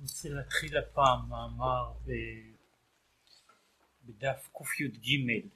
רוצה 0.00 0.28
להתחיל 0.28 0.78
הפעם 0.78 1.28
מאמר 1.28 1.92
ב... 2.06 2.10
בדף 4.04 4.48
קי"ג 4.52 5.48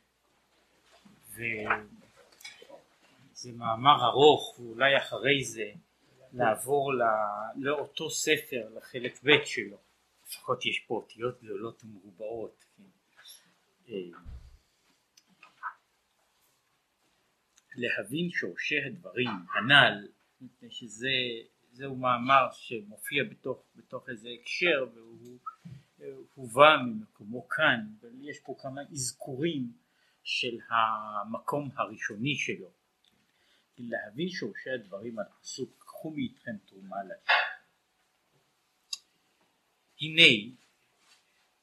וזה 1.31 1.63
מאמר 3.52 4.04
ארוך 4.04 4.58
ואולי 4.58 4.99
אחרי 4.99 5.44
זה 5.44 5.70
לעבור 6.33 6.94
לא... 6.94 7.07
לאותו 7.57 8.11
ספר 8.11 8.68
לחלק 8.77 9.20
ב' 9.25 9.45
שלו 9.45 9.77
לפחות 10.27 10.66
יש 10.66 10.84
פה 10.86 10.95
אותיות 10.95 11.42
גדולות 11.42 11.84
ומרובעות 11.84 12.64
כן. 13.86 13.95
להבין 17.76 18.30
שורשי 18.30 18.84
הדברים 18.86 19.29
הנ"ל 19.29 20.08
מפני 20.40 20.70
שזה 20.70 21.08
זהו 21.75 21.96
מאמר 21.96 22.48
שמופיע 22.52 23.25
בתוך, 23.25 23.64
בתוך 23.77 24.09
איזה 24.09 24.29
הקשר 24.41 24.86
והוא 24.95 25.38
הובא 26.34 26.77
ממקומו 26.87 27.48
כאן 27.48 27.87
ויש 28.00 28.41
פה 28.41 28.56
כמה 28.59 28.80
אזכורים 28.92 29.73
של 30.23 30.59
המקום 30.69 31.70
הראשוני 31.77 32.37
שלו. 32.37 32.70
להבין 33.78 34.28
שורשי 34.28 34.70
הדברים 34.70 35.19
על 35.19 35.24
הפסוק 35.38 35.70
קחו 35.78 36.10
מאיתכם 36.10 36.56
תרומה 36.66 36.97
לשם 37.05 37.33
הנה 40.00 40.55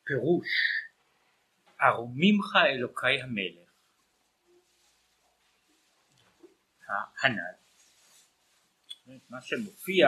פירוש 0.03 0.47
ארומימך 1.81 2.55
אלוקי 2.65 3.21
המלך 3.21 3.71
הנ"ל 7.23 7.60
מה 9.29 9.41
שמופיע 9.41 10.07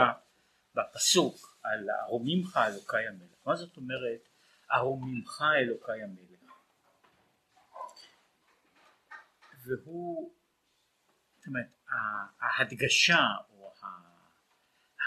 בפסוק 0.75 1.57
על 1.63 1.89
ארומימך 2.05 2.59
אלוקי 2.67 3.07
המלך. 3.07 3.38
מה 3.45 3.55
זאת 3.55 3.77
אומרת 3.77 4.29
ארומימך 4.71 5.43
אלוקי 5.57 6.02
המלך? 6.03 6.34
והוא 9.65 10.31
זאת 11.37 11.48
אומרת 11.48 11.65
ההדגשה 12.41 13.24
או 13.49 13.74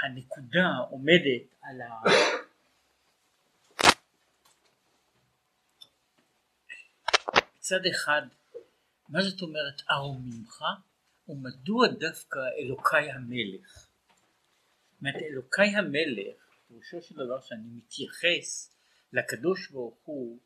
הנקודה 0.02 0.68
עומדת 0.90 1.54
על 1.62 1.80
ה... 1.82 2.02
מצד 7.56 7.86
אחד 7.90 8.22
מה 9.08 9.22
זאת 9.22 9.42
אומרת 9.42 9.82
ארומימך 9.90 10.64
ומדוע 11.28 11.88
דווקא 11.88 12.38
אלוקי 12.58 13.10
המלך 13.10 13.85
אומרת 15.06 15.22
אלוקי 15.22 15.76
המלך 15.76 16.36
פירושו 16.68 17.02
של 17.02 17.14
דבר 17.14 17.40
שאני 17.40 17.68
מתייחס 17.76 18.76
לקדוש 19.12 19.70
ברוך 19.70 19.98
הוא 20.04 20.38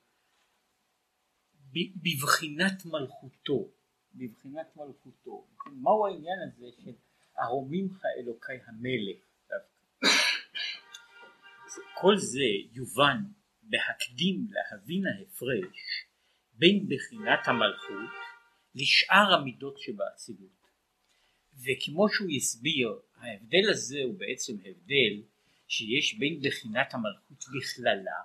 בבחינת 1.73 2.85
מלכותו 2.85 3.71
בבחינת 4.15 4.77
מלכותו. 4.77 5.47
מהו 5.73 6.07
העניין 6.07 6.39
הזה 6.47 6.67
של 6.77 6.93
ארומימך 7.43 8.03
אלוקי 8.19 8.53
המלך 8.67 9.19
כל 11.95 12.17
זה 12.17 12.51
יובן 12.73 13.23
בהקדים 13.63 14.47
להבין 14.51 15.05
ההפרש 15.07 16.07
בין 16.53 16.89
בחינת 16.89 17.41
המלכות 17.45 18.11
לשאר 18.75 19.35
המידות 19.35 19.79
שבאצילות. 19.79 20.61
וכמו 21.55 22.09
שהוא 22.09 22.29
הסביר 22.37 23.01
ההבדל 23.21 23.71
הזה 23.71 23.99
הוא 24.05 24.19
בעצם 24.19 24.53
הבדל 24.65 25.23
שיש 25.69 26.15
בין 26.15 26.41
בחינת 26.41 26.95
המלכות 26.95 27.45
בכללה 27.57 28.21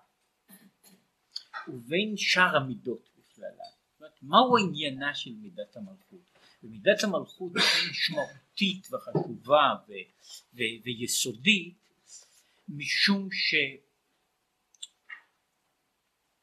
ובין 1.68 2.18
שאר 2.18 2.56
המידות 2.56 3.10
בכללה. 3.18 3.66
זאת 4.00 4.12
מהו 4.22 4.58
עניינה 4.58 5.16
של 5.16 5.34
מידת 5.34 5.76
המלכות? 5.78 6.36
ומידת 6.64 7.04
המלכות 7.04 7.52
היא 7.56 7.92
משמעותית 7.92 8.88
וחשובה 8.94 9.76
ו- 9.88 9.94
ו- 10.54 10.84
ויסודית 10.84 11.78
משום 12.70 13.30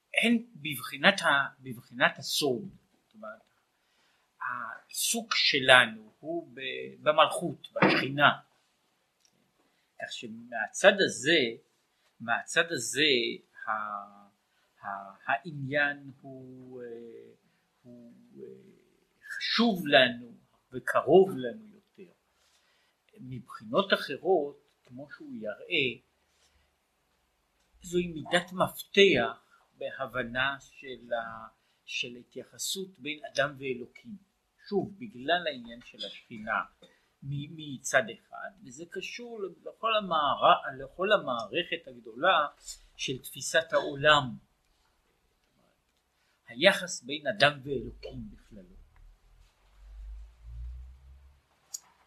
שאין 0.09 0.47
בבחינת, 0.55 1.23
ה- 1.23 1.49
בבחינת 1.61 2.19
הסוד, 2.19 2.69
זאת 3.07 3.15
אומרת 3.15 3.43
העיסוק 4.41 5.35
שלנו 5.35 6.13
הוא 6.19 6.49
במלכות, 7.03 7.69
בשכינה. 7.73 8.41
כך 10.03 10.13
שמהצד 10.13 10.93
הזה, 11.01 11.41
מהצד 12.21 12.73
הזה 12.73 13.13
ה, 13.67 13.71
ה, 14.81 14.89
העניין 15.27 16.11
הוא, 16.21 16.83
הוא 17.83 18.15
חשוב 19.37 19.87
לנו 19.87 20.35
וקרוב 20.73 21.37
לנו 21.37 21.67
יותר. 21.75 22.13
מבחינות 23.21 23.93
אחרות, 23.93 24.75
כמו 24.85 25.09
שהוא 25.11 25.35
יראה, 25.35 26.01
זוהי 27.83 28.07
מידת 28.07 28.53
מפתח 28.53 29.45
בהבנה 29.75 30.57
של, 30.61 31.13
ה, 31.13 31.49
של 31.85 32.17
התייחסות 32.17 32.99
בין 32.99 33.21
אדם 33.33 33.57
ואלוקים. 33.59 34.17
שוב 34.69 34.95
בגלל 34.99 35.47
העניין 35.47 35.81
של 35.85 35.99
השכינה 36.07 36.61
מצד 37.23 38.03
אחד 38.15 38.51
וזה 38.65 38.85
קשור 38.91 39.41
לכל, 39.43 39.97
המער... 39.97 40.43
לכל 40.79 41.13
המערכת 41.13 41.89
הגדולה 41.89 42.47
של 42.97 43.19
תפיסת 43.23 43.73
העולם. 43.73 44.37
היחס 46.47 47.03
בין 47.03 47.27
אדם 47.27 47.61
ואלוקים 47.65 48.31
בכללו. 48.31 48.77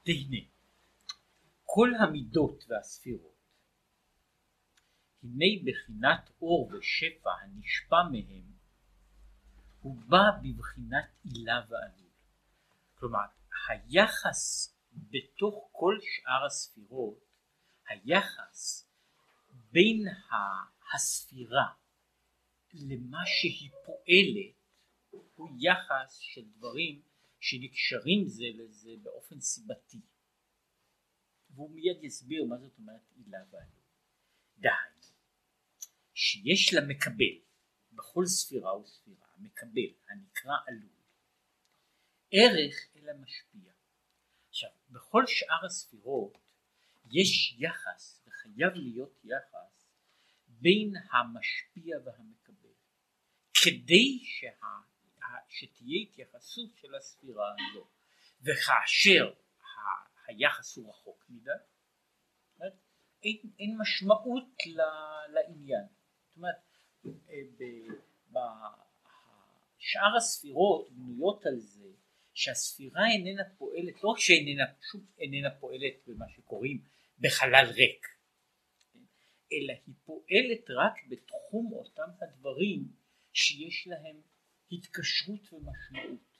והנה 0.05 0.45
כל 1.65 1.89
המידות 1.99 2.65
והספירות 2.67 3.35
הנה 5.23 5.45
בחינת 5.65 6.29
אור 6.41 6.71
ושפע 6.73 7.29
הנשפע 7.41 8.03
מהם 8.11 8.55
הוא 9.81 9.97
בא 10.07 10.23
בבחינת 10.43 11.09
עילה 11.23 11.61
ועלות 11.69 12.05
כלומר 12.95 13.25
היחס 13.67 14.74
בתוך 14.95 15.69
כל 15.71 15.97
שאר 16.01 16.45
הספירות 16.45 17.25
היחס 17.87 18.89
בין 19.71 20.05
הספירה 20.93 21.73
למה 22.73 23.19
שהיא 23.25 23.71
פועלת 23.85 24.55
הוא 25.35 25.49
יחס 25.59 26.17
של 26.17 26.45
דברים 26.49 27.01
שנקשרים 27.39 28.27
זה 28.27 28.43
לזה 28.53 28.91
באופן 29.03 29.39
סיבתי. 29.41 30.01
והוא 31.49 31.71
מיד 31.71 32.03
יסביר 32.03 32.45
מה 32.45 32.57
זאת 32.57 32.77
אומרת 32.77 33.01
עילה 33.15 33.37
ועלות 33.51 33.85
דהיינו 34.57 34.95
שיש 36.13 36.73
למקבל 36.73 37.35
בכל 37.91 38.25
ספירה 38.25 38.79
וספירה 38.79 39.27
מקבל 39.37 39.89
הנקרא 40.09 40.53
עלות 40.67 40.95
ערך 42.31 42.75
אלא 42.95 43.13
משפיע. 43.13 43.74
בכל 44.95 45.23
שאר 45.27 45.65
הספירות 45.65 46.37
יש 47.11 47.55
יחס 47.59 48.23
וחייב 48.27 48.73
להיות 48.73 49.21
יחס 49.23 49.89
בין 50.47 50.93
המשפיע 51.11 51.97
והמקבל. 52.05 52.73
כדי 53.53 54.19
שה, 54.23 54.47
שתהיה 55.49 56.01
התייחסות 56.01 56.75
של 56.75 56.95
הספירה 56.95 57.53
הזו 57.53 57.87
וכאשר 58.41 59.33
היחס 60.27 60.77
הוא 60.77 60.89
רחוק 60.89 61.25
מדי 61.29 61.51
אין, 63.23 63.37
אין 63.59 63.77
משמעות 63.77 64.47
לעניין. 65.29 65.85
זאת 66.27 66.37
אומרת 66.37 66.55
בשאר 68.31 70.15
הספירות 70.17 70.91
בנויות 70.91 71.45
על 71.45 71.59
זה 71.59 71.89
שהספירה 72.35 73.01
איננה 73.11 73.43
פועלת, 73.57 74.03
לא 74.03 74.09
רק 74.09 74.19
שאיננה 74.19 74.63
פשוט 74.79 75.03
איננה 75.19 75.49
פועלת 75.59 75.93
במה 76.07 76.25
שקוראים 76.29 76.83
בחלל 77.19 77.65
ריק, 77.65 78.07
אלא 79.53 79.73
היא 79.87 79.95
פועלת 80.05 80.69
רק 80.69 80.93
בתחום 81.09 81.73
אותם 81.73 82.09
הדברים 82.21 82.87
שיש 83.33 83.87
להם 83.87 84.21
התקשרות 84.71 85.53
ומשמעות 85.53 86.37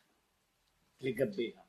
לגביה, 1.02 1.62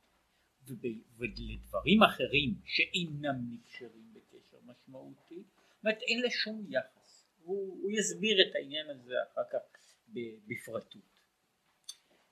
ולדברים 1.16 2.02
אחרים 2.02 2.54
שאינם 2.64 3.36
נקשרים 3.50 4.14
בקשר 4.14 4.56
משמעותי, 4.62 5.42
זאת 5.82 6.02
אין 6.02 6.20
לה 6.22 6.30
שום 6.30 6.66
יחס, 6.68 7.26
הוא, 7.42 7.82
הוא 7.82 7.90
יסביר 7.90 8.36
את 8.48 8.54
העניין 8.54 8.90
הזה 8.90 9.14
אחר 9.32 9.42
כך 9.52 9.58
בפרטות. 10.46 11.20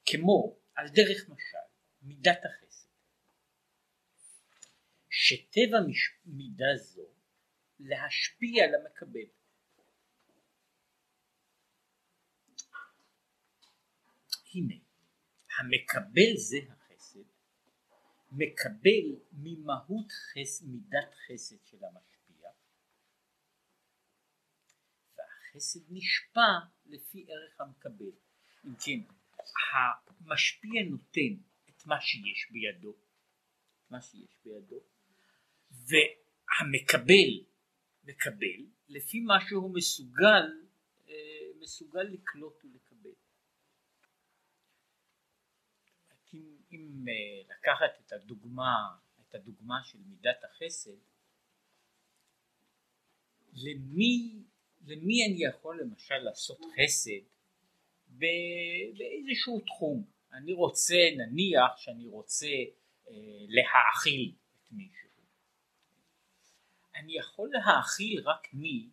כמו 0.06 0.56
על 0.74 0.88
דרך 0.88 1.28
משל 1.28 1.73
מידת 2.04 2.38
החסד. 2.44 2.88
שטבע 5.10 5.80
מש... 5.88 6.10
מידה 6.24 6.76
זו 6.76 7.08
להשפיע 7.78 8.64
על 8.64 8.70
המקבל. 8.74 9.28
הנה, 14.54 14.74
המקבל 15.58 16.36
זה 16.36 16.56
החסד, 16.68 17.24
מקבל 18.32 19.20
ממהות 19.32 20.12
חס... 20.12 20.62
מידת 20.62 21.14
חסד 21.14 21.64
של 21.64 21.84
המשפיע, 21.84 22.50
והחסד 25.16 25.80
נשפע 25.90 26.58
לפי 26.86 27.26
ערך 27.28 27.60
המקבל. 27.60 28.12
אם 28.64 28.74
כן, 28.84 29.14
המשפיע 30.20 30.82
נותן 30.90 31.53
מה 31.86 32.00
שיש 32.00 32.50
בידו. 32.50 32.94
מה 33.90 34.02
שיש 34.02 34.36
בידו. 34.44 34.80
והמקבל 35.70 37.44
מקבל 38.04 38.66
לפי 38.88 39.20
מה 39.20 39.34
שהוא 39.48 39.74
מסוגל 39.74 40.64
אה, 41.08 41.14
מסוגל 41.60 42.02
לקלוט 42.02 42.64
ולקבל. 42.64 43.10
אם, 46.34 46.56
אם 46.72 47.04
אה, 47.08 47.54
לקחת 47.54 48.00
את 48.06 48.12
הדוגמה 48.12 48.96
את 49.20 49.34
הדוגמה 49.34 49.84
של 49.84 49.98
מידת 49.98 50.44
החסד 50.44 50.98
למי 53.52 54.42
למי 54.86 55.26
אני 55.26 55.44
יכול 55.44 55.80
למשל 55.80 56.18
לעשות 56.18 56.58
חסד 56.60 57.26
באיזשהו 58.06 59.60
תחום 59.66 60.04
אני 60.34 60.52
רוצה 60.52 60.96
נניח 61.16 61.76
שאני 61.76 62.06
רוצה 62.06 62.46
אה, 63.08 63.14
להאכיל 63.48 64.34
את 64.56 64.72
מישהו 64.72 65.04
אני 66.94 67.16
יכול 67.16 67.50
להאכיל 67.52 68.22
רק 68.24 68.48
מי 68.52 68.88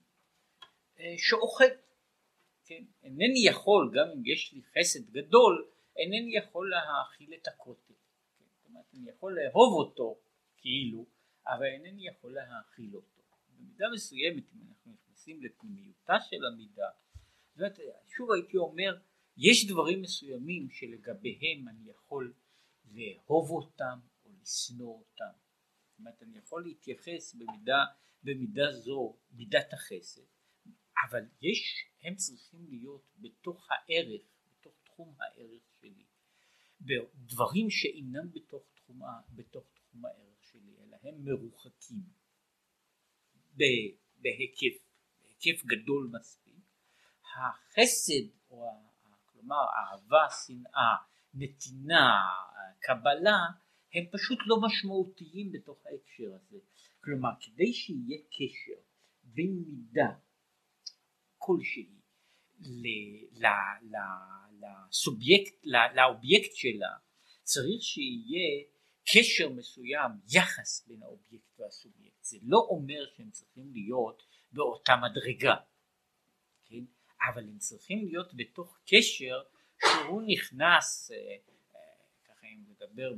אה, 1.00 1.16
שאוכל 1.18 1.64
כן? 2.66 2.84
אינני 3.04 3.46
יכול 3.46 3.92
גם 3.94 4.08
אם 4.16 4.26
יש 4.26 4.54
לי 4.54 4.62
חסד 4.62 5.12
גדול 5.12 5.70
אינני 5.98 6.38
יכול 6.38 6.70
להאכיל 6.70 7.34
את 7.34 7.48
הכותל 7.48 7.94
כן? 8.38 8.46
זאת 8.46 8.66
אומרת 8.66 8.86
אני 8.94 9.10
יכול 9.10 9.40
לאהוב 9.40 9.74
אותו 9.74 10.20
כאילו 10.58 11.06
אבל 11.48 11.66
אינני 11.66 12.08
יכול 12.08 12.34
להאכיל 12.34 12.96
אותו 12.96 13.22
במידה 13.50 13.86
מסוימת 13.94 14.44
אם 14.54 14.60
אנחנו 14.70 14.92
נכנסים 14.92 15.44
לפנימיותה 15.44 16.20
של 16.30 16.46
המידה 16.46 16.90
זאת 17.56 17.80
שוב 18.08 18.32
הייתי 18.32 18.58
אומר 18.58 18.98
יש 19.38 19.68
דברים 19.68 20.02
מסוימים 20.02 20.70
שלגביהם 20.70 21.68
אני 21.68 21.90
יכול 21.90 22.34
לאהוב 22.86 23.50
אותם 23.50 24.00
או 24.26 24.30
לשנוא 24.42 25.00
אותם. 25.00 25.34
זאת 25.90 26.00
אומרת 26.00 26.24
אני 26.24 26.38
יכול 26.38 26.64
להתייחס 26.64 27.36
במידה, 27.36 27.84
במידה 28.24 28.72
זו 28.72 29.18
מידת 29.32 29.74
החסד 29.74 30.22
אבל 31.10 31.26
יש 31.42 31.86
הם 32.04 32.16
צריכים 32.16 32.68
להיות 32.70 33.06
בתוך 33.18 33.68
הערך 33.72 34.22
בתוך 34.52 34.74
תחום 34.84 35.16
הערך 35.20 35.64
שלי. 35.82 36.06
דברים 37.16 37.70
שאינם 37.70 38.32
בתוך 38.32 38.64
תחום, 38.76 39.02
בתוך 39.36 39.66
תחום 39.74 40.06
הערך 40.06 40.44
שלי 40.44 40.76
אלא 40.80 40.98
הם 41.04 41.26
מרוחקים. 41.26 42.04
בהיקף, 44.18 44.84
בהיקף 45.22 45.66
גדול 45.66 46.12
מספיק. 46.20 46.54
החסד 47.36 48.28
או 48.50 48.91
כלומר 49.42 49.66
אהבה, 49.78 50.26
שנאה, 50.46 50.96
נתינה, 51.34 52.22
קבלה, 52.80 53.40
הם 53.94 54.04
פשוט 54.12 54.40
לא 54.46 54.58
משמעותיים 54.62 55.52
בתוך 55.52 55.86
ההקשר 55.86 56.36
הזה. 56.36 56.58
כלומר, 57.04 57.30
כדי 57.42 57.74
שיהיה 57.74 58.18
קשר 58.30 58.82
בין 59.24 59.64
מידה 59.68 60.14
כלשהי 61.38 61.90
לסובייקט, 64.62 65.66
לאובייקט 65.96 66.56
שלה, 66.56 66.94
צריך 67.44 67.82
שיהיה 67.82 68.64
קשר 69.14 69.50
מסוים, 69.50 70.12
יחס 70.28 70.88
בין 70.88 71.04
האובייקט 71.04 71.60
והסובייקט. 71.60 72.24
זה 72.24 72.38
לא 72.42 72.58
אומר 72.58 73.06
שהם 73.16 73.32
צריכים 73.32 73.72
להיות 73.74 74.24
באותה 74.52 74.94
מדרגה. 74.96 75.56
כן? 76.66 76.84
אבל 77.30 77.44
הם 77.44 77.58
צריכים 77.58 78.08
להיות 78.08 78.34
בתוך 78.34 78.78
קשר 78.86 79.42
שהוא 79.86 80.22
נכנס, 80.28 81.12
אה, 81.12 81.18
אה, 81.18 81.82
ככה 82.26 82.48
אם 82.48 82.64
נדבר 82.70 83.14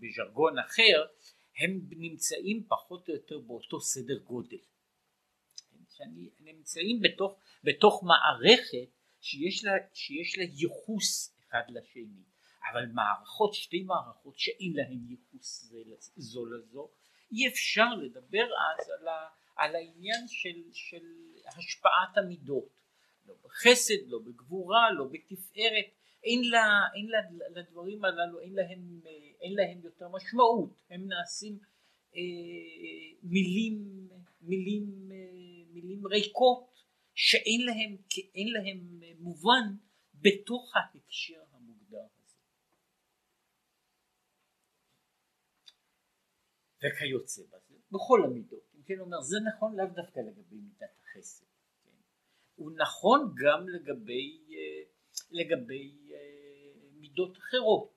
בז'רגון 0.00 0.58
אחר, 0.58 1.04
הם 1.58 1.80
נמצאים 1.90 2.64
פחות 2.68 3.08
או 3.08 3.14
יותר 3.14 3.38
באותו 3.38 3.80
סדר 3.80 4.18
גודל. 4.18 4.58
שאני, 5.96 6.30
נמצאים 6.40 7.00
בתוך, 7.00 7.38
בתוך 7.64 8.04
מערכת 8.04 8.88
שיש 9.20 9.64
לה, 9.64 9.72
שיש 9.94 10.38
לה 10.38 10.44
ייחוס 10.44 11.36
אחד 11.48 11.62
לשני, 11.68 12.22
אבל 12.72 12.86
מערכות, 12.86 13.54
שתי 13.54 13.82
מערכות 13.82 14.38
שאין 14.38 14.72
להן 14.74 15.00
ייחוס 15.08 15.72
זו 16.16 16.46
לזו, 16.46 16.90
אי 17.32 17.48
אפשר 17.48 17.94
לדבר 17.94 18.44
אז 18.44 18.90
על, 19.00 19.08
ה, 19.08 19.28
על 19.56 19.74
העניין 19.74 20.28
של, 20.28 20.62
של 20.72 21.04
השפעת 21.56 22.18
המידות. 22.18 22.83
לא 23.26 23.34
בחסד, 23.44 24.06
לא 24.06 24.18
בגבורה, 24.18 24.92
לא 24.92 25.04
בתפארת, 25.12 25.86
אין, 26.24 26.50
לה, 26.50 26.64
אין 26.94 27.06
לה, 27.06 27.18
לדברים 27.60 28.04
הללו, 28.04 28.40
אין 28.40 28.52
להם, 28.54 29.00
אין 29.40 29.54
להם 29.54 29.80
יותר 29.84 30.08
משמעות, 30.08 30.70
הם 30.90 31.08
נעשים 31.08 31.58
אה, 32.16 32.20
מילים, 33.22 34.08
מילים, 34.40 35.08
אה, 35.12 35.72
מילים 35.72 36.06
ריקות 36.06 36.74
שאין 37.14 37.60
להם, 37.66 37.96
להם 38.52 39.00
מובן 39.18 39.76
בתוך 40.14 40.72
ההקשר 40.76 41.42
המוגדר 41.52 42.06
הזה. 42.18 42.36
וכיוצא 46.78 47.42
בזה, 47.42 47.74
בכל 47.90 48.24
המידות, 48.24 48.70
אם 48.76 48.82
כן 48.82 49.00
אומר, 49.00 49.20
זה 49.20 49.36
נכון 49.48 49.76
לאו 49.76 49.86
דווקא 49.86 50.20
לגבי 50.20 50.56
מידת 50.56 50.96
החסד. 51.02 51.53
הוא 52.54 52.72
נכון 52.76 53.34
גם 53.44 53.68
לגבי, 53.68 54.38
אה, 54.50 54.82
לגבי 55.30 55.98
אה, 56.12 56.72
מידות 57.00 57.38
אחרות, 57.38 57.92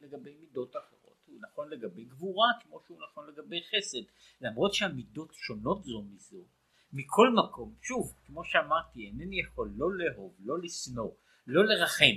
לגבי 0.00 0.34
מידות 0.34 0.76
אחרות, 0.76 1.16
הוא 1.26 1.40
נכון 1.40 1.70
לגבי 1.70 2.04
גבורה 2.04 2.48
כמו 2.62 2.80
שהוא 2.86 2.98
נכון 3.02 3.28
לגבי 3.28 3.60
חסד, 3.62 4.02
למרות 4.40 4.74
שהמידות 4.74 5.34
שונות 5.34 5.84
זו 5.84 6.02
מזו, 6.02 6.44
מכל 6.92 7.28
מקום, 7.30 7.74
שוב, 7.82 8.14
כמו 8.26 8.44
שאמרתי, 8.44 9.06
אינני 9.06 9.40
יכול 9.40 9.72
לא 9.76 9.94
לאהוב, 9.94 10.36
לא 10.38 10.54
לשנוא, 10.62 11.10
לא 11.46 11.64
לרחם, 11.64 12.16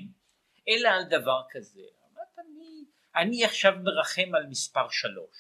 אלא 0.68 0.90
על 0.90 1.04
דבר 1.10 1.42
כזה. 1.50 1.82
אמרת, 1.82 2.40
אני, 2.40 2.86
אני 3.16 3.46
עכשיו 3.46 3.74
מרחם 3.84 4.36
על 4.36 4.48
מספר 4.48 4.90
שלוש. 4.90 5.38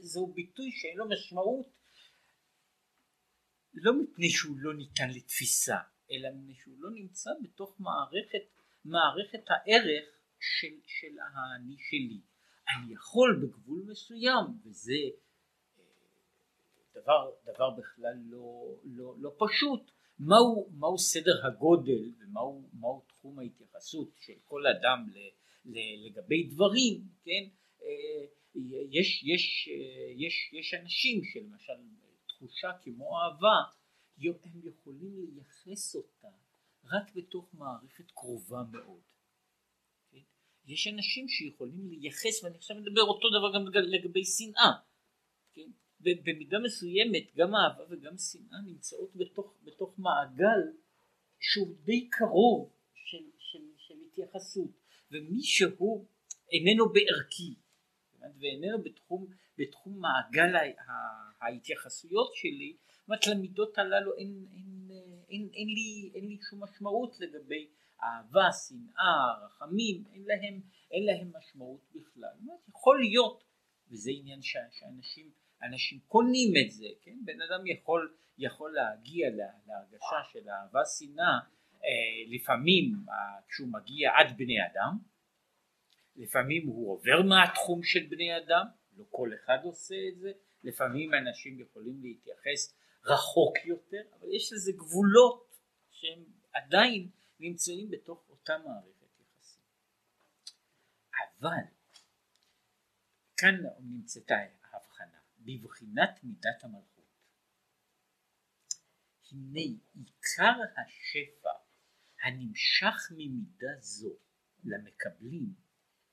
זהו 0.00 0.26
ביטוי 0.26 0.70
שאין 0.72 0.96
לו 0.96 1.08
משמעות 1.08 1.66
לא 3.74 3.92
מפני 4.02 4.30
שהוא 4.30 4.56
לא 4.58 4.74
ניתן 4.74 5.10
לתפיסה, 5.10 5.76
אלא 6.10 6.28
מפני 6.34 6.54
שהוא 6.54 6.74
לא 6.78 6.90
נמצא 6.90 7.30
בתוך 7.42 7.80
מערכת, 7.80 8.44
מערכת 8.84 9.44
הערך 9.48 10.04
של, 10.40 10.74
של 10.86 11.18
האני 11.18 11.76
שלי. 11.78 12.20
אני 12.68 12.94
יכול 12.94 13.40
בגבול 13.42 13.84
מסוים, 13.86 14.44
וזה 14.64 14.92
אה, 15.78 15.84
דבר, 16.94 17.30
דבר 17.44 17.70
בכלל 17.70 18.14
לא, 18.24 18.76
לא, 18.84 19.14
לא 19.18 19.36
פשוט, 19.38 19.90
מהו, 20.18 20.70
מהו 20.78 20.98
סדר 20.98 21.46
הגודל 21.46 22.12
ומהו 22.18 22.68
מהו 22.72 23.04
תחום 23.08 23.38
ההתייחסות 23.38 24.10
של 24.20 24.32
כל 24.44 24.66
אדם 24.66 25.06
ל, 25.14 25.18
ל, 25.64 26.06
לגבי 26.06 26.42
דברים, 26.42 27.00
כן? 27.24 27.44
אה, 27.82 28.26
יש, 28.90 29.24
יש, 29.24 29.68
אה, 29.72 30.12
יש, 30.16 30.50
יש 30.52 30.74
אנשים 30.74 31.24
שלמשל 31.24 31.72
תחושה 32.42 32.68
כמו 32.82 33.18
אהבה, 33.18 33.72
הם 34.18 34.60
יכולים 34.64 35.16
לייחס 35.18 35.94
אותה 35.94 36.28
רק 36.84 37.14
בתוך 37.14 37.54
מערכת 37.54 38.10
קרובה 38.10 38.62
מאוד. 38.72 39.02
כן? 40.10 40.20
יש 40.66 40.86
אנשים 40.86 41.28
שיכולים 41.28 41.90
לייחס, 41.90 42.44
ואני 42.44 42.56
עכשיו 42.56 42.76
מדבר 42.76 43.02
אותו 43.02 43.28
דבר 43.38 43.54
גם 43.54 43.82
לגבי 43.82 44.24
שנאה. 44.24 44.72
כן? 45.52 45.70
במידה 46.00 46.58
מסוימת 46.58 47.34
גם 47.36 47.54
אהבה 47.54 47.84
וגם 47.90 48.18
שנאה 48.18 48.60
נמצאות 48.66 49.16
בתוך, 49.16 49.54
בתוך 49.62 49.98
מעגל 49.98 50.62
שהוא 51.40 51.76
די 51.84 52.08
קרוב 52.10 52.72
של, 52.94 53.24
של, 53.38 53.62
של 53.76 53.94
התייחסות, 54.06 54.70
ומי 55.10 55.42
שהוא 55.42 56.06
איננו 56.52 56.84
בערכי 56.92 57.54
ואיננו 58.40 58.82
בתחום, 58.82 59.26
בתחום 59.58 60.00
מעגל 60.00 60.56
ההתייחסויות 61.40 62.34
שלי, 62.34 62.76
זאת 62.88 63.08
אומרת 63.08 63.26
למידות 63.26 63.78
הללו 63.78 64.16
אין, 64.16 64.46
אין, 64.52 64.90
אין, 65.28 65.48
אין, 65.54 65.68
לי, 65.68 66.10
אין 66.14 66.28
לי 66.28 66.38
שום 66.50 66.62
משמעות 66.62 67.20
לגבי 67.20 67.68
אהבה, 68.02 68.48
שנאה, 68.68 69.44
רחמים, 69.44 70.04
אין 70.12 70.22
להם, 70.26 70.60
אין 70.90 71.04
להם 71.04 71.32
משמעות 71.38 71.80
בכלל. 71.94 72.30
אומרת, 72.40 72.68
יכול 72.68 73.00
להיות, 73.00 73.44
וזה 73.90 74.10
עניין 74.14 74.42
ש, 74.42 74.56
שאנשים 74.70 75.30
אנשים 75.62 75.98
קונים 76.06 76.52
את 76.64 76.72
זה, 76.72 76.86
כן? 77.02 77.18
בן 77.24 77.40
אדם 77.42 77.66
יכול, 77.66 78.14
יכול 78.38 78.72
להגיע 78.72 79.28
להרגשה 79.66 80.16
של 80.32 80.48
אהבה, 80.48 80.80
שנאה 80.98 81.38
לפעמים 82.26 82.94
כשהוא 83.48 83.68
מגיע 83.68 84.10
עד 84.18 84.36
בני 84.36 84.66
אדם, 84.66 84.98
לפעמים 86.16 86.66
הוא 86.66 86.92
עובר 86.92 87.22
מהתחום 87.22 87.82
של 87.82 88.06
בני 88.10 88.36
אדם, 88.36 88.66
לא 88.96 89.04
כל 89.10 89.30
אחד 89.34 89.58
עושה 89.64 89.94
את 90.08 90.18
זה, 90.18 90.32
לפעמים 90.64 91.14
אנשים 91.14 91.60
יכולים 91.60 92.02
להתייחס 92.02 92.74
רחוק 93.04 93.54
יותר, 93.64 94.02
אבל 94.12 94.28
יש 94.32 94.52
לזה 94.52 94.72
גבולות 94.72 95.56
שהם 95.90 96.24
עדיין 96.52 97.10
נמצאים 97.40 97.90
בתוך 97.90 98.28
אותה 98.28 98.58
מערכת 98.58 99.20
יחסים. 99.20 99.62
אבל 101.40 101.64
כאן 103.36 103.54
נמצאת 103.80 104.30
ההבחנה, 104.30 105.18
בבחינת 105.38 106.10
מידת 106.22 106.64
המלכות. 106.64 106.92
הנה 109.32 109.60
עיקר 109.94 110.60
השפע 110.76 111.50
הנמשך 112.22 113.10
ממידה 113.10 113.80
זו 113.80 114.16
למקבלים 114.64 115.54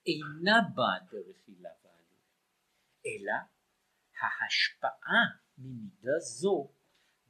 אינה 0.06 0.60
באה 0.74 0.98
דרך 1.10 1.36
הילה 1.46 1.70
אלא 3.06 3.32
ההשפעה 4.20 5.24
ממידה 5.58 6.18
זו 6.18 6.72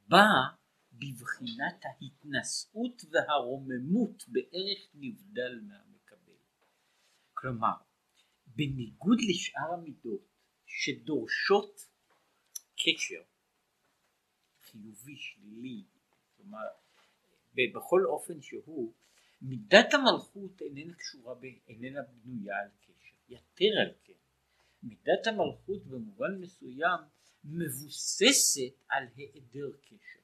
באה 0.07 0.61
בבחינת 0.91 1.85
ההתנשאות 1.85 3.01
והרוממות 3.11 4.23
בערך 4.27 4.79
נבדל 4.93 5.59
מהמקבל. 5.67 6.37
כלומר, 7.33 7.75
בניגוד 8.47 9.17
לשאר 9.29 9.73
המידות 9.73 10.27
שדורשות 10.65 11.87
קשר 12.75 13.21
חיובי, 14.61 15.15
שלילי, 15.17 15.83
כלומר, 16.35 16.67
בכל 17.53 18.05
אופן 18.05 18.41
שהוא, 18.41 18.93
מידת 19.41 19.93
המלכות 19.93 20.61
איננה 20.61 20.93
קשורה, 20.93 21.35
איננה 21.67 22.01
בנויה 22.01 22.59
על 22.59 22.69
קשר, 22.81 23.15
יתר 23.29 23.79
על 23.81 23.93
כן, 24.03 24.13
מידת 24.83 25.27
המלכות 25.27 25.85
במובן 25.85 26.39
מסוים 26.39 26.99
מבוססת 27.43 28.83
על 28.89 29.03
היעדר 29.15 29.77
קשר. 29.81 30.21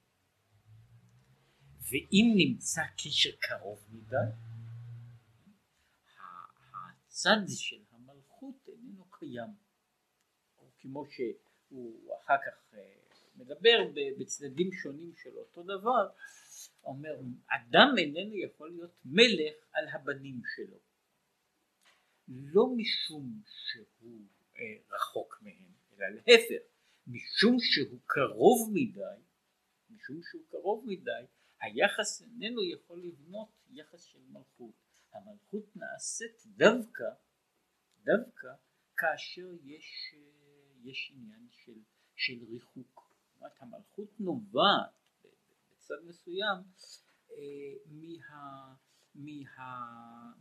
ואם 1.81 2.33
נמצא 2.35 2.81
קשר 2.97 3.29
קרוב 3.39 3.87
מדי, 3.89 4.15
הצד 7.07 7.41
של 7.47 7.83
המלכות 7.91 8.55
איננו 8.67 9.05
קיים. 9.11 9.49
או 10.57 10.69
כמו 10.79 11.05
שהוא 11.05 12.15
אחר 12.23 12.37
כך 12.45 12.73
אה, 12.73 12.79
מדבר 13.35 13.77
בצדדים 14.19 14.71
שונים 14.71 15.13
של 15.15 15.37
אותו 15.37 15.63
דבר, 15.63 16.09
אומר 16.83 17.19
אדם 17.47 17.87
איננו 17.97 18.35
יכול 18.35 18.69
להיות 18.69 18.91
מלך 19.05 19.55
על 19.71 19.87
הבנים 19.87 20.41
שלו. 20.55 20.77
לא 22.27 22.67
משום 22.75 23.41
שהוא 23.45 24.21
רחוק 24.91 25.39
מהם, 25.41 25.71
אלא 25.93 26.07
להפך, 26.09 26.63
משום 27.07 27.57
שהוא 27.59 27.99
קרוב 28.05 28.71
מדי, 28.73 29.21
משום 29.89 30.21
שהוא 30.23 30.43
קרוב 30.49 30.85
מדי, 30.87 31.25
היחס 31.61 32.21
איננו 32.21 32.63
יכול 32.63 33.03
לבנות 33.03 33.49
יחס 33.69 34.03
של 34.03 34.19
מלכות. 34.29 34.75
המלכות 35.13 35.75
נעשית 35.75 36.43
דווקא, 36.45 37.09
דווקא 38.03 38.47
כאשר 38.97 39.47
יש, 39.63 40.15
יש 40.83 41.11
עניין 41.15 41.47
של, 41.51 41.79
של 42.15 42.43
ריחוק. 42.49 43.11
זאת 43.25 43.41
אומרת, 43.41 43.61
המלכות 43.61 44.19
נובעת 44.19 45.25
בצד 45.71 45.95
מסוים 46.05 46.57
אה, 47.31 47.73
מה, 47.85 48.73
מה, 49.17 50.31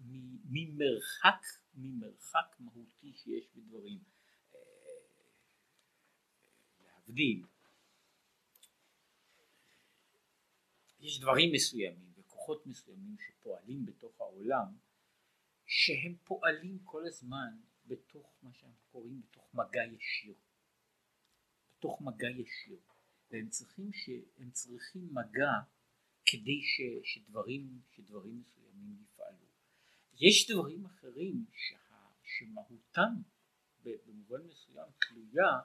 ממרחק, 0.44 1.42
ממרחק 1.74 2.56
מהותי 2.58 3.12
שיש 3.12 3.48
בדברים. 3.54 3.98
להבדיל 6.84 7.46
יש 11.00 11.20
דברים 11.20 11.52
מסוימים 11.52 12.12
וכוחות 12.16 12.66
מסוימים 12.66 13.16
שפועלים 13.18 13.86
בתוך 13.86 14.20
העולם 14.20 14.76
שהם 15.66 16.16
פועלים 16.24 16.78
כל 16.84 17.06
הזמן 17.06 17.60
בתוך 17.86 18.38
מה 18.42 18.52
שאנחנו 18.52 18.84
קוראים 18.92 19.22
בתוך 19.22 19.54
מגע 19.54 19.84
ישיר 19.84 20.34
בתוך 21.78 22.00
מגע 22.00 22.28
ישיר 22.28 22.78
והם 23.30 23.48
צריכים, 23.48 23.92
ש, 23.92 24.10
צריכים 24.52 25.08
מגע 25.14 25.52
כדי 26.26 26.62
ש, 26.62 26.80
שדברים, 27.04 27.80
שדברים 27.90 28.40
מסוימים 28.40 28.65
יפעלו. 29.02 29.46
יש 30.20 30.50
דברים 30.50 30.86
אחרים 30.86 31.44
שה, 31.52 31.76
שמהותם 32.22 33.14
במובן 33.82 34.46
מסוים 34.46 34.88
תלויה 35.00 35.58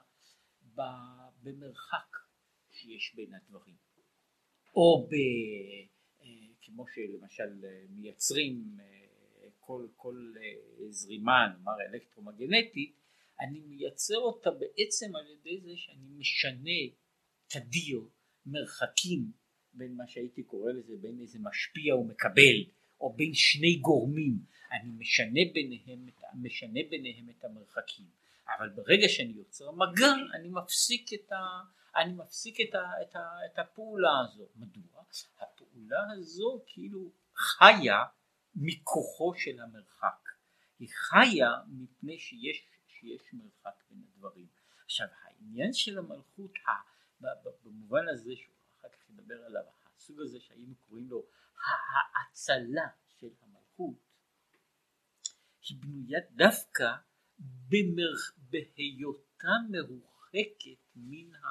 במרחק 1.42 2.16
שיש 2.70 3.14
בין 3.16 3.34
הדברים. 3.34 3.76
או 4.76 5.08
ב, 5.10 5.14
אה, 6.22 6.26
כמו 6.62 6.84
שלמשל 6.94 7.64
אה, 7.64 7.84
מייצרים 7.90 8.76
אה, 8.80 9.48
כל, 9.58 9.88
כל 9.96 10.34
זרימה 10.90 11.48
נאמר 11.48 11.80
אלקטרומגנטית 11.90 13.02
אני 13.40 13.60
מייצר 13.60 14.18
אותה 14.18 14.50
בעצם 14.50 15.16
על 15.16 15.26
ידי 15.26 15.60
זה 15.60 15.76
שאני 15.76 16.08
משנה 16.18 16.78
תדיר 17.46 18.00
מרחקים 18.46 19.32
בין 19.72 19.94
מה 19.96 20.06
שהייתי 20.06 20.42
קורא 20.42 20.72
לזה 20.72 20.96
בין 21.00 21.20
איזה 21.20 21.38
משפיע 21.42 21.96
ומקבל 21.96 22.56
או 23.02 23.12
בין 23.12 23.34
שני 23.34 23.76
גורמים 23.76 24.38
אני 24.72 24.90
משנה 24.98 25.40
ביניהם, 25.54 26.06
משנה 26.34 26.80
ביניהם 26.90 27.28
את 27.28 27.44
המרחקים 27.44 28.06
אבל 28.58 28.68
ברגע 28.68 29.08
שאני 29.08 29.32
יוצר 29.32 29.70
מגע 29.70 30.12
אני 30.34 30.48
מפסיק 30.48 31.12
את, 31.12 31.32
ה, 31.32 31.36
אני 31.96 32.12
מפסיק 32.12 32.56
את, 32.60 32.74
ה, 32.74 33.02
את, 33.02 33.16
ה, 33.16 33.38
את 33.46 33.58
הפעולה 33.58 34.20
הזו. 34.24 34.48
מדוע? 34.56 35.02
הפעולה 35.38 36.02
הזו 36.12 36.62
כאילו 36.66 37.10
חיה 37.34 38.04
מכוחו 38.54 39.34
של 39.36 39.60
המרחק. 39.60 40.28
היא 40.78 40.88
חיה 40.92 41.50
מפני 41.68 42.18
שיש, 42.18 42.62
שיש 42.86 43.22
מרחק 43.32 43.84
בין 43.90 44.02
הדברים. 44.08 44.46
עכשיו 44.84 45.06
העניין 45.22 45.72
של 45.72 45.98
המלכות 45.98 46.52
במובן 47.64 48.08
הזה 48.08 48.32
שהוא 48.36 48.54
אחר 48.80 48.88
כך 48.88 49.10
ידבר 49.10 49.44
עליו 49.44 49.62
הסוג 49.96 50.20
הזה 50.20 50.40
שהיינו 50.40 50.74
קוראים 50.88 51.08
לו 51.10 51.22
האצלה 51.66 52.86
של 53.08 53.30
המלכות 53.42 53.96
היא 55.68 55.78
בנויה 55.80 56.20
דווקא 56.30 56.92
במרח... 57.38 58.32
בהיותה 58.50 59.52
מרוחקת 59.70 60.82
מן 60.96 61.34
ה... 61.34 61.48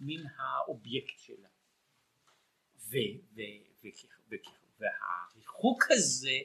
מן 0.00 0.26
האובייקט 0.36 1.18
שלה. 1.18 1.48
ו, 2.76 2.96
ו, 3.34 3.40
ו, 3.82 3.88
ו, 4.30 4.34
והריחוק 4.78 5.84
הזה 5.90 6.38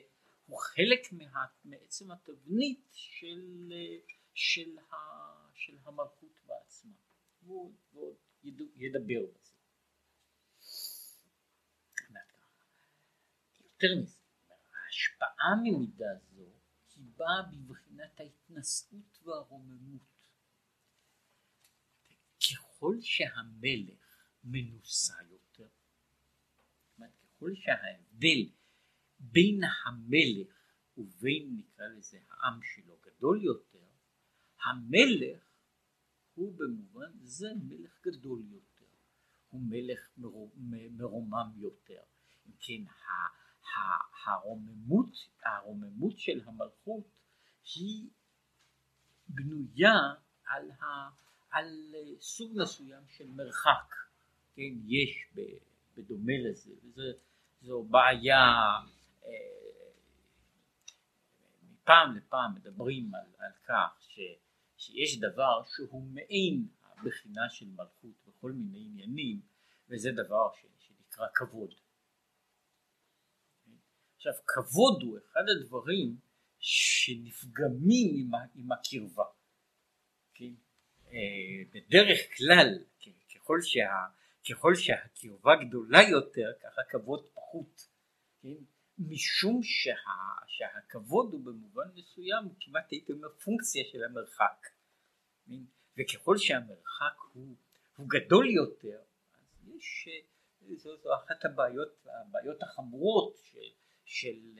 הוא 0.45 0.59
חלק 0.59 1.11
מה, 1.11 1.45
מעצם 1.65 2.11
התבנית 2.11 2.87
של, 2.91 3.73
של, 4.33 4.77
ה, 4.79 4.95
של 5.53 5.77
המלכות 5.83 6.39
בעצמה. 6.45 6.91
והוא 7.43 7.73
עוד 7.93 8.15
ידבר 8.75 9.25
בזה. 9.33 9.54
יותר 13.75 14.01
מזה, 14.01 14.19
ההשפעה 14.49 15.55
ממידה 15.63 16.05
זו 16.31 16.43
היא 16.95 17.05
באה 17.17 17.41
בבחינת 17.41 18.19
ההתנשאות 18.19 19.19
והרוממות 19.23 20.01
ככל 22.39 22.95
שהמלך 23.01 24.27
מנוסה 24.43 25.13
יותר, 25.31 25.67
ככל 26.97 27.51
שההבדל 27.55 28.49
בין 29.19 29.61
המלך 29.63 30.71
ובין 30.97 31.55
נקרא 31.57 31.85
לזה 31.87 32.19
העם 32.29 32.59
שלו 32.63 32.97
גדול 33.01 33.43
יותר, 33.43 33.85
המלך 34.63 35.43
הוא 36.35 36.53
במובן 36.57 37.11
זה 37.21 37.47
מלך 37.63 38.01
גדול 38.01 38.43
יותר, 38.51 38.85
הוא 39.49 39.61
מלך 39.61 40.09
מרומם 40.97 41.51
יותר. 41.55 42.03
אם 42.47 42.51
כן, 42.59 42.83
הרוממות, 44.25 45.09
הרוממות 45.45 46.19
של 46.19 46.41
המלכות 46.45 47.03
היא 47.75 48.09
בנויה 49.27 49.99
על 50.45 50.71
ה... 50.71 51.09
על 51.55 51.95
סוג 52.19 52.51
מסוים 52.61 53.03
של 53.17 53.27
מרחק, 53.27 53.95
כן, 54.55 54.73
יש 54.87 55.33
בדומה 55.97 56.33
לזה, 56.49 56.71
וזו 56.83 57.83
בעיה, 57.83 58.37
אה, 59.25 59.31
מפעם 61.63 62.15
לפעם 62.15 62.55
מדברים 62.55 63.15
על, 63.15 63.45
על 63.45 63.51
כך 63.67 63.97
ש, 63.99 64.19
שיש 64.77 65.19
דבר 65.19 65.63
שהוא 65.75 66.03
מעין 66.13 66.67
הבחינה 66.83 67.49
של 67.49 67.65
מלכות 67.69 68.15
בכל 68.27 68.51
מיני 68.51 68.85
עניינים, 68.85 69.41
וזה 69.89 70.11
דבר 70.11 70.49
ש, 70.53 70.65
שנקרא 70.79 71.27
כבוד. 71.35 71.73
עכשיו 74.27 74.45
כבוד 74.47 75.03
הוא 75.03 75.17
אחד 75.17 75.41
הדברים 75.49 76.17
שנפגמים 76.59 78.15
עם, 78.15 78.31
עם 78.55 78.71
הקרבה. 78.71 79.23
כן? 80.33 80.53
אה, 81.07 81.17
בדרך 81.73 82.19
כלל 82.37 82.67
ככל, 83.35 83.57
שה, 83.61 84.05
ככל 84.49 84.75
שהקרבה 84.75 85.51
גדולה 85.67 86.01
יותר 86.09 86.51
ככה 86.63 86.81
כבוד 86.89 87.27
פחות. 87.33 87.87
כן? 88.41 88.55
משום 88.99 89.63
שה, 89.63 89.95
שהכבוד 90.47 91.33
הוא 91.33 91.45
במובן 91.45 91.87
מסוים 91.95 92.43
כמעט 92.59 92.91
הייתי 92.91 93.11
אומר 93.11 93.29
פונקציה 93.29 93.83
של 93.91 94.03
המרחק. 94.03 94.67
כן? 95.47 95.61
וככל 95.97 96.37
שהמרחק 96.37 97.17
הוא, 97.33 97.55
הוא 97.97 98.07
גדול 98.09 98.49
יותר 98.49 98.99
אז 99.37 99.69
יש 99.77 100.09
זו, 100.77 100.97
זו 100.97 101.09
אחת 101.15 101.45
הבעיות, 101.45 102.05
הבעיות 102.05 102.63
החמורות 102.63 103.37
של, 103.43 103.59
של, 104.05 104.59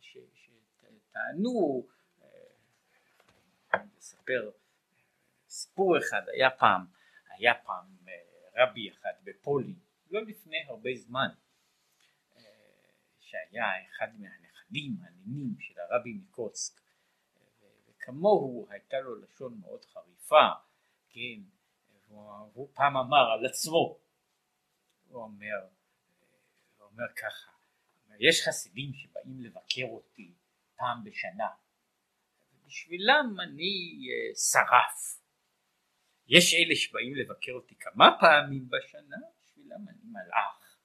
של, 0.00 0.20
שטענו, 0.34 1.86
לספר 3.96 4.50
סיפור 5.48 5.98
אחד, 5.98 6.22
היה 6.34 6.50
פעם, 6.50 6.86
היה 7.28 7.54
פעם 7.54 7.96
רבי 8.56 8.90
אחד 8.90 9.12
בפולין, 9.24 9.78
לא 10.10 10.22
לפני 10.22 10.56
הרבה 10.68 10.90
זמן, 10.94 11.28
שהיה 13.18 13.66
אחד 13.88 14.08
מהנכדים 14.18 14.96
הנינים 15.00 15.60
של 15.60 15.80
הרבי 15.80 16.12
מקוצק, 16.14 16.80
וכמוהו 17.88 18.66
הייתה 18.70 19.00
לו 19.00 19.14
לשון 19.14 19.60
מאוד 19.60 19.84
חריפה, 19.84 20.48
כן, 21.08 21.40
והוא 22.08 22.68
פעם 22.74 22.96
אמר 22.96 23.30
על 23.32 23.46
עצמו, 23.46 23.98
הוא 25.08 25.22
אומר, 25.22 25.66
הוא 26.78 26.88
אומר 26.88 27.12
ככה, 27.16 27.52
יש 28.20 28.42
חסידים 28.48 28.92
שבאים 28.94 29.40
לבקר 29.40 29.86
אותי 29.90 30.34
פעם 30.76 31.04
בשנה, 31.04 31.48
בשבילם 32.66 33.36
אני 33.40 34.06
אה, 34.08 34.34
שרף. 34.34 35.22
יש 36.28 36.54
אלה 36.54 36.76
שבאים 36.76 37.14
לבקר 37.14 37.52
אותי 37.52 37.74
כמה 37.74 38.16
פעמים 38.20 38.68
בשנה, 38.68 39.16
בשבילם 39.40 39.88
אני 39.88 40.04
מלאך. 40.04 40.78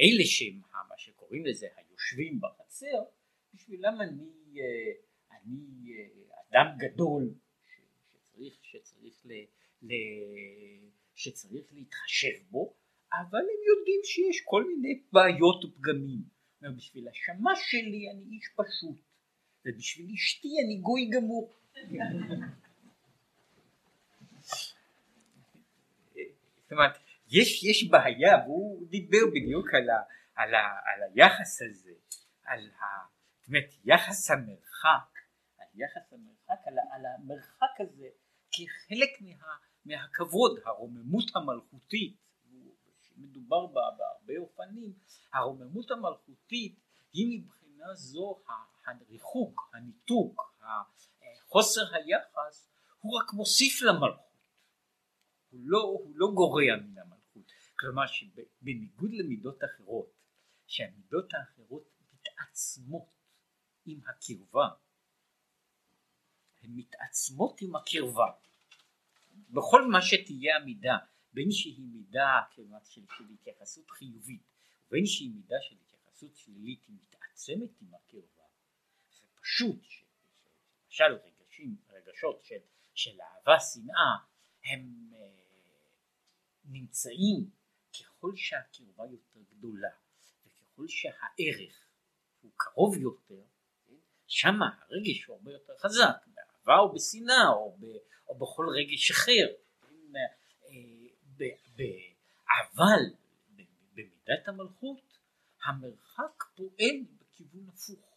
אלה 0.00 0.24
שהם 0.24 0.60
מה 0.88 0.98
שקוראים 0.98 1.46
לזה 1.46 1.66
היושבים 1.76 2.40
בחצר, 2.40 3.04
בשבילם 3.54 4.00
אני, 4.00 4.60
אה, 4.60 4.92
אני 5.38 5.92
אה, 5.92 6.08
אדם 6.50 6.66
גדול 6.78 7.34
שצריך, 8.12 8.54
שצריך, 8.62 9.22
ל, 9.24 9.32
ל, 9.82 9.92
שצריך 11.14 11.72
להתחשב 11.72 12.50
בו, 12.50 12.74
אבל 13.12 13.38
הם 13.38 13.60
יודעים 13.68 14.00
שיש 14.04 14.42
כל 14.44 14.64
מיני 14.64 15.02
בעיות 15.12 15.64
ופגמים. 15.64 16.35
בשביל 16.62 17.08
השמש 17.08 17.58
שלי 17.70 18.10
אני 18.10 18.24
איש 18.36 18.48
פשוט, 18.56 19.00
ובשביל 19.64 20.10
אשתי 20.14 20.48
אני 20.64 20.76
גוי 20.76 21.10
גמור. 21.12 21.52
זאת 26.62 26.72
אומרת, 26.72 26.98
יש, 27.28 27.64
יש 27.64 27.90
בעיה, 27.90 28.36
והוא 28.44 28.88
דיבר 28.88 29.26
בדיוק 29.34 29.74
על, 29.74 29.90
ה, 29.90 30.02
על, 30.34 30.54
ה, 30.54 30.60
על 30.60 31.02
היחס 31.14 31.62
הזה, 31.62 31.92
על 32.44 32.70
ה, 32.80 32.84
אומרת, 33.48 33.74
יחס 33.84 34.30
המרחק, 34.30 35.18
על 35.58 35.66
יחס 35.74 36.12
המרחק, 36.12 36.66
על, 36.66 36.74
על 36.92 37.06
המרחק 37.06 37.80
הזה 37.80 38.08
כחלק 38.52 39.10
מה, 39.20 39.54
מהכבוד, 39.84 40.60
הרוממות 40.64 41.36
המלכותית 41.36 42.25
מדובר 43.16 43.66
בה 43.66 43.80
בהרבה 43.98 44.38
אופנים, 44.38 44.92
הרוממות 45.32 45.90
המלכותית 45.90 46.80
היא 47.12 47.40
מבחינה 47.40 47.94
זו 47.94 48.42
הריחוק, 48.86 49.70
הניתוק, 49.74 50.56
חוסר 51.48 51.94
היחס, 51.94 52.70
הוא 53.00 53.18
רק 53.20 53.32
מוסיף 53.32 53.82
למלכות, 53.82 54.26
הוא 55.50 55.60
לא, 55.64 55.78
הוא 55.78 56.12
לא 56.16 56.26
גורע 56.34 56.76
מן 56.82 56.98
המלכות, 56.98 57.52
כלומר 57.78 58.06
שבניגוד 58.06 59.10
למידות 59.12 59.58
אחרות, 59.64 60.12
שהמידות 60.66 61.34
האחרות 61.34 61.82
מתעצמות 62.12 63.08
עם 63.86 64.00
הקרבה, 64.08 64.68
הן 66.62 66.70
מתעצמות 66.74 67.60
עם 67.60 67.76
הקרבה, 67.76 68.26
בכל 69.50 69.88
מה 69.88 70.02
שתהיה 70.02 70.56
המידה 70.56 70.96
בין 71.36 71.50
שהיא 71.50 71.86
מידה 71.92 72.40
של, 72.50 72.62
של 73.18 73.24
התייחסות 73.34 73.90
חיובית 73.90 74.42
ובין 74.86 75.06
שהיא 75.06 75.30
מידה 75.34 75.56
של 75.60 75.76
התייחסות 75.82 76.36
שלילית 76.36 76.80
היא 76.88 76.96
מתעצמת 77.02 77.70
עם 77.82 77.94
הקרבה 77.94 78.44
זה 79.10 79.26
פשוט 79.40 79.84
למשל 80.84 81.04
רגשים, 81.04 81.76
רגשות 81.90 82.44
של, 82.44 82.58
של 82.94 83.20
אהבה 83.20 83.60
שנאה 83.60 84.16
הם 84.64 85.10
אה, 85.14 85.28
נמצאים 86.64 87.50
ככל 88.00 88.36
שהקרבה 88.36 89.04
יותר 89.10 89.40
גדולה 89.50 89.90
וככל 90.46 90.88
שהערך 90.88 91.86
הוא 92.42 92.50
קרוב 92.56 92.96
יותר 92.96 93.42
שם 94.26 94.62
הרגש 94.62 95.24
הוא 95.24 95.36
הרבה 95.36 95.52
יותר 95.52 95.76
חזק 95.78 96.26
באהבה 96.26 96.78
או 96.78 96.94
בשנאה 96.94 97.48
או, 97.48 97.78
או 98.28 98.34
בכל 98.38 98.66
רגש 98.78 99.10
אחר 99.10 99.46
אבל 101.76 103.00
במידת 103.94 104.48
המלכות 104.48 105.18
המרחק 105.64 106.44
פועל 106.56 106.96
בכיוון 107.20 107.68
הפוך. 107.68 108.16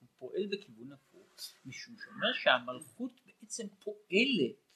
הוא 0.00 0.08
פועל 0.18 0.46
בכיוון 0.52 0.92
הפוך 0.92 1.26
משום 1.64 1.94
שאומר 1.98 2.32
שהמלכות 2.32 3.12
בעצם 3.26 3.66
פועלת. 3.84 4.66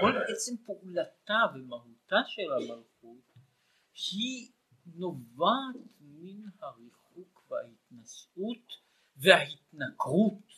כל 0.00 0.12
עצם 0.32 0.64
פעולתה 0.66 1.38
ומהותה 1.54 2.16
של 2.26 2.52
המלכות 2.52 3.32
היא 4.12 4.52
נובעת 4.86 6.00
מן 6.00 6.48
הריחוק 6.60 7.46
וההתנשאות 7.50 8.72
וההתנכרות 9.16 10.52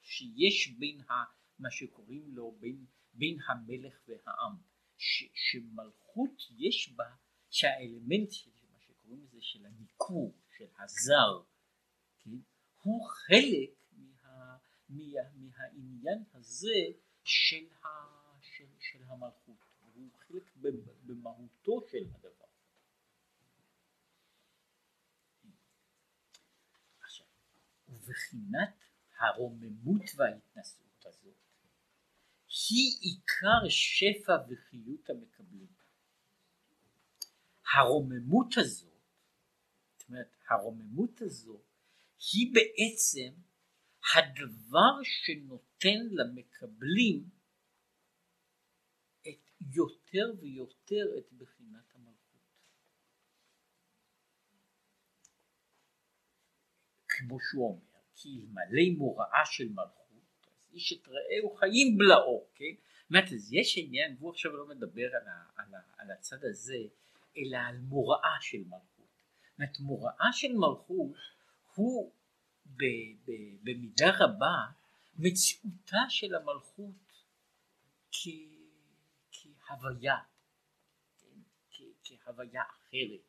שיש 0.00 0.68
בין 0.78 1.00
ה, 1.00 1.12
מה 1.58 1.70
שקוראים 1.70 2.24
לו 2.28 2.56
בין, 2.60 2.84
בין 3.14 3.38
המלך 3.48 3.94
והעם 4.08 4.56
ש, 4.98 5.24
שמלכות 5.34 6.42
יש 6.58 6.92
בה 6.96 7.14
שהאלמנט 7.50 8.30
של 8.30 8.50
מה 8.72 8.78
שקוראים 8.78 9.24
לזה 9.24 9.38
של 9.40 9.66
הניכור 9.66 10.34
של 10.56 10.66
הזר 10.78 11.42
כן, 12.18 12.30
הוא 12.82 13.06
חלק 13.08 13.70
מה, 13.92 14.56
מה, 14.88 15.02
מהעניין 15.34 16.24
הזה 16.34 16.78
של, 17.24 17.66
ה, 17.82 17.86
של, 18.40 18.66
של 18.78 19.02
המלכות. 19.02 19.56
הוא 19.94 20.10
חלק 20.12 20.56
במהותו 21.06 21.80
של 21.90 22.04
הדבר. 22.14 22.46
ובחינת 27.88 28.84
הרוממות 29.18 30.02
וההתנשאות 30.16 31.06
הזאת 31.06 31.45
היא 32.48 32.98
עיקר 33.00 33.68
שפע 33.68 34.32
וחיות 34.48 35.10
המקבלים. 35.10 35.76
הרוממות 37.74 38.54
הזאת, 38.56 39.00
זאת 39.96 40.08
אומרת 40.08 40.36
הרוממות 40.48 41.22
הזו 41.22 41.62
היא 42.32 42.54
בעצם 42.54 43.40
הדבר 44.14 45.02
שנותן 45.02 46.06
למקבלים 46.10 47.30
את 49.28 49.50
יותר 49.60 50.32
ויותר 50.40 51.18
את 51.18 51.32
בחינת 51.32 51.94
המלכות. 51.94 52.40
כמו 57.08 57.40
שהוא 57.40 57.68
אומר, 57.68 58.00
כי 58.14 58.28
אלמלא 58.28 58.96
מוראה 58.98 59.42
של 59.44 59.68
מלכות 59.68 60.05
איש 60.76 60.92
את 60.92 61.08
רעהו 61.08 61.56
חיים 61.56 61.98
בלעו, 61.98 62.46
כן? 62.54 62.74
זאת 63.10 63.32
אז 63.32 63.52
יש 63.52 63.78
עניין, 63.78 64.16
והוא 64.18 64.30
עכשיו 64.30 64.56
לא 64.56 64.66
מדבר 64.68 65.06
על, 65.16 65.28
ה, 65.28 65.44
על, 65.56 65.74
ה, 65.74 65.80
על 65.98 66.10
הצד 66.10 66.44
הזה, 66.44 66.78
אלא 67.36 67.56
על 67.56 67.78
מוראה 67.78 68.36
של 68.40 68.58
מלכות. 68.64 68.86
זאת 68.96 69.58
אומרת, 69.58 69.80
מוראה 69.80 70.32
של 70.32 70.52
מלכות 70.52 71.16
הוא 71.74 72.12
ב, 72.66 72.84
ב, 73.24 73.30
במידה 73.62 74.10
רבה 74.18 74.56
מציאותה 75.18 75.98
של 76.08 76.34
המלכות 76.34 77.12
כ, 78.12 78.28
כהוויה, 79.30 80.16
כן? 81.18 81.40
כ, 81.70 81.82
כהוויה 82.24 82.62
אחרת, 82.62 83.20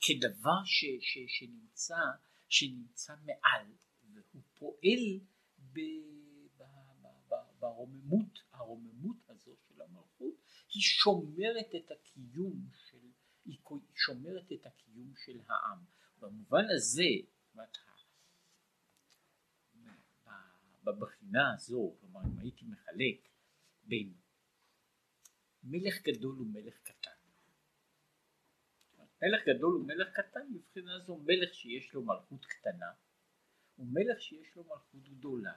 כדבר 0.00 0.64
ש, 0.64 0.84
ש, 1.00 1.18
שנמצא, 1.28 2.00
שנמצא 2.48 3.14
מעל, 3.24 3.66
והוא 4.14 4.42
פועל 4.58 5.20
ב... 5.72 5.80
והרוממות, 7.64 8.38
הרוממות 8.52 9.30
הזו 9.30 9.56
של 9.68 9.82
המלכות 9.82 10.34
היא 10.74 10.82
שומרת 10.82 11.74
את 11.76 11.90
הקיום 11.90 12.68
של, 12.72 13.10
היא 13.44 13.58
שומרת 13.94 14.52
את 14.52 14.66
הקיום 14.66 15.12
של 15.16 15.40
העם. 15.48 15.78
במובן 16.18 16.64
הזה, 16.76 17.10
בבחינה 20.84 21.54
הזו, 21.54 21.96
כלומר 22.00 22.20
אם 22.24 22.38
הייתי 22.38 22.64
מחלק 22.64 23.28
בין 23.84 24.14
מלך 25.62 26.02
גדול 26.02 26.40
ומלך 26.40 26.74
קטן. 26.82 27.10
מלך 29.22 29.48
גדול 29.48 29.74
ומלך 29.74 30.08
קטן 30.14 30.46
מבחינה 30.52 30.98
זו 31.06 31.16
מלך 31.16 31.54
שיש 31.54 31.94
לו 31.94 32.02
מלכות 32.02 32.44
קטנה 32.44 32.92
ומלך 33.78 34.20
שיש 34.20 34.56
לו 34.56 34.64
מלכות 34.64 35.08
גדולה 35.08 35.52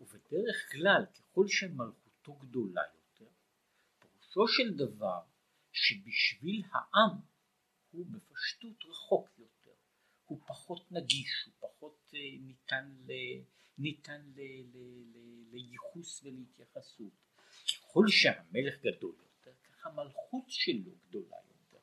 ובדרך 0.00 0.72
כלל 0.72 1.06
ככל 1.14 1.48
שמלכותו 1.48 2.32
גדולה 2.32 2.82
יותר 2.94 3.30
פירושו 3.98 4.48
של 4.48 4.76
דבר 4.76 5.20
שבשביל 5.72 6.62
העם 6.72 7.18
הוא 7.90 8.06
בפשטות 8.06 8.84
רחוק 8.84 9.30
יותר. 9.38 9.70
הוא 10.24 10.40
פחות 10.46 10.92
נגיש 10.92 11.44
הוא 11.46 11.54
פחות 11.70 12.10
אה, 12.14 12.18
ניתן, 12.40 12.94
ל, 13.06 13.12
ניתן 13.78 14.22
ל, 14.36 14.40
ל, 14.40 14.78
ל, 15.12 15.18
לייחוס 15.52 16.22
ולהתייחסות. 16.24 17.12
ככל 17.66 18.04
שהמלך 18.08 18.74
גדול 18.80 19.14
יותר 19.22 19.52
כך 19.62 19.86
המלכות 19.86 20.44
שלו 20.48 20.92
גדולה 21.08 21.36
יותר. 21.48 21.78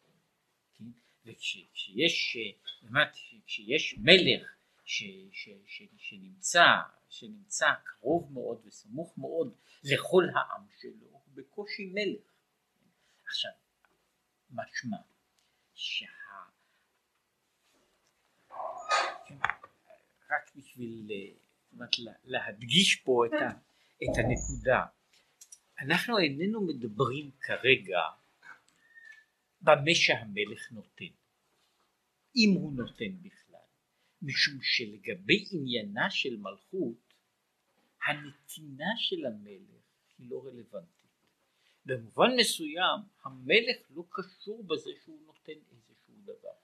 כן? 0.74 0.86
וכשיש 1.26 2.38
באמת, 2.82 3.16
כשיש 3.46 3.96
מלך 3.98 4.58
ש, 4.86 5.04
ש, 5.32 5.50
ש, 5.66 5.82
שנמצא, 5.98 6.66
שנמצא 7.10 7.68
קרוב 7.84 8.34
מאוד 8.34 8.62
וסמוך 8.66 9.18
מאוד 9.18 9.56
לכל 9.84 10.24
העם 10.36 10.66
שלו, 10.80 11.08
הוא 11.12 11.22
בקושי 11.34 11.86
מלך. 11.94 12.32
עכשיו, 13.26 13.52
משמע 14.50 14.98
שה... 15.74 16.06
רק 20.30 20.56
בשביל 20.56 21.08
באמת, 21.72 21.90
להדגיש 22.24 22.96
פה 22.96 23.26
את, 23.26 23.34
ה, 23.34 23.50
את 24.04 24.18
הנקודה, 24.18 24.86
אנחנו 25.80 26.18
איננו 26.20 26.68
מדברים 26.68 27.32
כרגע 27.42 28.00
במה 29.62 29.94
שהמלך 29.94 30.72
נותן, 30.72 31.14
אם 32.36 32.50
הוא 32.56 32.74
נותן 32.74 33.22
בכלל. 33.22 33.47
משום 34.22 34.60
שלגבי 34.62 35.46
עניינה 35.52 36.10
של 36.10 36.38
מלכות 36.38 37.14
הנתינה 38.06 38.94
של 38.98 39.26
המלך 39.26 39.84
היא 40.18 40.30
לא 40.30 40.42
רלוונטית. 40.46 40.98
במובן 41.86 42.30
מסוים 42.40 43.00
המלך 43.24 43.78
לא 43.96 44.04
קשור 44.10 44.64
בזה 44.64 44.90
שהוא 45.04 45.20
נותן 45.26 45.60
איזשהו 45.72 46.14
דבר. 46.24 46.56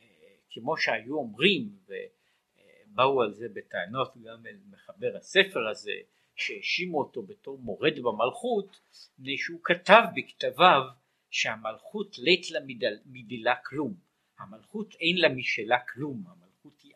אה, 0.00 0.04
כמו 0.50 0.76
שהיו 0.76 1.14
אומרים 1.14 1.78
ובאו 1.84 3.22
על 3.22 3.34
זה 3.34 3.48
בטענות 3.48 4.16
גם 4.16 4.46
אל 4.46 4.58
מחבר 4.70 5.16
הספר 5.16 5.68
הזה 5.68 5.92
שהאשימו 6.36 6.98
אותו 6.98 7.22
בתור 7.22 7.58
מורד 7.58 7.98
במלכות 8.02 8.80
מפני 9.18 9.38
שהוא 9.38 9.60
כתב 9.64 10.02
בכתביו 10.16 10.82
שהמלכות 11.30 12.18
לית 12.18 12.50
לה 12.50 12.60
מדילה 13.06 13.54
כלום 13.64 13.94
המלכות 14.38 14.94
אין 14.94 15.16
לה 15.16 15.28
משלה 15.28 15.76
כלום 15.94 16.24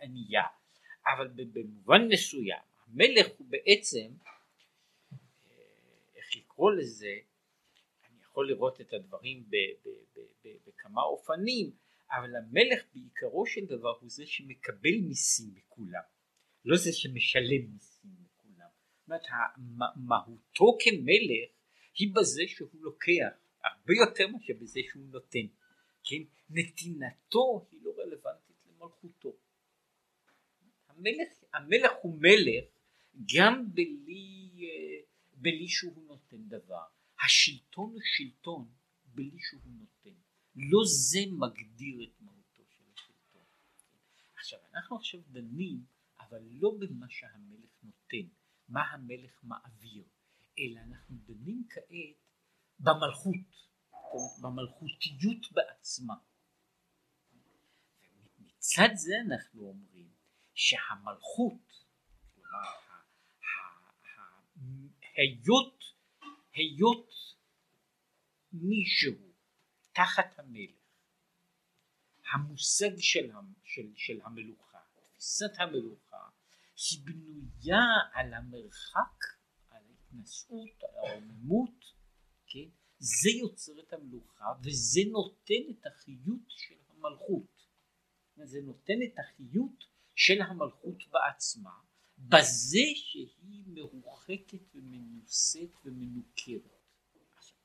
ענייה. 0.02 0.42
אבל 1.06 1.28
במובן 1.52 2.08
מסוים 2.08 2.62
המלך 2.86 3.26
הוא 3.38 3.46
בעצם 3.50 4.10
אה, 5.12 5.56
איך 6.16 6.36
לקרוא 6.36 6.72
לזה 6.72 7.18
אני 8.04 8.22
יכול 8.22 8.48
לראות 8.48 8.80
את 8.80 8.92
הדברים 8.92 9.44
בכמה 10.66 11.02
אופנים 11.02 11.70
אבל 12.12 12.36
המלך 12.36 12.84
בעיקרו 12.94 13.46
של 13.46 13.64
דבר 13.64 13.98
הוא 14.00 14.10
זה 14.10 14.26
שמקבל 14.26 14.96
מיסים 15.08 15.54
מכולם. 15.54 16.02
לא 16.64 16.76
זה 16.76 16.92
שמשלם 16.92 17.72
מיסים 17.72 18.10
מכולם. 18.22 18.68
זאת 18.98 19.08
אומרת 19.08 19.22
מהותו 19.96 20.78
כמלך 20.80 21.50
היא 21.98 22.14
בזה 22.14 22.42
שהוא 22.46 22.68
לוקח 22.80 23.32
הרבה 23.64 23.92
יותר 24.06 24.26
מאשר 24.26 24.52
בזה 24.60 24.80
שהוא 24.90 25.06
נותן. 25.06 25.46
כן? 26.04 26.22
נתינתו 26.50 27.66
היא 27.70 27.80
לא 27.82 27.92
רלוונטית 27.98 28.56
למלכותו 28.66 29.36
המלך, 31.02 31.44
המלך 31.54 31.92
הוא 32.02 32.18
מלך 32.20 32.64
גם 33.34 33.74
בלי, 33.74 34.50
אה, 34.58 35.04
בלי 35.34 35.68
שהוא 35.68 36.06
נותן 36.06 36.48
דבר. 36.48 36.84
השלטון 37.24 37.90
הוא 37.92 38.00
שלטון 38.16 38.68
בלי 39.04 39.38
שהוא 39.38 39.62
נותן. 39.66 40.18
לא 40.56 40.80
זה 40.84 41.20
מגדיר 41.30 42.08
את 42.08 42.20
מהותו 42.20 42.62
של 42.68 42.82
השלטון. 42.94 43.42
עכשיו 44.36 44.58
אנחנו 44.74 44.96
עכשיו 44.96 45.20
דנים 45.28 45.84
אבל 46.18 46.42
לא 46.50 46.74
במה 46.78 47.06
שהמלך 47.08 47.70
נותן, 47.82 48.28
מה 48.68 48.82
המלך 48.82 49.40
מעביר, 49.42 50.04
אלא 50.58 50.80
אנחנו 50.80 51.16
דנים 51.26 51.66
כעת 51.70 52.16
במלכות, 52.80 53.52
במלכותיות 54.42 55.52
בעצמה. 55.52 56.14
מצד 58.38 58.88
זה 58.94 59.12
אנחנו 59.26 59.62
אומרים 59.62 60.11
שהמלכות, 60.54 61.84
כלומר 62.34 62.82
היות, 65.16 65.84
היות 66.54 67.10
מישהו 68.52 69.14
תחת 69.92 70.38
המלך, 70.38 70.76
המושג 72.32 72.98
של, 72.98 73.30
של, 73.64 73.92
של 73.96 74.20
המלוכה, 74.24 74.78
תפיסת 74.94 75.52
המלוכה, 75.58 76.28
היא 76.76 76.98
בנויה 77.04 77.84
על 78.12 78.34
המרחק, 78.34 79.18
על 79.70 79.82
ההתנשאות, 79.88 80.82
על 80.82 80.96
הרוממות, 80.96 81.84
כן? 82.46 82.68
זה 82.98 83.30
יוצר 83.30 83.72
את 83.80 83.92
המלוכה 83.92 84.44
וזה 84.62 85.00
נותן 85.10 85.62
את 85.70 85.86
החיות 85.86 86.48
של 86.48 86.74
המלכות. 86.88 87.52
זה 88.44 88.60
נותן 88.62 89.02
את 89.04 89.18
החיות 89.18 89.84
של 90.14 90.42
המלכות 90.42 90.98
בעצמה 91.10 91.70
בזה 92.18 92.86
שהיא 92.94 93.64
מרוחקת 93.66 94.74
ומנוסית 94.74 95.70
ומנוכרת. 95.84 96.82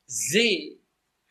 זה 0.05 0.49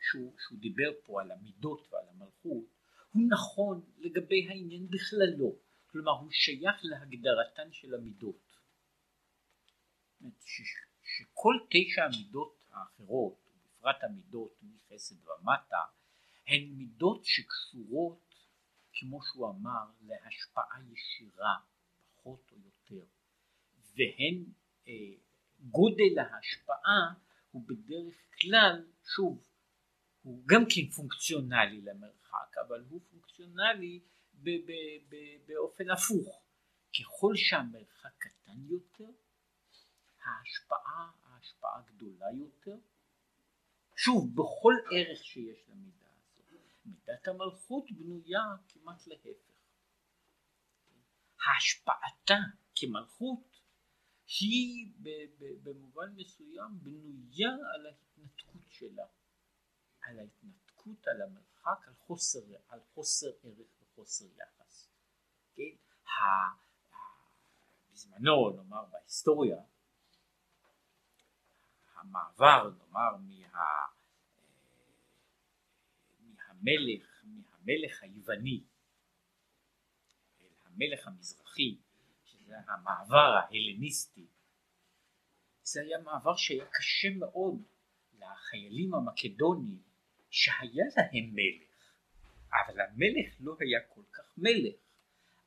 שהוא, 0.01 0.35
שהוא 0.39 0.59
דיבר 0.59 0.91
פה 1.05 1.21
על 1.23 1.31
המידות 1.31 1.89
ועל 1.93 2.05
המלכות 2.09 2.65
הוא 3.13 3.23
נכון 3.29 3.91
לגבי 3.99 4.49
העניין 4.49 4.89
בכללו 4.91 5.57
כלומר 5.87 6.13
הוא 6.13 6.31
שייך 6.31 6.77
להגדרתן 6.83 7.73
של 7.73 7.95
המידות 7.95 8.47
ש, 10.45 10.63
שכל 11.03 11.55
תשע 11.71 12.05
המידות 12.05 12.65
האחרות 12.71 13.39
בפרט 13.65 13.97
המידות 14.03 14.63
מחסד 14.63 15.15
ומטה 15.29 15.83
הן 16.47 16.63
מידות 16.63 17.25
שקשורות 17.25 18.26
כמו 18.99 19.21
שהוא 19.23 19.49
אמר, 19.49 19.85
להשפעה 20.01 20.79
ישירה, 20.93 21.57
פחות 22.15 22.53
או 22.53 22.57
יותר, 22.57 23.07
והן 23.97 24.45
אה, 24.89 24.93
גודל 25.61 26.19
ההשפעה 26.19 27.15
הוא 27.51 27.63
בדרך 27.67 28.15
כלל, 28.41 28.87
שוב, 29.17 29.49
הוא 30.23 30.43
גם 30.47 30.65
כן 30.65 30.91
פונקציונלי 30.97 31.81
למרחק, 31.83 32.59
אבל 32.67 32.85
הוא 32.89 33.01
פונקציונלי 33.11 34.01
ב- 34.35 34.51
ב- 34.67 35.03
ב- 35.09 35.47
באופן 35.47 35.91
הפוך. 35.91 36.43
ככל 37.01 37.33
שהמרחק 37.37 38.19
קטן 38.19 38.59
יותר, 38.69 39.11
ההשפעה, 40.25 41.11
ההשפעה 41.25 41.83
גדולה 41.87 42.27
יותר. 42.33 42.77
שוב, 43.97 44.35
בכל 44.35 44.75
ערך 44.93 45.25
שיש 45.25 45.69
למידה. 45.69 46.06
מידת 46.87 47.29
המלכות 47.29 47.85
בנויה 47.91 48.43
כמעט 48.69 49.07
להפך. 49.07 49.47
השפעתה 51.57 52.35
כמלכות 52.75 53.61
היא 54.41 54.93
במובן 55.63 56.15
מסוים 56.17 56.79
בנויה 56.83 57.51
על 57.75 57.87
ההתנתקות 57.87 58.71
שלה, 58.71 59.07
על 60.03 60.19
ההתנתקות, 60.19 61.07
על 61.07 61.23
המרחק, 61.23 61.89
על 61.89 61.95
חוסר, 61.95 62.41
על 62.69 62.81
חוסר 62.95 63.31
ערך 63.43 63.69
וחוסר 63.81 64.25
יחס. 64.25 64.91
כן? 65.55 65.77
בזמנו, 67.93 68.51
נאמר 68.51 68.85
בהיסטוריה, 68.85 69.63
המעבר, 71.95 72.71
נאמר, 72.79 73.17
מה... 73.17 73.96
מהמלך, 76.61 77.25
מהמלך 77.25 78.03
היווני 78.03 78.65
אל 80.41 80.47
המלך 80.65 81.07
המזרחי, 81.07 81.79
שזה 82.25 82.55
המעבר 82.69 83.37
ההלניסטי, 83.41 84.27
זה 85.63 85.83
היה 85.83 85.99
מעבר 85.99 86.37
שהיה 86.37 86.67
קשה 86.67 87.09
מאוד 87.19 87.63
לחיילים 88.13 88.95
המקדונים 88.95 89.83
שהיה 90.31 90.85
להם 90.97 91.35
מלך, 91.35 91.93
אבל 92.51 92.81
המלך 92.81 93.37
לא 93.41 93.57
היה 93.61 93.81
כל 93.89 94.03
כך 94.13 94.35
מלך. 94.39 94.77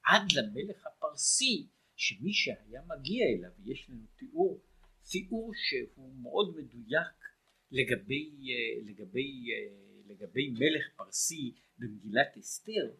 עד 0.03 0.31
למלך 0.31 0.85
הפרסי 0.87 1.67
שמי 1.95 2.33
שהיה 2.33 2.81
מגיע 2.87 3.25
אליו 3.25 3.51
יש 3.65 3.89
לנו 3.89 4.05
תיאור 4.15 4.61
תיאור 5.11 5.51
שהוא 5.55 6.15
מאוד 6.21 6.55
מדויק 6.57 7.15
לגבי, 7.71 8.31
לגבי, 8.85 9.45
לגבי 10.09 10.49
מלך 10.49 10.89
פרסי 10.95 11.51
במגילת 11.77 12.37
אסתר, 12.39 12.91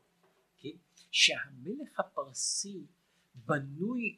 כן? 0.57 0.77
שהמלך 1.11 1.99
הפרסי 1.99 2.85
בנוי, 3.35 4.17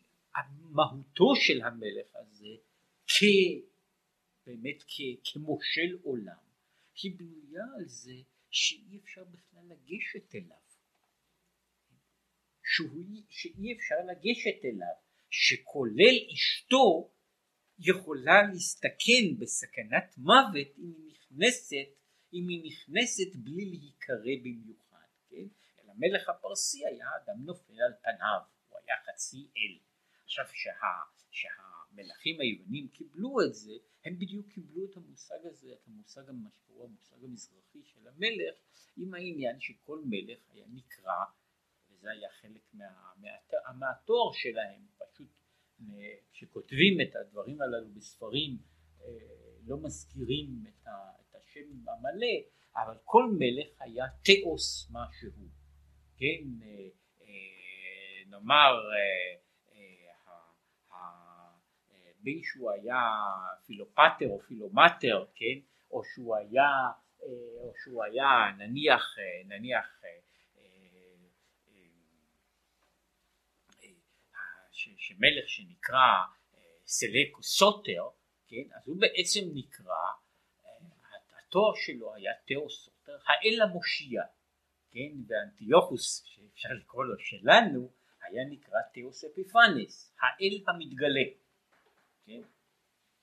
מהותו 0.62 1.36
של 1.36 1.62
המלך 1.62 2.16
הזה 2.16 2.56
כ... 3.08 3.24
באמת 4.46 4.84
כ, 4.88 5.02
כמושל 5.24 5.98
עולם, 6.04 6.44
היא 7.04 7.12
בנויה 7.18 7.64
על 7.78 7.88
זה 7.88 8.16
שאי 8.50 9.00
אפשר 9.04 9.24
בכלל 9.24 9.64
לגשת 9.70 10.36
אליו, 10.36 10.58
שהוא, 12.64 13.04
שאי 13.30 13.74
אפשר 13.74 13.96
לגשת 14.12 14.66
אליו, 14.66 14.96
שכולל 15.30 16.16
אשתו 16.34 17.12
יכולה 17.80 18.42
להסתכן 18.54 19.40
בסכנת 19.40 20.18
מוות 20.18 20.68
אם 20.78 20.94
היא 20.98 21.14
נכנסת, 21.14 22.01
אם 22.34 22.48
היא 22.48 22.72
נכנסת 22.72 23.36
בלי 23.36 23.66
להיקרא 23.66 24.36
במיוחד, 24.44 25.08
כן? 25.30 25.46
אלא 25.80 25.92
המלך 25.92 26.30
הפרסי 26.30 26.86
היה 26.86 27.08
אדם 27.24 27.46
נופל 27.46 27.82
על 27.82 27.94
פניו, 28.02 28.40
הוא 28.70 28.80
היה 28.86 28.96
חצי 29.06 29.48
אל. 29.58 29.78
עכשיו 30.24 30.46
שה, 30.54 30.72
שהמלכים 31.32 32.42
היוונים 32.42 32.88
קיבלו 32.88 33.42
את 33.42 33.54
זה, 33.56 33.74
הם 34.06 34.20
בדיוק 34.20 34.48
קיבלו 34.48 34.86
את 34.86 34.98
המושג 34.98 35.46
הזה, 35.46 35.74
את 35.74 35.88
המושג 35.88 36.30
המשקור, 36.30 36.84
המושג 36.84 37.24
המזרחי 37.24 37.84
של 37.84 38.08
המלך, 38.08 38.56
עם 38.98 39.14
העניין 39.14 39.60
שכל 39.60 40.02
מלך 40.06 40.40
היה 40.54 40.66
נקרא, 40.74 41.24
וזה 41.90 42.12
היה 42.12 42.30
חלק 42.42 42.62
מה, 42.74 42.86
מה, 43.18 43.74
מהתואר 43.74 44.34
שלהם, 44.34 44.82
פשוט 44.98 45.28
כשכותבים 46.32 47.02
את 47.02 47.16
הדברים 47.16 47.62
הללו 47.62 47.90
בספרים 47.90 48.58
אה, 49.02 49.08
לא 49.66 49.78
מזכירים 49.78 50.64
את, 50.68 50.88
ה, 50.88 50.92
השם 51.52 51.90
המלא, 51.90 52.38
אבל 52.76 52.98
כל 53.04 53.24
מלך 53.40 53.68
היה 53.80 54.06
תיאוס 54.24 54.88
משהו, 54.92 55.32
כן, 56.18 56.44
אה, 56.64 56.88
אה, 57.22 58.24
נאמר 58.28 58.80
בין 62.24 62.42
שהוא 62.44 62.72
היה 62.72 63.00
פילופטר 63.66 64.28
או 64.28 64.40
פילומטר, 64.40 65.26
כן, 65.36 65.60
או 65.92 66.02
שהוא 66.04 66.36
היה, 66.36 66.70
או 67.20 67.74
שהוא 67.84 68.04
היה 68.04 68.52
נניח, 68.58 69.16
נניח 69.46 70.02
שמלך 75.22 75.50
שנקרא 75.50 75.98
אה, 75.98 76.60
סלקו 76.86 77.44
סוטר, 77.44 78.04
כן, 78.48 78.64
אז 78.76 78.88
הוא 78.88 79.00
בעצם 79.00 79.40
נקרא, 79.54 79.94
אה, 79.94 80.21
התואר 81.52 81.74
שלו 81.76 82.16
היה 82.16 82.32
תאוס 82.48 82.86
סוטר, 82.86 83.18
האל 83.26 83.62
המושיע, 83.62 84.22
כן, 84.92 85.12
ואנטיוכוס 85.28 86.24
שאפשר 86.26 86.70
לקרוא 86.80 87.06
לו 87.06 87.20
שלנו, 87.20 87.92
היה 88.22 88.44
נקרא 88.50 88.80
תאוס 88.94 89.24
אפיפנס, 89.24 90.16
האל 90.20 90.64
המתגלה, 90.68 91.30
כן, 92.26 92.42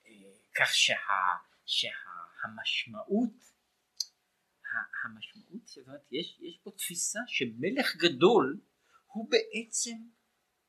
אה, 0.06 0.12
כך 0.54 0.74
שה, 0.74 0.94
שהמשמעות 1.66 3.32
המשמעות, 5.04 5.66
זאת 5.66 5.86
אומרת, 5.86 6.12
יש, 6.12 6.38
יש 6.40 6.58
פה 6.62 6.70
תפיסה 6.70 7.20
שמלך 7.26 7.96
גדול 7.96 8.60
הוא 9.06 9.30
בעצם 9.30 9.96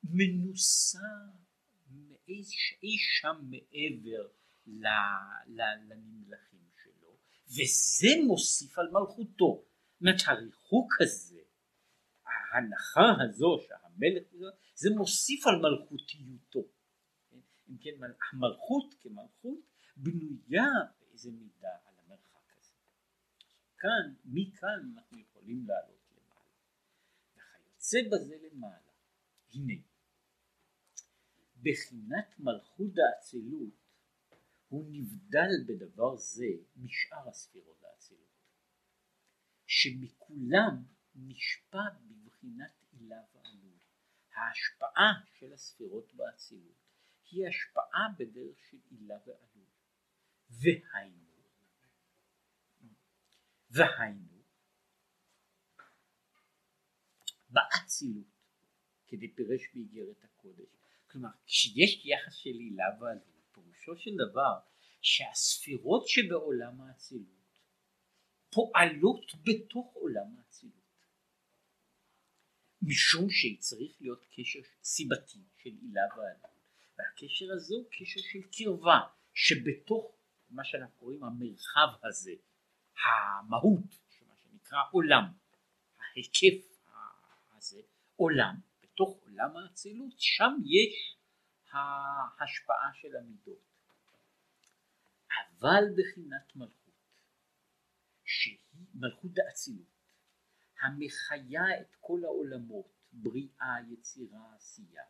מנוסה 0.03 0.97
אי 2.83 2.97
שם 2.97 3.35
מעבר 3.41 4.27
לנמלכים 5.47 6.68
וזה 7.49 8.25
מוסיף 8.27 8.79
על 8.79 8.89
מלכותו. 8.91 9.63
זאת 9.91 10.01
אומרת 10.01 10.21
הריחוק 10.27 10.93
הזה, 11.01 11.39
ההנחה 12.25 13.23
הזו 13.23 13.57
שהמלך, 13.67 14.23
זה 14.75 14.89
מוסיף 14.97 15.47
על 15.47 15.55
מלכותיותו. 15.55 16.59
אם 17.69 17.77
כן, 17.77 17.89
המלכות 18.31 18.95
כמלכות 18.99 19.59
בנויה 19.97 20.69
באיזה 20.99 21.31
מידה 21.31 21.75
על 21.85 21.93
המרחק 21.97 22.57
הזה. 22.57 22.73
כאן, 23.77 24.13
מכאן 24.25 24.91
אנחנו 24.95 25.19
יכולים 25.19 25.65
לעלות 25.67 26.11
למעלה. 26.11 26.51
וכיוצא 27.35 27.97
בזה 28.11 28.35
למעלה, 28.41 28.91
הנה 29.53 29.73
בחינת 31.61 32.39
מלכות 32.39 32.91
האצילות 32.97 33.88
הוא 34.69 34.85
נבדל 34.91 35.49
בדבר 35.67 36.15
זה 36.15 36.45
משאר 36.75 37.29
הספירות 37.29 37.83
האצילות 37.83 38.29
שמכולם 39.65 40.83
נשפע 41.15 41.89
בבחינת 42.01 42.71
עילה 42.91 43.21
ועלול. 43.33 43.79
ההשפעה 44.33 45.13
של 45.33 45.53
הספירות 45.53 46.13
באצילות 46.13 46.77
היא 47.31 47.47
השפעה 47.47 48.07
בדרך 48.17 48.57
של 48.69 48.77
עילה 48.89 49.17
ועלול. 49.25 49.69
והיינו. 50.49 51.29
והיינו. 53.69 54.43
באצילות 57.49 58.27
כדי 59.07 59.35
פירש 59.35 59.61
באיגרת 59.73 60.23
הקודש. 60.23 60.69
כלומר 61.07 61.29
כשיש 61.45 62.05
יחס 62.05 62.33
של 62.33 62.49
הילה 62.49 62.85
ועלות 62.99 63.38
פירושו 63.61 63.97
של 63.97 64.11
דבר 64.15 64.59
שהספירות 65.01 66.07
שבעולם 66.07 66.81
האצילות 66.81 67.59
פועלות 68.49 69.31
בתוך 69.43 69.93
עולם 69.93 70.37
האצילות. 70.37 70.79
משום 72.81 73.29
שצריך 73.29 73.91
להיות 74.01 74.25
קשר 74.31 74.59
סיבתי 74.83 75.39
של 75.57 75.69
הילה 75.81 76.01
ועלות. 76.17 76.59
והקשר 76.97 77.45
הזה 77.55 77.75
הוא 77.75 77.85
קשר 77.91 78.19
של 78.19 78.39
קרבה 78.57 78.99
שבתוך 79.33 80.15
מה 80.49 80.63
שאנחנו 80.63 80.99
קוראים 80.99 81.23
המרחב 81.23 81.87
הזה 82.03 82.31
המהות 83.05 83.99
מה 84.27 84.35
שנקרא 84.35 84.79
עולם 84.91 85.23
ההיקף 85.99 86.79
הזה 87.57 87.81
עולם 88.15 88.55
בתוך 88.83 89.19
עולם 89.23 89.57
האצילות, 89.57 90.13
שם 90.17 90.53
יש 90.65 91.18
ההשפעה 91.71 92.93
של 92.93 93.15
המידות. 93.15 93.69
אבל 95.59 95.83
בחינת 95.97 96.55
מלכות, 96.55 96.93
שהיא 98.23 98.59
מלכות 98.93 99.31
האצילות, 99.37 99.87
המחיה 100.81 101.81
את 101.81 101.95
כל 101.99 102.19
העולמות, 102.23 102.99
בריאה, 103.11 103.75
יצירה, 103.91 104.55
עשייה, 104.55 105.03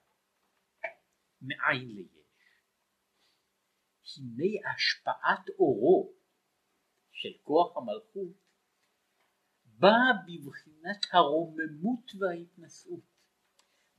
מאין 1.41 1.87
ליש. 1.87 2.19
הנה 4.17 4.71
השפעת 4.73 5.49
אורו 5.49 6.13
של 7.11 7.29
כוח 7.43 7.77
המלכות 7.77 8.37
באה 9.65 10.11
בבחינת 10.27 11.05
הרוממות 11.11 12.11
וההתנשאות. 12.19 13.08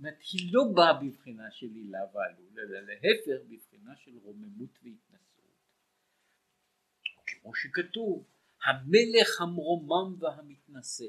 אומרת, 0.00 0.20
היא 0.32 0.52
לא 0.52 0.62
באה 0.74 0.92
בבחינה 1.02 1.50
של 1.50 1.66
הילה 1.74 1.98
ועלול, 2.14 2.60
אלא 2.60 2.80
להפך 2.80 3.44
בבחינה 3.50 3.96
של 3.96 4.18
רוממות 4.22 4.78
והתנשאות. 4.82 5.60
כמו 7.26 7.54
שכתוב, 7.54 8.24
המלך 8.64 9.40
המרומם 9.40 10.22
והמתנשא. 10.22 11.04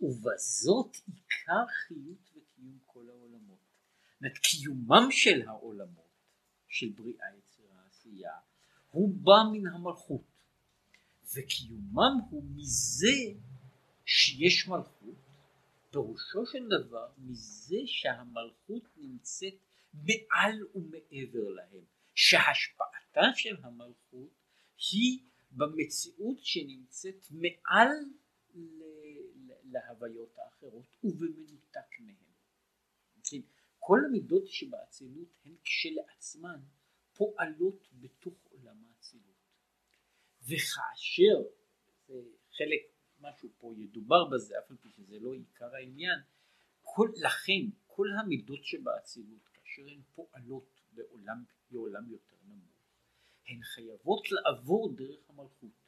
ובזאת 0.00 0.96
עיקר 1.06 1.66
חיות 1.86 2.30
וקיום 2.30 2.78
כל 2.86 3.08
העולמות. 3.08 3.58
זאת 3.58 4.20
אומרת, 4.20 4.38
קיומם 4.38 5.10
של 5.10 5.48
העולמות, 5.48 6.10
של 6.68 6.88
בריאה, 6.96 7.26
יצירה, 7.38 7.86
עשייה, 7.86 8.34
הוא 8.90 9.14
בא 9.14 9.50
מן 9.52 9.66
המלכות. 9.66 10.24
וקיומם 11.34 12.20
הוא 12.30 12.44
מזה 12.54 13.40
שיש 14.04 14.68
מלכות 14.68 15.21
פירושו 15.92 16.46
של 16.46 16.68
דבר 16.68 17.08
מזה 17.18 17.76
שהמלכות 17.86 18.88
נמצאת 18.96 19.54
מעל 19.94 20.66
ומעבר 20.74 21.48
להם, 21.48 21.84
שהשפעתה 22.14 23.20
של 23.34 23.56
המלכות 23.62 24.30
היא 24.92 25.18
במציאות 25.50 26.38
שנמצאת 26.40 27.26
מעל 27.30 27.88
להוויות 29.64 30.38
האחרות 30.38 30.96
ובמנותק 31.04 32.00
מהן. 32.00 32.14
כן, 33.24 33.40
כל 33.78 33.98
המידות 34.06 34.46
שבאצילות 34.46 35.28
הן 35.44 35.54
כשלעצמן 35.62 36.60
פועלות 37.14 37.88
בתוך 37.92 38.34
עולם 38.50 38.84
האצילות. 38.84 39.32
וכאשר, 40.42 41.42
חלק 42.56 42.91
משהו 43.22 43.48
פה 43.58 43.74
ידובר 43.76 44.24
בזה 44.24 44.54
אף 44.58 44.70
על 44.70 44.76
פי 44.76 44.88
שזה 44.90 45.18
לא 45.20 45.32
עיקר 45.32 45.74
העניין 45.74 46.20
כל, 46.82 47.08
לכן 47.16 47.76
כל 47.86 48.06
המידות 48.20 48.64
שבאצילות 48.64 49.48
כאשר 49.48 49.82
הן 49.88 50.00
פועלות 50.14 50.80
בעולם, 50.92 51.44
בעולם 51.70 52.10
יותר 52.10 52.36
נמוך 52.44 52.72
הן 53.46 53.62
חייבות 53.62 54.22
לעבור 54.30 54.94
דרך 54.96 55.30
המלכות 55.30 55.82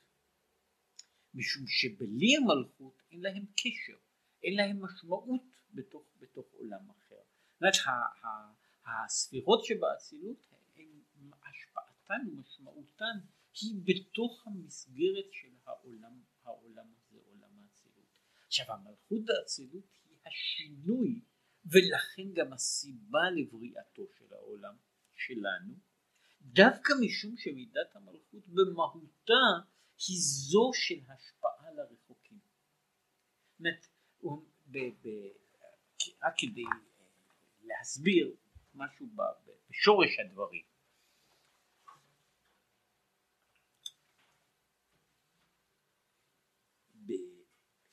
משום 1.35 1.67
שבלי 1.67 2.37
המלכות 2.37 3.03
אין 3.11 3.21
להם 3.21 3.45
קשר 3.57 3.97
אין 4.43 4.57
להם 4.57 4.85
משמעות 4.85 5.43
בתוך, 5.75 6.07
בתוך 6.19 6.47
עולם 6.53 6.91
אחר. 6.91 7.23
זאת 7.53 7.61
אומרת 7.61 7.75
הספירות 8.87 9.65
שבאצילות 9.65 10.47
השפעתן 11.43 12.29
ומשמעותן 12.29 13.17
היא 13.61 13.75
בתוך 13.85 14.47
המסגרת 14.47 15.33
של 15.33 15.53
העולם, 15.65 16.21
העולם 16.45 16.87
הזה. 16.97 17.04
עכשיו 18.55 18.73
המלכות 18.73 19.25
באצילות 19.25 19.85
היא 20.05 20.19
השינוי 20.27 21.21
ולכן 21.65 22.33
גם 22.35 22.53
הסיבה 22.53 23.31
לבריאתו 23.37 24.07
של 24.19 24.35
העולם 24.35 24.77
שלנו, 25.15 25.75
דווקא 26.41 26.93
משום 27.01 27.37
שמידת 27.37 27.97
המלכות 27.97 28.49
במהותה 28.49 29.45
היא 30.09 30.17
זו 30.21 30.71
של 30.75 31.01
השפעה 31.09 31.73
לרחוקים. 31.77 32.39
זאת 32.39 33.61
אומרת, 33.61 33.87
רק 36.23 36.35
כדי 36.39 36.65
להסביר 37.63 38.37
משהו 38.75 39.07
בשורש 39.71 40.19
הדברים. 40.19 40.74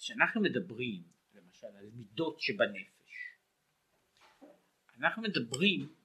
כשאנחנו 0.02 0.42
מדברים 0.42 1.04
למשל 1.34 1.68
על 1.68 1.90
מידות 1.94 2.42
שבנפש, 2.42 3.12
אנחנו 4.98 5.22
מדברים 5.22 5.96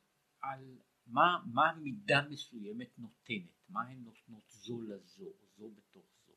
על 0.41 0.79
מה, 1.07 1.43
מה 1.53 1.73
מידה 1.83 2.23
מסוימת 2.31 2.99
נותנת, 2.99 3.69
מה 3.69 3.83
הן 3.83 3.99
נותנות 4.05 4.49
זו 4.49 4.83
לזו, 4.83 5.33
זו 5.57 5.71
בתוך 5.71 6.07
זו. 6.27 6.33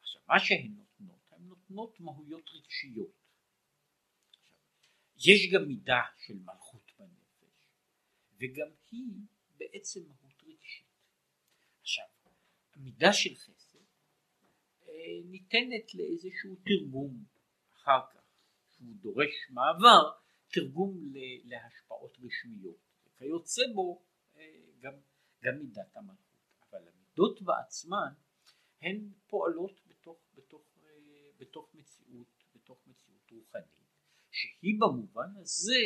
עכשיו 0.00 0.22
מה 0.28 0.40
שהן 0.40 0.74
נותנות, 0.76 1.20
הן 1.30 1.42
נותנות 1.42 2.00
מהויות 2.00 2.50
רגשיות. 2.50 3.16
עכשיו, 4.40 4.58
יש 5.16 5.52
גם 5.52 5.68
מידה 5.68 6.02
של 6.26 6.38
מלכות 6.38 6.92
בנפש, 6.98 7.68
וגם 8.40 8.68
היא 8.90 9.26
בעצם 9.56 10.00
מהות 10.08 10.42
רגשית. 10.42 10.86
עכשיו, 11.80 12.06
המידה 12.74 13.12
של 13.12 13.34
חסד 13.34 13.63
ניתנת 15.24 15.94
לאיזשהו 15.94 16.56
תרגום 16.64 17.24
אחר 17.74 18.00
כך, 18.12 18.24
שהוא 18.70 18.96
דורש 19.00 19.50
מעבר, 19.50 20.12
תרגום 20.52 21.12
להשפעות 21.44 22.18
רשמיות. 22.22 22.76
וכיוצא 23.06 23.62
בו 23.74 24.02
אה, 24.36 24.42
גם, 24.80 24.92
גם 25.42 25.58
מידת 25.58 25.96
המלכות. 25.96 26.24
אבל 26.70 26.88
המידות 26.88 27.42
בעצמן 27.42 28.12
הן 28.82 29.10
פועלות 29.26 29.80
בתוך, 29.86 30.18
בתוך, 30.34 30.62
אה, 30.82 31.30
בתוך 31.38 31.74
מציאות, 31.74 32.44
בתוך 32.54 32.78
מציאות 32.86 33.30
רוחנית, 33.30 33.64
שהיא 34.30 34.80
במובן 34.80 35.36
הזה 35.36 35.82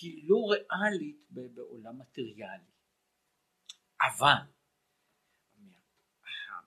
היא 0.00 0.28
לא 0.28 0.36
ריאלית 0.50 1.30
בעולם 1.30 1.98
מטריאלי. 1.98 2.64
אבל 4.00 4.54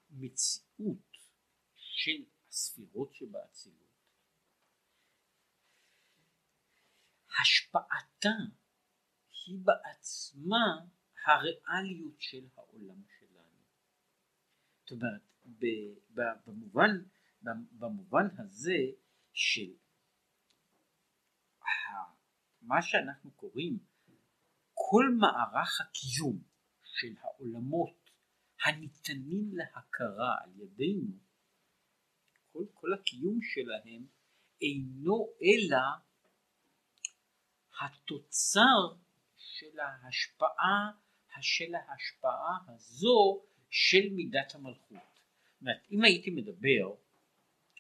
המציאות 0.09 1.07
של 1.97 2.25
הספירות 2.47 3.13
שבאצילות 3.13 3.88
השפעתה 7.41 8.29
היא 9.45 9.60
בעצמה 9.63 10.86
הריאליות 11.25 12.21
של 12.21 12.47
העולם 12.55 13.03
שלנו. 13.19 13.63
זאת 14.79 14.91
אומרת, 14.91 15.21
במובן, 16.45 16.91
במובן 17.71 18.25
הזה 18.38 18.77
של 19.33 19.73
מה 22.62 22.81
שאנחנו 22.81 23.31
קוראים 23.31 23.79
כל 24.73 25.05
מערך 25.19 25.81
הקיום 25.81 26.43
של 26.83 27.15
העולמות 27.21 28.10
הניתנים 28.65 29.51
להכרה 29.53 30.36
על 30.43 30.51
ידינו, 30.55 31.26
כל, 32.58 32.65
כל 32.74 32.93
הקיום 32.93 33.39
שלהם 33.41 34.06
אינו 34.62 35.30
אלא 35.41 35.78
התוצר 37.82 38.96
של 39.38 39.80
ההשפעה, 39.80 40.91
של 41.41 41.76
ההשפעה 41.76 42.58
הזו 42.67 43.43
של 43.70 44.10
מידת 44.12 44.56
המלכות. 44.56 44.98
זאת 45.54 45.62
אומרת, 45.62 45.88
אם 45.91 46.04
הייתי 46.04 46.32
מדבר 46.32 46.96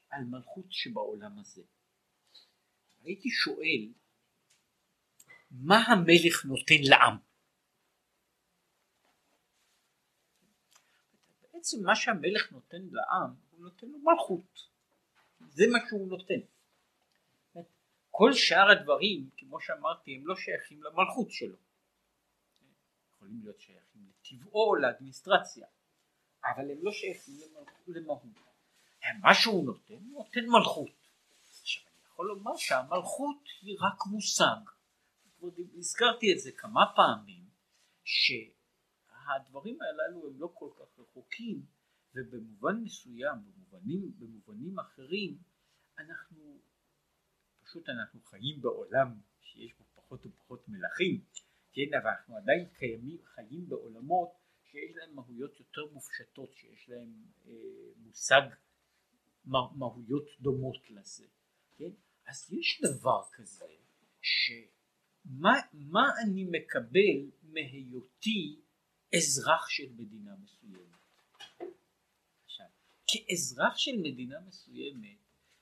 על 0.09 0.23
מלכות 0.23 0.65
שבעולם 0.69 1.39
הזה, 1.39 1.61
הייתי 3.03 3.29
שואל 3.29 3.93
מה 5.51 5.77
המלך 5.77 6.45
נותן 6.45 6.81
לעם? 6.89 7.17
בעצם 11.53 11.77
מה 11.83 11.95
שהמלך 11.95 12.51
נותן 12.51 12.81
לעם, 12.91 13.46
הוא 13.57 13.63
נותן 13.63 13.87
לו 13.87 13.99
מלכות. 13.99 14.67
זה 15.39 15.63
מה 15.71 15.79
שהוא 15.89 16.07
נותן. 16.07 16.39
כל 18.11 18.33
שאר 18.33 18.71
הדברים, 18.71 19.29
כמו 19.37 19.61
שאמרתי, 19.61 20.15
הם 20.15 20.27
לא 20.27 20.35
שייכים 20.35 20.83
למלכות 20.83 21.31
שלו. 21.31 21.57
יכולים 23.15 23.39
להיות 23.43 23.59
שייכים 23.59 24.01
לטבעו, 24.09 24.75
לאדמיניסטרציה, 24.75 25.67
אבל 26.45 26.71
הם 26.71 26.77
לא 26.81 26.91
שייכים 26.91 27.35
למהות. 27.87 28.21
מה 29.21 29.33
שהוא 29.33 29.65
נותן, 29.65 29.93
הוא 29.93 30.23
נותן 30.23 30.45
מלכות. 30.45 30.91
עכשיו 31.61 31.83
אני 31.83 32.05
יכול 32.11 32.27
לומר 32.27 32.57
שהמלכות 32.57 33.37
היא 33.61 33.77
רק 33.81 34.05
מושג. 34.11 34.61
הזכרתי 35.77 36.33
את 36.33 36.39
זה 36.39 36.51
כמה 36.51 36.81
פעמים, 36.95 37.43
שהדברים 38.03 39.77
הללו 39.81 40.27
הם 40.27 40.39
לא 40.39 40.49
כל 40.53 40.69
כך 40.79 40.99
רחוקים, 40.99 41.76
ובמובן 42.17 42.81
מסוים, 42.83 43.35
במובנים, 43.45 44.11
במובנים 44.19 44.79
אחרים, 44.79 45.37
אנחנו 45.99 46.59
פשוט 47.63 47.89
אנחנו 47.89 48.21
חיים 48.21 48.61
בעולם 48.61 49.19
שיש 49.41 49.73
בו 49.77 49.83
פחות 49.95 50.25
ופחות 50.25 50.67
מלכים, 50.67 51.21
כן, 51.73 51.97
אבל 52.01 52.09
אנחנו 52.09 52.37
עדיין 52.37 52.65
קיימים, 52.73 53.17
חיים 53.25 53.69
בעולמות 53.69 54.29
שיש 54.63 54.95
להם 54.95 55.15
מהויות 55.15 55.59
יותר 55.59 55.81
מופשטות, 55.93 56.53
שיש 56.53 56.89
להם 56.89 57.13
אה, 57.45 57.51
מושג 57.97 58.41
מה, 59.45 59.59
מהויות 59.75 60.25
דומות 60.39 60.89
לזה, 60.89 61.25
כן, 61.77 61.91
אז 62.27 62.53
יש 62.53 62.81
דבר 62.83 63.21
כזה 63.33 63.65
שמה 64.21 66.03
אני 66.23 66.43
מקבל 66.43 67.31
מהיותי 67.43 68.61
אזרח 69.15 69.69
של 69.69 69.93
מדינה 69.97 70.35
מסוימת. 70.43 70.96
כאזרח 73.07 73.77
של 73.77 73.97
מדינה 73.97 74.39
מסוימת 74.47 75.17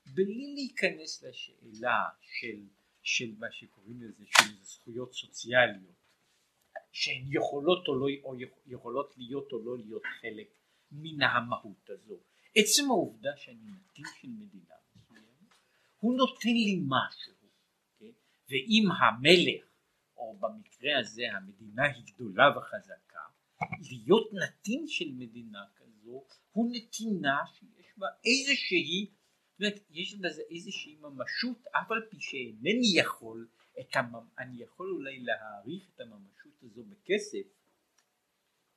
בלי 0.06 0.54
להיכנס 0.54 1.22
לשאלה 1.22 2.04
של, 2.20 2.66
של 3.02 3.34
מה 3.38 3.46
שקוראים 3.50 4.02
לזה 4.02 4.24
של 4.26 4.62
זכויות 4.62 5.12
סוציאליות 5.12 5.96
שהן 6.92 7.24
יכולות 7.30 7.88
או 7.88 7.94
לא 7.98 8.06
או 8.24 8.34
יכולות 8.66 9.14
להיות 9.16 9.52
או 9.52 9.64
לא 9.64 9.78
להיות 9.78 10.02
חלק 10.20 10.48
מן 10.92 11.22
המהות 11.22 11.90
הזו 11.90 12.20
עצם 12.56 12.90
העובדה 12.90 13.36
שאני 13.36 13.60
נתין 13.60 14.04
של 14.20 14.28
מדינה 14.28 14.74
מסוימת 14.96 15.54
הוא 16.00 16.16
נותן 16.16 16.48
לי 16.48 16.80
משהו 16.88 17.34
כן? 17.98 18.12
ואם 18.50 18.88
המלך 19.00 19.64
או 20.16 20.36
במקרה 20.40 20.98
הזה 20.98 21.22
המדינה 21.36 21.82
היא 21.84 22.04
גדולה 22.14 22.58
וחזקה 22.58 23.20
להיות 23.80 24.30
נתין 24.32 24.86
של 24.86 25.12
מדינה 25.12 25.64
כזו 25.76 25.95
הוא 26.52 26.70
נתינה 26.72 27.38
שיש 27.54 27.98
בה 27.98 28.06
איזושהי 28.24 29.10
זאת 29.58 29.60
אומרת, 29.60 29.80
יש 29.90 30.14
בזה 30.14 30.42
איזושהי 30.50 30.96
ממשות, 31.00 31.66
אף 31.66 31.90
על 31.90 32.06
פי 32.10 32.16
שאינני 32.20 32.98
יכול, 32.98 33.48
את 33.80 33.96
המ... 33.96 34.14
אני 34.38 34.62
יכול 34.62 34.90
אולי 34.90 35.20
להעריך 35.20 35.90
את 35.94 36.00
הממשות 36.00 36.62
הזו 36.62 36.84
בכסף, 36.84 37.46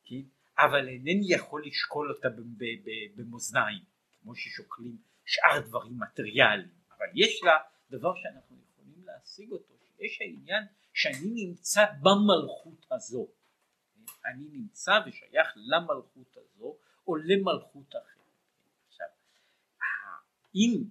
כן? 0.03 0.21
אבל 0.57 0.87
אינני 0.87 1.33
יכול 1.33 1.65
לשקול 1.65 2.11
אותה 2.11 2.27
במאזניים, 3.15 3.83
כמו 4.21 4.35
ששוקלים 4.35 4.97
שאר 5.25 5.67
דברים 5.67 5.99
מטריאליים, 5.99 6.79
אבל 6.97 7.07
יש 7.15 7.43
לה 7.43 7.51
דבר 7.89 8.15
שאנחנו 8.15 8.57
יכולים 8.71 9.05
להשיג 9.05 9.51
אותו, 9.51 9.73
שיש 9.97 10.21
העניין 10.21 10.63
שאני 10.93 11.29
נמצא 11.45 11.85
במלכות 12.01 12.85
הזו, 12.91 13.27
אני 14.25 14.47
נמצא 14.51 14.91
ושייך 15.07 15.53
למלכות 15.55 16.37
הזו 16.37 16.77
או 17.09 17.15
למלכות 17.15 17.89
אחרת. 17.89 18.19
אם 20.55 20.83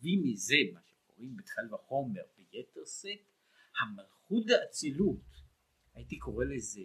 מביא 0.00 0.18
מזה 0.24 0.56
מה 0.72 0.80
שקוראים 0.82 1.36
בתחל 1.36 1.74
וחומר 1.74 2.22
ביתר 2.36 2.84
שאת 2.84 3.26
המלכות 3.80 4.44
האצילות 4.50 5.26
הייתי 5.94 6.18
קורא 6.18 6.44
לזה 6.44 6.80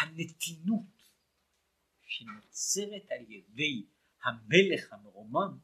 הנתינות 0.00 1.12
שנוצרת 2.02 3.10
על 3.10 3.30
ידי 3.30 3.86
המלך 4.22 4.92
המרומם 4.92 5.58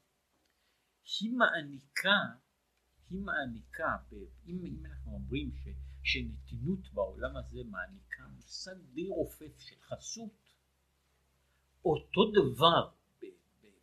היא 1.20 1.32
מעניקה 1.32 2.20
היא 3.10 3.20
מעניקה 3.20 3.96
אם, 4.46 4.64
אם 4.64 4.86
אנחנו 4.86 5.12
אומרים 5.12 5.52
ש, 5.52 5.68
שנתינות 6.02 6.92
בעולם 6.92 7.36
הזה 7.36 7.64
מעניקה 7.64 8.26
מושג 8.28 8.76
די 8.94 9.08
רופף 9.08 9.58
של 9.58 9.80
חסות 9.80 10.43
אותו 11.84 12.30
דבר 12.30 12.90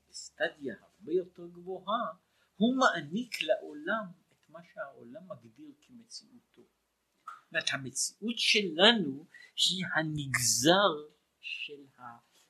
בסטדיה 0.09 0.75
הרבה 0.81 1.11
יותר 1.11 1.47
גבוהה 1.47 2.13
הוא 2.57 2.75
מעניק 2.77 3.41
לעולם 3.41 4.05
את 4.31 4.49
מה 4.49 4.59
שהעולם 4.73 5.21
מגדיר 5.27 5.71
כמציאותו. 5.81 6.61
זאת 6.61 7.51
אומרת 7.51 7.69
המציאות 7.73 8.37
שלנו 8.37 9.25
היא 9.55 9.85
הנגזר 9.93 11.09
של, 11.39 11.85
ה, 11.97 12.03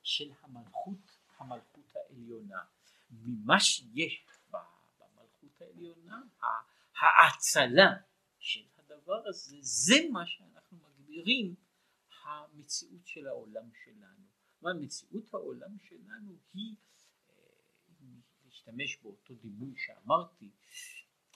של 0.04 0.32
המלכות, 0.42 1.18
המלכות 1.38 1.96
העליונה. 1.96 2.64
ממה 3.12 3.60
שיש 3.60 4.26
במלכות 4.52 5.62
העליונה, 5.62 6.22
ההאצלה 7.00 7.98
של 8.40 8.64
הדבר 8.78 9.28
הזה, 9.28 9.58
זה 9.62 9.96
מה 10.12 10.26
שאנחנו 10.26 10.78
מגדירים 10.78 11.56
המציאות 12.24 13.08
של 13.08 13.28
העולם 13.28 13.70
שלנו. 13.84 14.21
והמציאות 14.62 15.34
העולם 15.34 15.78
שלנו 15.80 16.38
היא, 16.54 16.76
אה, 17.30 18.06
להשתמש 18.46 18.98
באותו 19.02 19.34
דימוי 19.36 19.74
שאמרתי, 19.78 20.50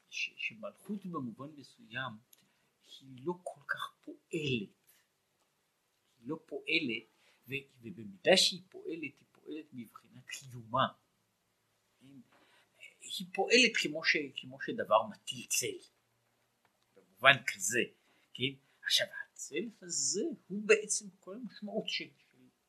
שמלכות 0.09 1.05
במובן 1.05 1.49
מסוים 1.57 2.11
היא 2.99 3.26
לא 3.26 3.34
כל 3.43 3.61
כך 3.67 3.93
פועלת, 4.05 4.93
היא 6.17 6.28
לא 6.28 6.39
פועלת, 6.45 7.23
ובמידה 7.82 8.38
שהיא 8.38 8.61
פועלת, 8.69 9.01
היא 9.19 9.28
פועלת 9.32 9.65
מבחינת 9.73 10.26
קיומה. 10.28 10.88
היא 13.01 13.28
פועלת 13.34 13.78
כמו, 13.82 14.03
ש, 14.03 14.17
כמו 14.36 14.61
שדבר 14.61 15.07
מטיל 15.11 15.45
צל, 15.49 15.89
במובן 16.95 17.43
כזה, 17.47 17.80
כן? 18.34 18.53
עכשיו 18.84 19.07
הצל 19.23 19.69
הזה 19.82 20.23
הוא 20.47 20.61
בעצם 20.65 21.05
כל 21.19 21.36
המשמעות 21.36 21.89
של 21.89 22.09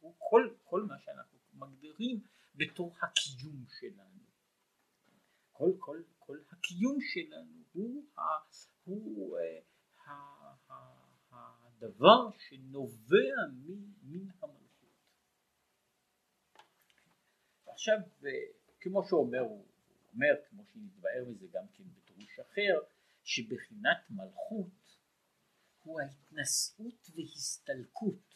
הוא 0.07 0.15
כל, 0.19 0.55
כל 0.65 0.83
מה 0.83 0.99
שאנחנו 0.99 1.39
מגדירים 1.55 2.21
בתור 2.55 2.95
הקיום 3.03 3.65
שלנו. 3.81 4.21
כל, 5.53 5.71
כל, 5.79 6.03
כל 6.19 6.39
הקיום 6.51 6.99
שלנו 7.01 7.63
הוא, 7.73 8.05
ה, 8.17 8.21
הוא 8.85 9.39
uh, 9.39 9.41
ה, 10.09 10.13
ה, 10.71 10.97
הדבר 11.33 12.31
שנובע 12.39 13.35
מן 14.03 14.31
המלכות. 14.41 14.67
עכשיו 17.67 17.99
כמו 18.81 19.05
שאומר 19.09 19.41
הוא 19.41 19.67
אומר 20.13 20.35
כמו 20.49 20.63
שנתבהר 20.73 21.25
מזה 21.29 21.47
גם 21.53 21.65
כן 21.75 21.85
בדרוש 21.85 22.39
אחר 22.39 22.79
שבחינת 23.25 23.99
מלכות 24.11 24.99
הוא 25.83 26.01
ההתנשאות 26.01 27.11
והסתלקות 27.15 28.36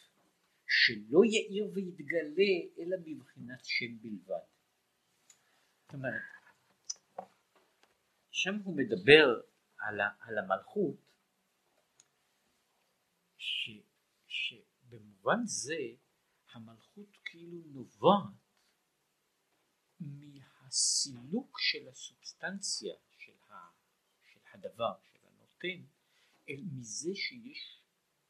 שלא 0.73 1.19
יאיר 1.25 1.71
ויתגלה 1.73 2.53
אלא 2.79 2.97
בבחינת 3.05 3.65
שם 3.65 3.97
בלבד. 4.01 4.45
זאת 5.83 5.93
אומרת 5.93 6.21
שם 8.31 8.55
הוא 8.63 8.77
מדבר 8.77 9.41
על, 9.77 10.01
ה, 10.01 10.09
על 10.19 10.37
המלכות 10.37 10.95
ש, 13.37 13.69
שבמובן 14.27 15.45
זה 15.45 15.79
המלכות 16.51 17.17
כאילו 17.25 17.57
נובעת 17.65 18.33
מהסילוק 19.99 21.59
של 21.59 21.87
הסובסטנציה 21.89 22.95
של, 23.17 23.37
ה, 23.49 23.55
של 24.31 24.39
הדבר, 24.53 24.93
של 25.03 25.19
הנותן, 25.27 25.85
אל 26.49 26.61
מזה 26.73 27.09
שיש 27.15 27.81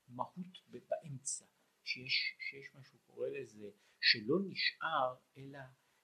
מהות 0.07 0.57
באמצע, 0.69 1.45
שיש, 1.91 2.35
שיש 2.49 2.75
מה 2.75 2.83
שהוא 2.83 2.99
קורא 3.05 3.27
לזה, 3.29 3.69
שלא 4.01 4.35
נשאר 4.47 5.15
אלא, 5.37 5.59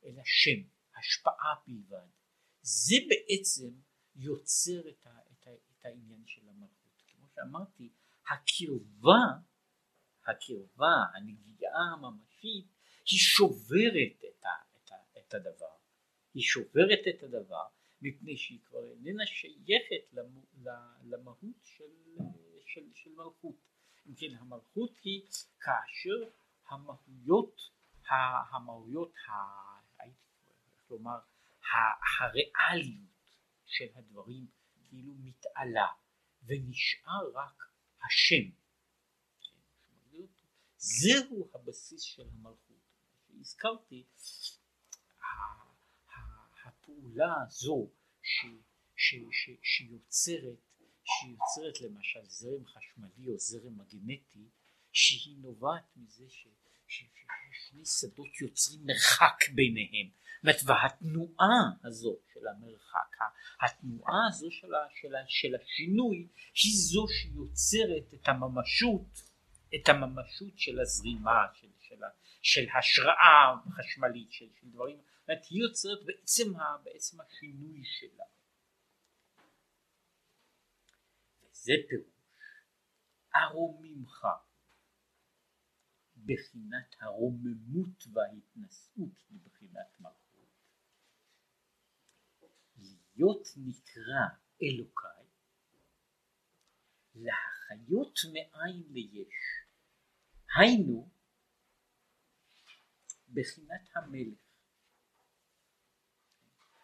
אלא 0.05 0.21
שם, 0.25 0.61
השפעה 0.99 1.53
בלבד. 1.67 2.07
זה 2.61 2.95
בעצם 3.09 3.69
יוצר 4.15 4.89
את, 4.89 5.07
ה, 5.07 5.19
את, 5.31 5.47
ה, 5.47 5.51
את 5.53 5.85
העניין 5.85 6.23
של 6.25 6.49
המלכות. 6.49 7.01
כמו 7.07 7.27
שאמרתי, 7.35 7.89
הקרבה, 8.31 9.25
הקרבה, 10.25 10.95
הנגיעה 11.15 11.93
הממשית, 11.93 12.67
היא 13.11 13.19
שוברת 13.19 14.19
את, 14.29 14.45
ה, 14.45 14.49
את, 14.75 14.91
ה, 14.91 14.95
את 15.19 15.33
הדבר. 15.33 15.75
היא 16.33 16.43
שוברת 16.43 17.03
את 17.09 17.23
הדבר 17.23 17.67
מפני 18.01 18.37
שהיא 18.37 18.59
כבר 18.65 18.89
איננה 18.89 19.25
שייכת 19.25 20.13
למהות 21.03 21.63
של, 21.63 21.91
של, 22.65 22.89
של 22.93 23.11
מלכות. 23.15 23.55
אם 24.07 24.15
כן, 24.15 24.35
המלכות 24.39 24.91
היא 25.03 25.21
כאשר 25.59 26.29
המהויות, 26.69 27.61
המהויות, 28.51 29.13
איך 29.99 30.91
לומר, 30.91 31.19
הריאליות 32.19 33.07
של 33.65 33.85
הדברים 33.95 34.47
כאילו 34.83 35.13
מתעלה 35.17 35.87
ונשאר 36.43 37.31
רק 37.33 37.63
השם. 38.05 38.49
זהו 40.77 41.49
הבסיס 41.53 42.01
של 42.01 42.27
המלכות. 42.29 42.77
הזכרתי, 43.39 44.05
הפעולה 46.65 47.33
הזו 47.47 47.89
ש, 48.21 48.45
ש, 48.95 49.15
ש, 49.31 49.49
שיוצרת, 49.63 50.66
שיוצרת 51.07 51.81
למשל 51.81 52.25
זרם 52.25 52.65
חשמלי 52.65 53.27
או 53.27 53.37
זרם 53.37 53.77
מגנטי, 53.77 54.49
שהיא 54.91 55.37
נובעת 55.37 55.97
מזה 55.97 56.25
ש, 56.29 56.47
ש, 56.87 57.03
ששני 57.51 57.85
שדות 57.85 58.41
יוצרים 58.41 58.85
מרחק 58.85 59.49
ביניהם. 59.55 60.09
והתנועה 60.43 61.59
הזו 61.83 62.17
של 62.33 62.47
המרחק, 62.47 63.17
התנועה 63.61 64.27
הזו 64.29 64.51
של, 64.51 64.75
ה, 64.75 64.79
של, 65.01 65.15
ה, 65.15 65.19
של 65.27 65.55
השינוי, 65.55 66.27
היא 66.63 66.73
זו 66.75 67.05
שיוצרת 67.07 68.13
את 68.13 68.27
הממשות, 68.27 69.21
את 69.75 69.89
הממשות 69.89 70.59
של 70.59 70.79
הזרימה, 70.79 71.41
של, 71.53 71.67
של, 71.79 71.95
של 72.41 72.65
השראה 72.79 73.55
חשמלית, 73.77 74.31
של, 74.31 74.45
של 74.61 74.67
דברים, 74.67 74.97
זאת 74.97 75.29
אומרת 75.29 75.45
היא 75.49 75.61
יוצרת 75.61 76.05
בעצם, 76.05 76.55
ה, 76.55 76.77
בעצם 76.83 77.17
השינוי 77.21 77.83
שלה. 77.85 78.25
וזה 81.67 81.73
פירוש 81.89 82.07
ארוממך 83.35 84.27
בחינת 86.25 86.95
הרוממות 86.99 88.03
וההתנשאות 88.13 89.31
מבחינת 89.31 89.99
מלכות. 89.99 90.49
להיות 93.15 93.47
נקרא 93.57 94.25
אלוקיי, 94.63 95.25
להחיות 97.15 98.19
מאין 98.33 98.83
ליש. 98.93 99.35
היינו, 100.57 101.09
בחינת 103.29 103.89
המלך. 103.95 104.39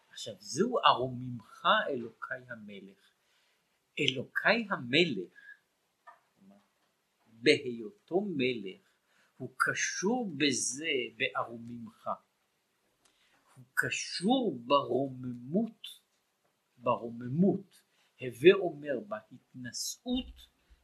עכשיו 0.08 0.34
זהו 0.38 0.78
ארוממך 0.78 1.66
אלוקי 1.88 2.34
המלך. 2.48 3.13
אלוקי 3.98 4.66
המלך, 4.70 5.32
בהיותו 7.26 8.20
מלך, 8.20 8.80
הוא 9.36 9.54
קשור 9.56 10.30
בזה 10.36 10.92
בארוממך. 11.16 12.08
הוא 13.54 13.64
קשור 13.74 14.58
ברוממות 14.66 16.04
ברוממות, 16.84 17.82
הווה 18.20 18.54
אומר 18.54 19.00
בהתנשאות 19.08 20.34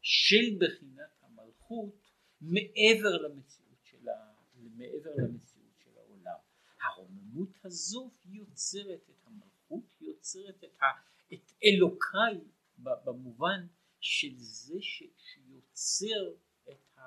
של 0.01 0.59
בחינת 0.61 1.23
המלכות 1.23 2.11
מעבר 2.41 3.17
למציאות 3.17 3.79
של, 3.85 4.09
ה... 4.09 4.33
מעבר 4.55 5.11
למציאות 5.17 5.73
של 5.85 5.91
העולם. 5.97 6.39
הרוממות 6.83 7.65
הזו 7.65 8.11
יוצרת 8.25 9.01
את 9.11 9.27
המלכות, 9.27 9.85
יוצרת 10.01 10.65
את, 10.65 10.83
ה... 10.83 10.87
את 11.35 11.53
אלוקיי 11.65 12.41
במובן 12.83 13.67
של 14.01 14.35
זה 14.37 14.75
ש, 14.81 15.03
שיוצר 15.17 16.35
את, 16.71 16.99
ה, 16.99 17.01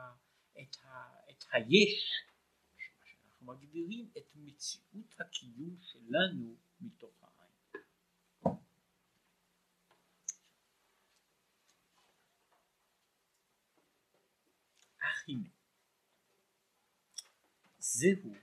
את, 0.61 0.75
ה, 0.83 1.13
את 1.29 1.43
היש, 1.51 2.23
מה 2.71 2.77
שאנחנו 2.77 3.53
מגדירים 3.53 4.11
את 4.17 4.35
מציאות 4.35 5.15
הקיום 5.19 5.77
שלנו 5.81 6.55
מתוך 6.81 7.23
העין. 7.23 7.83
אך 14.99 15.29
הנה, 15.29 15.49
זהו 17.79 18.33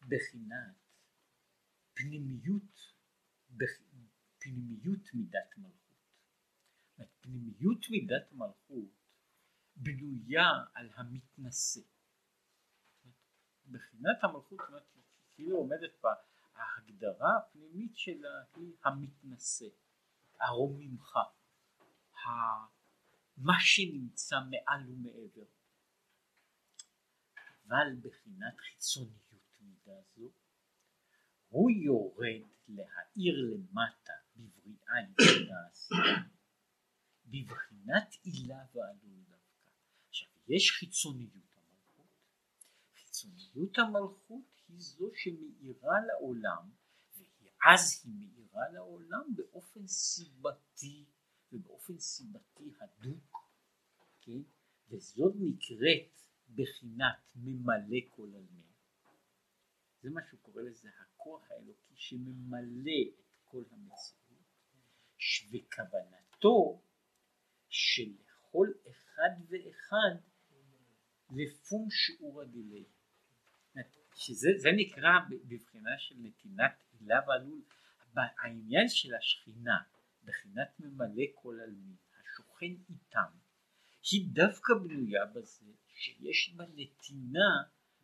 בחינת 0.00 0.78
פנימיות, 1.94 2.94
פנימיות 4.38 5.14
מידת 5.14 5.58
מלכות. 5.58 5.87
פנימיות 7.20 7.90
מידת 7.90 8.32
מלכות 8.32 8.98
בנויה 9.76 10.50
על 10.74 10.90
המתנשא. 10.94 11.80
בחינת 13.70 14.16
המלכות 14.22 14.60
כאילו 15.34 15.56
עומדת 15.56 15.92
בה 16.02 16.14
ההגדרה 16.54 17.36
הפנימית 17.38 17.96
שלה 17.96 18.42
היא 18.56 18.72
המתנשא, 18.84 19.68
הרוממך, 20.40 21.18
מה 23.36 23.54
שנמצא 23.60 24.36
מעל 24.50 24.90
ומעבר. 24.90 25.46
אבל 27.66 27.96
בחינת 28.02 28.54
חיצוניות 28.58 29.60
מידה 29.60 30.00
זו 30.16 30.30
הוא 31.48 31.70
יורד 31.70 32.42
להאיר 32.68 33.34
למטה 33.54 34.12
בבריאה 34.36 34.94
נעשה 35.48 35.94
בבחינת 37.30 38.14
עילה 38.22 38.64
ועלול 38.74 39.20
דווקא. 39.28 39.70
עכשיו 40.08 40.28
יש 40.48 40.70
חיצוניות 40.70 41.54
המלכות, 41.56 42.06
חיצוניות 42.94 43.78
המלכות 43.78 44.44
היא 44.68 44.80
זו 44.80 45.10
שמאירה 45.14 45.96
לעולם 46.06 46.70
ואז 47.42 48.02
היא 48.04 48.14
מאירה 48.18 48.68
לעולם 48.72 49.34
באופן 49.36 49.86
סיבתי 49.86 51.04
ובאופן 51.52 51.98
סיבתי 51.98 52.72
הדוק, 52.80 53.50
כן? 54.20 54.42
וזאת 54.88 55.34
נקראת 55.36 56.22
בחינת 56.54 57.18
ממלא 57.34 57.98
כל 58.10 58.28
עלמין. 58.34 58.68
זה 60.02 60.10
מה 60.10 60.20
שהוא 60.28 60.40
קורא 60.40 60.62
לזה 60.62 60.88
הכוח 61.00 61.50
האלוקי 61.50 61.94
שממלא 61.96 63.02
את 63.20 63.36
כל 63.44 63.64
המציאות 63.70 64.38
וכוונתו 65.52 66.82
שלכל 67.68 68.68
אחד 68.90 69.30
ואחד 69.48 70.20
לפום 71.30 71.88
שיעור 71.90 72.42
הדילי. 72.42 72.84
שזה 74.18 74.68
נקרא 74.76 75.10
בבחינה 75.28 75.98
של 75.98 76.14
נתינת 76.18 76.84
הילה 76.92 77.20
ועלול 77.28 77.62
העניין 78.14 78.88
של 78.88 79.14
השכינה 79.14 79.78
בחינת 80.24 80.68
ממלא 80.80 81.24
כל 81.34 81.58
עלמין 81.64 81.96
השוכן 82.20 82.74
איתם 82.90 83.32
היא 84.10 84.28
דווקא 84.32 84.74
בנויה 84.74 85.26
בזה 85.26 85.72
שיש 85.94 86.54
בה 86.56 86.64
נתינה 86.74 87.50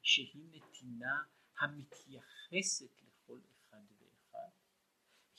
שהיא 0.02 0.44
נתינה 0.50 1.22
המתייחסת 1.60 3.02
לכל 3.02 3.40
אחד 3.52 3.84
ואחד 3.98 4.50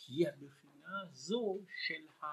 היא 0.08 0.28
הבחינה 0.28 0.75
הזו 0.86 1.60
של, 1.88 2.08
ה, 2.22 2.26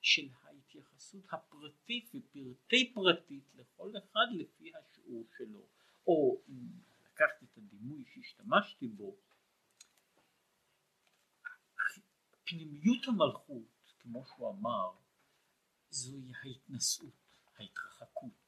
של 0.00 0.28
ההתייחסות 0.42 1.24
הפרטית 1.32 2.08
ופרטי 2.14 2.92
פרטית 2.94 3.44
לכל 3.54 3.92
אחד 3.98 4.26
לפי 4.32 4.72
השיעור 4.76 5.24
שלו 5.38 5.66
או 6.06 6.42
אם 6.48 6.68
לקחתי 7.04 7.44
את 7.44 7.58
הדימוי 7.58 8.04
שהשתמשתי 8.14 8.88
בו 8.88 9.16
פנימיות 12.44 13.08
המלכות 13.08 13.92
כמו 13.98 14.24
שהוא 14.26 14.50
אמר 14.50 14.90
זוהי 15.90 16.32
ההתנשאות 16.44 17.12
ההתרחקות 17.56 18.40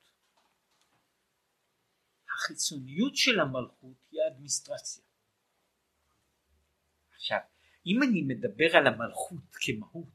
החיצוניות 2.43 3.17
של 3.17 3.41
המלכות 3.41 3.97
היא 4.11 4.21
האדמיניסטרציה. 4.23 5.05
עכשיו, 7.15 7.39
אם 7.87 8.03
אני 8.03 8.23
מדבר 8.23 8.77
על 8.77 8.87
המלכות 8.87 9.55
כמהות, 9.61 10.09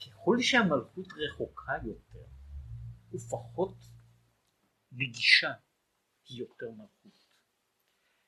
ככל 0.00 0.36
שהמלכות 0.40 1.06
רחוקה 1.12 1.72
יותר 1.84 2.24
ופחות 3.12 3.76
נגישה, 4.92 5.52
היא 6.28 6.38
יותר 6.38 6.70
מלכות. 6.70 7.26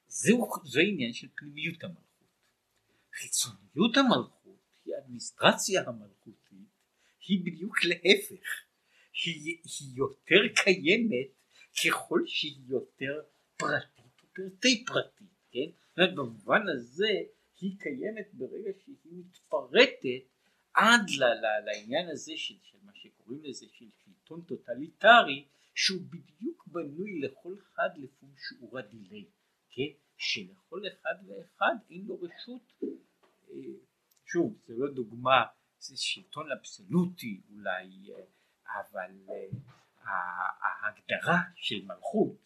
זהו, 0.06 0.50
זה 0.64 0.80
עניין 0.80 1.12
של 1.12 1.28
פנימיות 1.36 1.84
המלכות. 1.84 2.04
חיצוניות 3.14 3.96
המלכות 3.96 4.44
היא 4.84 4.94
האדמיניסטרציה 4.94 5.82
המלכותית, 5.86 6.44
היא 7.28 7.40
בדיוק 7.44 7.84
להפך, 7.84 8.46
היא, 9.24 9.58
היא 9.64 9.96
יותר 9.96 10.62
קיימת 10.64 11.28
ככל 11.84 12.22
שהיא 12.26 12.58
יותר 12.68 13.22
פרטית 13.56 14.22
ופרטי 14.24 14.84
פרטית, 14.86 15.28
כן? 15.50 15.70
זאת 15.88 15.98
אומרת 15.98 16.14
במובן 16.14 16.62
הזה 16.68 17.08
היא 17.64 17.78
קיימת 17.78 18.34
ברגע 18.34 18.70
שהיא 18.84 18.96
מתפרטת 19.12 20.24
עד 20.74 21.10
ל, 21.18 21.24
ל, 21.24 21.64
לעניין 21.64 22.08
הזה 22.08 22.32
של, 22.36 22.54
של 22.62 22.78
מה 22.82 22.92
שקוראים 22.94 23.44
לזה 23.44 23.66
של 23.68 23.86
שלטון 24.04 24.42
טוטליטרי 24.42 25.48
שהוא 25.74 26.00
בדיוק 26.10 26.66
בנוי 26.66 27.20
לכל 27.20 27.56
אחד 27.62 27.88
לפי 27.96 28.26
שיעורא 28.48 28.78
דיליה, 28.78 29.24
כן? 29.70 29.92
שלכל 30.16 30.80
אחד 30.88 31.14
ואחד 31.26 31.74
אין 31.90 32.04
לו 32.06 32.20
רשות, 32.20 32.72
אה, 32.82 33.56
שוב 34.26 34.58
זה 34.66 34.74
לא 34.76 34.94
דוגמה, 34.94 35.44
זה 35.78 35.96
שלטון 35.96 36.52
אבסולוטי 36.52 37.40
אולי, 37.50 38.12
אה, 38.12 38.80
אבל 38.80 39.10
אה, 39.30 40.10
ההגדרה 40.60 41.38
של 41.56 41.84
מלכות 41.84 42.36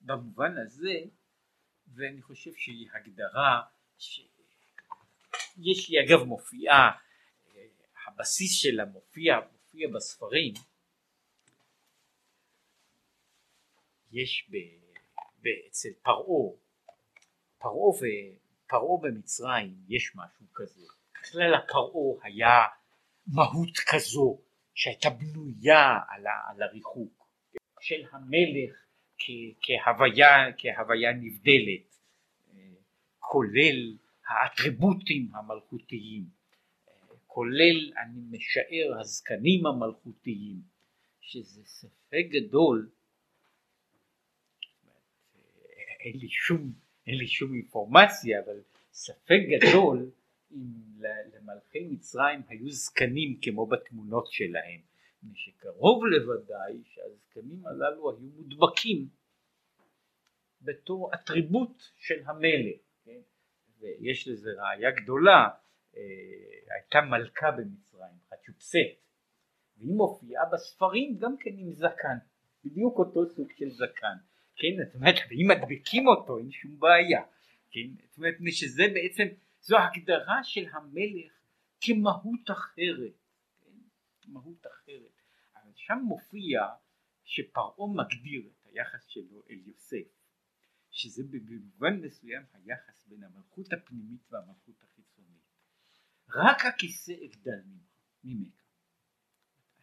במובן 0.00 0.58
הזה 0.58 1.00
ואני 1.94 2.22
חושב 2.22 2.50
שהיא 2.54 2.88
הגדרה 2.94 3.62
שיש 4.02 5.88
היא 5.88 6.00
אגב 6.00 6.24
מופיעה 6.24 6.90
הבסיס 8.06 8.62
שלה 8.62 8.84
מופיע, 8.84 9.34
מופיע 9.52 9.88
בספרים. 9.94 10.54
יש 14.12 14.50
ב, 14.50 14.56
ב, 15.42 15.46
אצל 15.68 15.88
פרעה 16.02 16.62
פרעה 17.58 17.88
ופרעה 17.88 19.00
במצרים 19.02 19.74
יש 19.88 20.12
משהו 20.16 20.46
כזה. 20.54 20.86
בכלל 21.14 21.54
הפרעה 21.54 22.22
היה 22.22 22.66
מהות 23.26 23.78
כזו 23.92 24.40
שהייתה 24.74 25.10
בנויה 25.10 25.98
על, 26.08 26.26
ה, 26.26 26.50
על 26.50 26.62
הריחוק 26.62 27.28
של 27.80 28.02
המלך 28.10 28.86
כ, 29.18 29.24
כהוויה, 29.62 30.28
כהוויה 30.58 31.12
נבדלת 31.12 31.91
כולל 33.32 33.96
האטריבוטים 34.26 35.28
המלכותיים 35.34 36.24
כולל 37.26 37.92
אני 38.02 38.20
משער 38.30 39.00
הזקנים 39.00 39.66
המלכותיים 39.66 40.56
שזה 41.20 41.64
ספק 41.64 42.24
גדול. 42.30 42.90
אין 46.00 46.18
לי 46.18 46.28
שום, 46.28 46.72
אין 47.06 47.14
לי 47.14 47.26
שום 47.26 47.54
אינפורמציה 47.54 48.40
אבל 48.44 48.60
ספק 48.92 49.40
גדול 49.50 50.10
אם 50.52 51.02
למלכי 51.34 51.84
מצרים 51.90 52.40
היו 52.48 52.70
זקנים 52.70 53.38
כמו 53.42 53.66
בתמונות 53.66 54.32
שלהם, 54.32 54.80
שקרוב 55.34 56.04
לוודאי 56.04 56.82
שהזקנים 56.84 57.66
הללו 57.66 58.10
היו 58.10 58.28
מודבקים 58.36 59.08
בתור 60.62 61.14
אטריבוט 61.14 61.82
של 61.96 62.22
המלך, 62.24 62.91
כן? 63.04 63.20
ויש 63.80 64.28
לזה 64.28 64.50
ראיה 64.58 64.90
גדולה, 64.90 65.48
אה, 65.96 66.02
הייתה 66.74 67.00
מלכה 67.00 67.50
במצרים, 67.50 68.14
חצ'ופסט, 68.30 69.02
והיא 69.76 69.94
מופיעה 69.94 70.44
בספרים 70.52 71.16
גם 71.18 71.36
כן 71.40 71.50
עם 71.58 71.72
זקן, 71.72 72.16
בדיוק 72.64 72.98
אותו 72.98 73.26
סוג 73.26 73.48
של 73.56 73.70
זקן, 73.70 74.16
כן, 74.56 74.84
זאת 74.84 74.94
אומרת, 74.94 75.14
ואם 75.30 75.46
מדביקים 75.50 76.06
אותו 76.06 76.38
אין 76.38 76.50
שום 76.50 76.80
בעיה, 76.80 77.22
כן, 77.70 78.04
זאת 78.08 78.18
אומרת 78.18 78.34
שזה 78.50 78.82
בעצם 78.94 79.24
זו 79.60 79.76
הגדרה 79.78 80.44
של 80.44 80.64
המלך 80.72 81.32
כמהות 81.80 82.50
אחרת, 82.50 83.14
כן? 83.60 83.70
מהות 84.32 84.66
אחרת. 84.66 85.12
אבל 85.56 85.70
שם 85.74 85.98
מופיע 86.02 86.68
שפרעה 87.24 87.86
מגדיר 87.94 88.42
את 88.46 88.66
היחס 88.66 89.06
שלו 89.06 89.42
אל 89.50 89.58
יוסף, 89.66 90.21
שזה 90.92 91.22
במובן 91.30 92.00
מסוים 92.00 92.42
היחס 92.52 93.06
בין 93.06 93.22
המלכות 93.22 93.72
הפנימית 93.72 94.32
והמלכות 94.32 94.82
החיצונית. 94.82 95.42
רק 96.28 96.64
הכיסא 96.66 97.12
אגדל 97.24 97.62
ממך. 98.24 98.62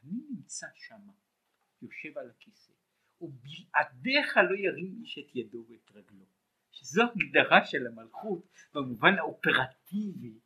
אני 0.04 0.20
נמצא 0.30 0.68
שם, 0.76 1.08
יושב 1.82 2.18
על 2.18 2.30
הכיסא, 2.30 2.74
ובלעדיך 3.22 4.38
לא 4.38 4.56
ירים 4.56 4.96
איש 5.02 5.20
את 5.20 5.36
ידו 5.36 5.66
ואת 5.70 5.92
רגלו. 5.92 6.26
שזו 6.72 7.04
הגדרה 7.04 7.66
של 7.66 7.88
המלכות 7.88 8.48
במובן 8.74 9.14
האופרטיבי 9.18 10.40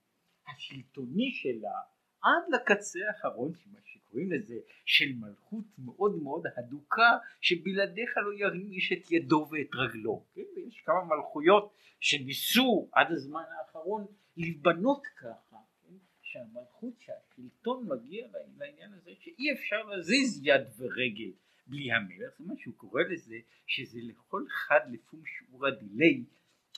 השלטוני 0.48 1.32
שלה 1.34 1.80
עד 2.22 2.44
לקצה 2.54 3.00
האחרון 3.08 3.56
של 3.56 3.70
מה 3.72 3.80
שקורה 3.82 3.93
קוראים 4.14 4.32
לזה 4.32 4.56
של 4.86 5.14
מלכות 5.16 5.66
מאוד 5.78 6.16
מאוד 6.24 6.44
הדוקה 6.58 7.18
שבלעדיך 7.42 8.18
לא 8.18 8.34
ירים 8.34 8.72
איש 8.72 8.94
את 8.94 9.12
ידו 9.12 9.48
ואת 9.52 9.76
רגלו. 9.76 10.26
כן? 10.34 10.42
יש 10.68 10.82
כמה 10.86 11.04
מלכויות 11.04 11.74
שניסו 12.00 12.90
עד 12.92 13.12
הזמן 13.12 13.44
האחרון 13.60 14.06
להיבנות 14.38 15.08
ככה, 15.16 15.58
כן? 15.82 15.96
שהמלכות, 16.22 16.94
שהשלטון 17.00 17.88
מגיע 17.88 18.28
לעניין 18.58 18.94
הזה 18.94 19.12
שאי 19.20 19.52
אפשר 19.54 19.84
להזיז 19.84 20.42
יד 20.44 20.62
ורגל 20.78 21.32
בלי 21.68 21.92
המלך, 21.92 22.38
זה 22.38 22.44
מה 22.46 22.54
שהוא 22.58 22.74
קורא 22.78 23.02
לזה, 23.04 23.36
שזה 23.68 24.00
לכל 24.02 24.46
אחד 24.50 24.80
לפום 24.92 25.22
שיעור 25.26 25.68
הדיליי 25.68 26.24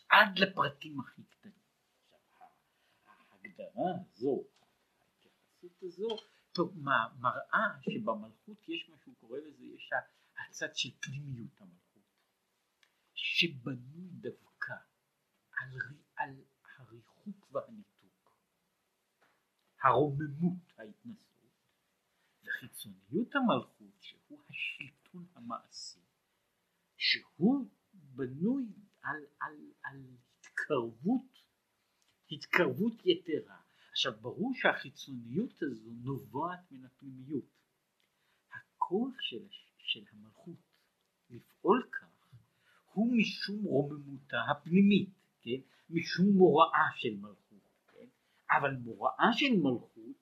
עד 0.10 0.40
לפרטים 0.40 1.00
הכי 1.00 1.22
קטנים. 1.30 1.54
ההגדרה 3.08 3.92
הזו, 4.02 4.44
ההתייחסות 5.02 5.84
הזו, 5.84 6.18
מראה 7.20 7.82
שבמלכות 7.82 8.70
יש 8.70 8.90
מה 8.90 8.98
שהוא 9.04 9.16
קורא 9.20 9.40
לזה, 9.40 9.66
יש 9.66 9.90
הצד 10.50 10.76
של 10.76 10.90
פנימיות 11.00 11.62
המלכות, 11.62 12.04
שבנוי 13.14 14.10
דווקא 14.12 14.74
על, 15.52 15.70
על 16.16 16.44
הריחוק 16.78 17.52
והניתוק, 17.52 18.40
הרוממות, 19.82 20.74
ההתנסות, 20.78 21.52
וחיצוניות 22.44 23.36
המלכות, 23.36 24.02
שהוא 24.02 24.44
השלטון 24.50 25.26
המעשי, 25.36 26.00
שהוא 26.98 27.70
בנוי 27.94 28.66
על, 29.02 29.26
על, 29.40 29.72
על 29.84 30.02
התקרבות, 30.40 31.40
התקרבות 32.32 33.06
יתרה. 33.06 33.65
עכשיו 33.96 34.14
ברור 34.22 34.52
שהחיצוניות 34.56 35.62
הזו 35.62 35.90
נובעת 36.04 36.72
מן 36.72 36.86
הפנימיות. 36.86 37.46
הכוח 38.52 39.22
של, 39.22 39.48
של 39.78 40.04
המלכות 40.12 40.58
לפעול 41.30 41.90
כך 41.92 42.08
הוא 42.94 43.18
משום 43.18 43.64
רוממותה 43.64 44.38
הפנימית, 44.52 45.10
כן? 45.42 45.60
משום 45.90 46.26
מוראה 46.26 46.88
של 46.96 47.16
מלכות, 47.16 47.70
כן? 47.88 48.06
אבל 48.58 48.76
מוראה 48.76 49.34
של 49.34 49.56
מלכות 49.58 50.18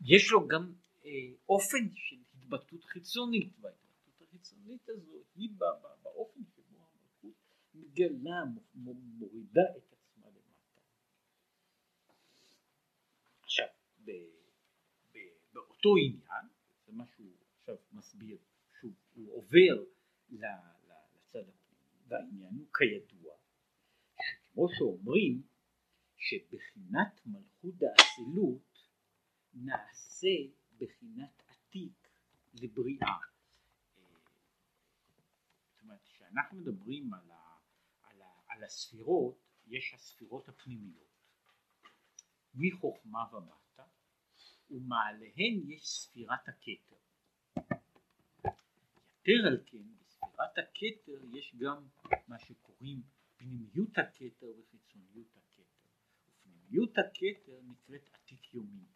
יש 0.00 0.32
לו 0.32 0.48
גם 0.48 0.72
אה, 1.04 1.10
אופן 1.48 1.94
של 1.94 2.16
התבטאות 2.34 2.84
חיצונית, 2.84 3.52
וההתבטאות 3.60 4.22
החיצונית 4.28 4.88
הזו 4.88 5.22
היא 5.34 5.50
באופן 6.02 6.40
שבו 6.54 6.76
המלכות 6.78 7.34
מגלה, 7.74 8.42
מורידה 8.74 9.62
את 9.76 9.92
עצמה 9.92 10.26
למטה. 10.26 10.80
עכשיו, 13.50 13.66
ב, 14.04 14.10
ב, 15.12 15.18
באותו 15.52 15.94
עניין, 15.96 16.46
זה 16.86 16.92
מה 16.92 17.04
שהוא 17.06 17.32
עכשיו 17.58 17.76
מסביר, 17.92 18.38
שהוא 18.80 19.36
עובר 19.36 19.84
לצד 20.30 21.48
הפנימי, 21.48 22.08
והעניין 22.08 22.54
הוא 22.54 22.66
כידוע, 22.74 23.34
שכמו 24.16 24.66
שאומרים, 24.78 25.42
שבחינת 26.16 27.20
מלכות 27.26 27.74
האצילות 27.82 28.88
נעשה 29.54 30.36
בחינת 30.78 31.42
עתיק 31.48 32.08
לבריאה. 32.54 33.16
זאת 35.70 35.82
אומרת, 35.82 36.02
כשאנחנו 36.04 36.58
מדברים 36.58 37.14
על, 37.14 37.30
ה, 37.30 37.56
על, 38.02 38.22
ה, 38.22 38.30
על 38.48 38.64
הספירות, 38.64 39.38
יש 39.66 39.94
הספירות 39.94 40.48
הפנימיות, 40.48 41.10
מחוכמה 42.54 43.24
ומטה, 43.32 43.59
ומעליהן 44.70 45.70
יש 45.70 45.82
ספירת 45.82 46.48
הכתר. 46.48 46.96
יתר 49.20 49.46
על 49.46 49.62
כן, 49.66 49.84
בספירת 50.00 50.58
הכתר 50.58 51.36
יש 51.38 51.54
גם 51.58 51.86
מה 52.28 52.38
שקוראים 52.38 53.02
פנימיות 53.36 53.98
הכתר 53.98 54.52
וחיצוניות 54.58 55.36
הכתר. 55.36 55.62
ופנימיות 56.28 56.98
הכתר 56.98 57.60
נקראת 57.62 58.08
עתיק 58.12 58.54
יומין. 58.54 58.86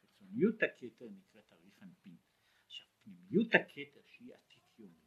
חיצוניות 0.00 0.62
הכתר 0.62 1.08
נקראת 1.10 1.52
אריך 1.52 1.82
אנפין. 1.82 2.16
עכשיו 2.66 2.86
פנימיות 3.04 3.54
הכתר 3.54 4.00
שהיא 4.06 4.34
עתיק 4.34 4.78
יומין 4.78 5.06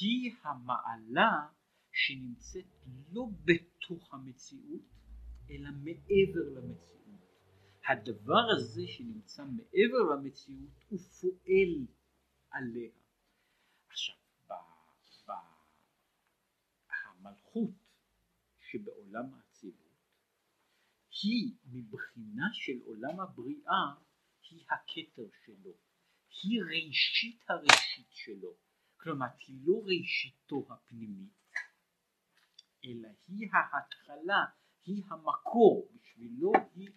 היא 0.00 0.32
המעלה 0.42 1.46
שנמצאת 1.92 2.64
לא 3.12 3.26
בתוך 3.44 4.14
המציאות 4.14 4.82
אלא 5.50 5.70
מעבר 5.70 6.48
למציאות. 6.54 6.97
הדבר 7.88 8.42
הזה 8.56 8.82
שנמצא 8.86 9.44
מעבר 9.44 9.98
למציאות 10.14 10.84
הוא 10.88 10.98
פועל 10.98 11.86
עליה. 12.50 12.90
עכשיו, 13.86 14.16
ב, 14.48 14.52
ב, 15.26 15.32
המלכות 16.90 17.70
שבעולם 18.60 19.34
האצילות 19.34 19.88
היא 21.22 21.54
מבחינה 21.64 22.48
של 22.52 22.78
עולם 22.84 23.20
הבריאה 23.20 23.94
היא 24.50 24.64
הכתר 24.70 25.28
שלו, 25.44 25.72
היא 26.42 26.60
ראשית 26.62 27.40
הראשית 27.48 28.08
שלו, 28.10 28.54
כלומר 28.96 29.26
היא 29.46 29.58
לא 29.64 29.82
ראשיתו 29.84 30.66
הפנימית, 30.70 31.54
אלא 32.84 33.08
היא 33.28 33.48
ההתחלה, 33.52 34.44
היא 34.84 35.02
המקור, 35.10 35.88
בשבילו 35.94 36.52
היא 36.74 36.90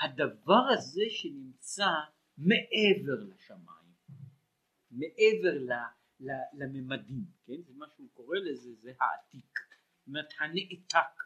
הדבר 0.00 0.62
הזה 0.74 1.02
שנמצא 1.08 1.90
מעבר 2.38 3.24
לשמיים, 3.24 3.92
מעבר 4.90 5.58
ל, 5.58 5.72
ל, 6.20 6.30
לממדים, 6.52 7.24
כן? 7.46 7.62
זה 7.62 7.72
מה 7.74 7.86
שהוא 7.94 8.08
קורא 8.12 8.38
לזה, 8.38 8.74
זה 8.74 8.92
העתיק, 9.00 9.58
זאת 9.98 10.06
אומרת 10.06 10.28
הנעתק, 10.40 11.22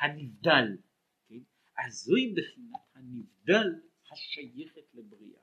הנבדל, 0.00 0.76
כן? 1.28 1.42
אז 1.78 1.92
זוהי 1.92 2.34
בחינת 2.34 2.80
הנבדל 2.94 3.80
השייכת 4.12 4.94
לבריאה. 4.94 5.40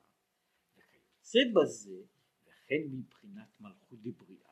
וכיוצא 0.78 1.40
בזה, 1.56 2.02
וכן 2.44 2.84
מבחינת 2.92 3.60
מלכות 3.60 4.00
דבריאה, 4.02 4.52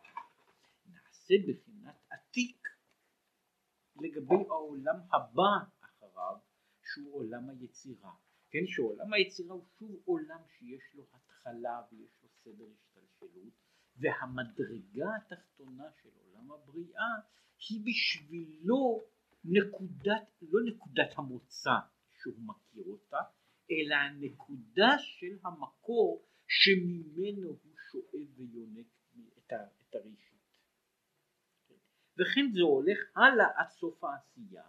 נעשה 0.85 1.33
בחינת 1.47 1.95
עתיק 2.09 2.67
לגבי 3.95 4.35
העולם 4.49 4.99
הבא 5.13 5.69
אחריו, 5.81 6.37
שהוא 6.95 7.15
עולם 7.15 7.49
היצירה. 7.49 8.11
כן, 8.49 8.67
שעולם 8.67 9.13
היצירה 9.13 9.53
הוא 9.53 9.65
שוב 9.79 10.01
עולם 10.05 10.41
שיש 10.47 10.95
לו 10.95 11.05
התחלה 11.13 11.81
ויש 11.91 12.11
לו 12.23 12.29
סדר 12.29 12.65
השתלשלות, 12.73 13.53
והמדרגה 13.97 15.09
התחתונה 15.15 15.83
של 16.01 16.09
עולם 16.25 16.51
הבריאה 16.51 17.11
היא 17.69 17.81
בשבילו 17.85 19.03
נקודת, 19.43 20.41
לא 20.41 20.59
נקודת 20.65 21.09
המוצא 21.17 21.77
שהוא 22.21 22.39
מכיר 22.39 22.85
אותה, 22.87 23.17
אלא 23.71 23.95
הנקודה 23.95 24.97
של 24.97 25.37
המקור 25.43 26.25
שממנו 26.47 27.47
הוא 27.47 27.75
שואב 27.91 28.27
ויונק 28.37 28.87
את, 29.37 29.53
את 29.53 29.95
הראשית. 29.95 30.35
וכן 32.17 32.51
זה 32.53 32.61
הולך 32.61 32.97
הלאה 33.15 33.45
עד 33.55 33.69
סוף 33.69 34.03
העשייה, 34.03 34.63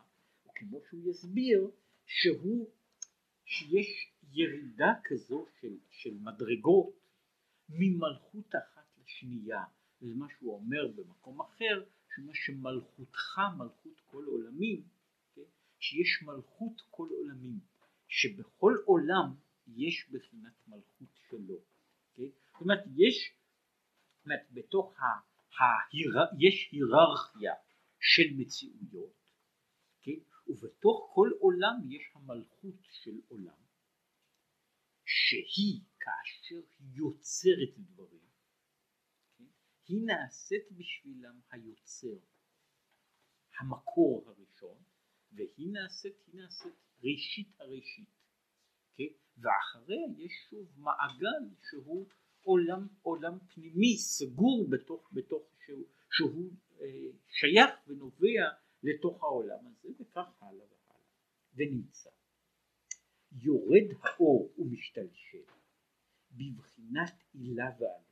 וכמו 0.47 0.81
שהוא 0.89 1.11
יסביר 1.11 1.71
שהוא, 2.07 2.71
שיש 3.45 4.13
ירידה 4.33 4.93
כזו 5.05 5.47
של, 5.61 5.77
של 5.91 6.15
מדרגות 6.21 6.95
ממלכות 7.69 8.55
אחת 8.55 8.87
לשנייה, 9.03 9.65
זה 10.01 10.15
מה 10.15 10.27
שהוא 10.39 10.55
אומר 10.55 10.89
במקום 10.97 11.41
אחר, 11.41 11.85
שמה 12.15 12.33
שמלכותך 12.35 13.39
מלכות 13.59 14.01
כל 14.07 14.25
עולמים, 14.25 14.83
כן? 15.35 15.43
שיש 15.79 16.23
מלכות 16.23 16.83
כל 16.91 17.09
עולמים, 17.11 17.59
שבכל 18.09 18.77
עולם 18.85 19.35
יש 19.67 20.11
בחינת 20.11 20.53
מלכות 20.69 21.09
שלו, 21.29 21.59
כן? 22.15 22.29
זאת 22.53 22.61
אומרת 22.61 22.85
יש, 22.97 23.33
זאת 24.17 24.25
אומרת 24.25 24.47
בתוך 24.53 25.01
ה... 25.01 25.05
ההיר... 25.59 26.15
יש 26.39 26.69
היררכיה 26.73 27.55
של 28.01 28.35
מציאויות, 28.37 29.31
כן? 30.03 30.36
ובתוך 30.49 31.11
כל 31.15 31.31
עולם 31.39 31.75
יש 31.89 32.03
המלכות 32.15 32.75
של 32.91 33.21
עולם, 33.29 33.63
שהיא 35.05 35.81
כאשר 35.99 36.61
היא 36.79 36.89
יוצרת 36.95 37.79
דברים, 37.79 38.29
כן? 39.39 39.45
היא 39.89 40.03
נעשית 40.07 40.73
בשבילם 40.73 41.41
היוצר, 41.51 42.19
המקור 43.61 44.25
הראשון, 44.27 44.83
והיא 45.33 45.73
נעשית, 45.73 46.15
היא 46.27 46.41
נעשית 46.41 46.75
ראשית 47.03 47.61
הראשית, 47.61 48.09
כן? 48.97 49.13
ואחריה 49.37 50.07
יש 50.17 50.33
שוב 50.51 50.73
מעגל 50.77 51.55
שהוא 51.71 52.07
עולם, 52.43 52.89
עולם 53.03 53.39
פנימי 53.55 53.99
סגור 53.99 54.67
בתוך, 54.71 55.11
בתוך 55.13 55.43
שהוא, 55.65 55.85
שהוא 56.11 56.53
אה, 56.81 57.19
שייך 57.29 57.71
ונובע 57.87 58.66
לתוך 58.87 59.23
העולם 59.23 59.67
הזה 59.67 59.89
וכך 60.01 60.43
הלאה 60.43 60.67
והלאה 60.67 61.01
ונמצא. 61.55 62.11
יורד 63.33 63.89
האור 64.03 64.53
ומשתלשל 64.59 65.45
בבחינת 66.31 67.15
עילה 67.33 67.71
ועלות 67.79 68.07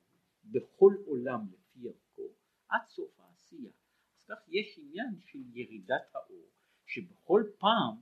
בכל 0.45 0.95
עולם 1.07 1.41
לפי 1.53 1.89
ערכו 1.89 2.29
עד 2.68 2.89
סוף 2.89 3.20
העשייה. 3.20 3.72
אז 4.18 4.25
כך 4.29 4.49
יש 4.49 4.79
עניין 4.79 5.20
של 5.20 5.39
ירידת 5.53 6.14
האור 6.14 6.51
שבכל 6.87 7.43
פעם 7.59 8.01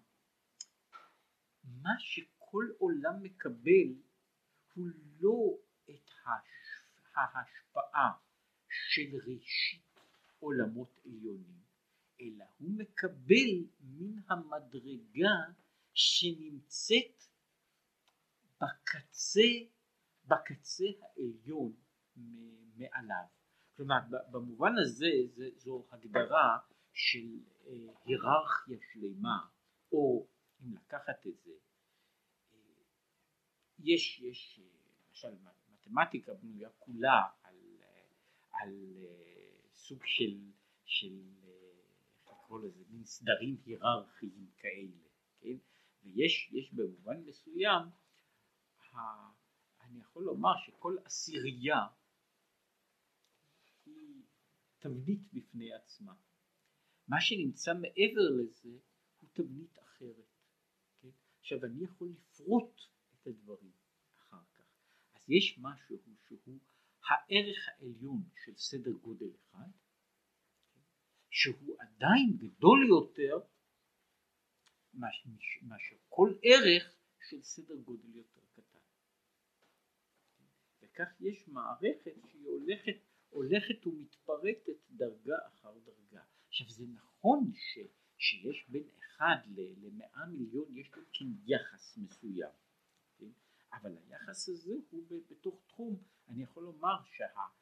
מה 1.65 1.95
שכל 1.99 2.65
עולם 2.79 3.23
מקבל 3.23 3.95
הוא 4.75 4.87
לא 5.21 5.59
את 5.91 6.11
ההשפעה 7.15 8.13
של 8.69 9.17
ראשית 9.17 10.01
עולמות 10.39 11.01
עליונים 11.05 11.62
אלא 12.23 12.45
הוא 12.59 12.71
מקבל 12.71 13.67
מן 13.81 14.19
המדרגה 14.29 15.37
שנמצאת 15.95 17.25
בקצה, 18.61 19.49
בקצה 20.25 20.85
העליון 21.03 21.73
מעליו. 22.77 23.25
כלומר 23.77 23.99
במובן 24.31 24.73
הזה 24.79 25.11
זו 25.57 25.87
הגדרה 25.91 26.59
של 26.93 27.41
אה, 27.67 27.73
היררכיה 28.05 28.79
שלמה 28.93 29.47
או 29.93 30.27
אם 30.63 30.75
לקחת 30.75 31.27
את 31.27 31.39
זה 31.45 31.51
אה, 31.51 32.59
יש, 33.79 34.21
יש 34.21 34.61
אה, 34.63 34.65
למשל 35.09 35.35
מתמטיקה 35.73 36.35
בנויה 36.35 36.69
כולה 36.79 37.23
על, 37.43 37.57
על 38.53 38.75
סוג 39.75 40.01
של, 40.05 40.39
של 40.85 41.21
לקרוא 42.53 42.69
לזה 42.69 42.85
מין 42.91 43.05
סדרים 43.05 43.57
היררכיים 43.67 44.51
כאלה, 44.57 45.09
כן? 45.41 45.57
ויש 46.03 46.73
במובן 46.73 47.25
מסוים, 47.27 47.83
אני 49.81 50.01
יכול 50.01 50.25
לומר 50.25 50.53
שכל 50.67 50.97
עשירייה 51.05 51.87
היא 53.87 54.23
תבנית 54.79 55.33
בפני 55.33 55.73
עצמה. 55.73 56.15
מה 57.09 57.21
שנמצא 57.21 57.75
מעבר 57.75 58.31
לזה 58.41 58.79
הוא 59.21 59.29
תבנית 59.33 59.79
אחרת. 59.79 60.37
כן? 61.01 61.09
עכשיו 61.41 61.65
אני 61.65 61.85
יכול 61.85 62.09
לפרוט 62.09 62.81
את 63.15 63.27
הדברים 63.27 63.73
אחר 64.19 64.45
כך. 64.55 64.65
אז 65.15 65.31
יש 65.31 65.59
משהו 65.59 65.97
שהוא 66.27 66.59
הערך 67.09 67.69
העליון 67.69 68.23
של 68.45 68.57
סדר 68.57 68.93
גודל 68.93 69.31
אחד, 69.41 69.71
שהוא 71.33 71.77
עדיין 71.79 72.37
גדול 72.37 72.87
יותר 72.89 73.39
מאשר 75.63 75.97
כל 76.09 76.35
ערך 76.43 76.97
של 77.29 77.43
סדר 77.43 77.75
גודל 77.75 78.17
יותר 78.17 78.41
קטן. 78.53 78.79
וכך 80.83 81.09
יש 81.21 81.49
מערכת 81.49 82.15
שהיא 82.29 82.47
הולכת, 82.47 82.97
הולכת 83.31 83.87
ומתפרטת 83.87 84.79
דרגה 84.91 85.37
אחר 85.49 85.79
דרגה. 85.79 86.23
עכשיו 86.49 86.69
זה 86.69 86.85
נכון 86.87 87.53
ש, 87.55 87.79
שיש 88.19 88.67
בין 88.69 88.89
אחד 88.99 89.37
למאה 89.57 90.27
מיליון 90.27 90.77
יש 90.77 90.95
לו 90.95 91.03
כן 91.13 91.25
יחס 91.47 91.99
מסוים, 91.99 92.53
כן? 93.19 93.31
אבל 93.73 93.97
היחס 93.97 94.49
הזה 94.49 94.75
הוא 94.91 95.23
בתוך 95.31 95.63
תחום, 95.67 95.97
אני 96.29 96.43
יכול 96.43 96.63
לומר 96.63 96.97
שהיחידה, 97.05 97.62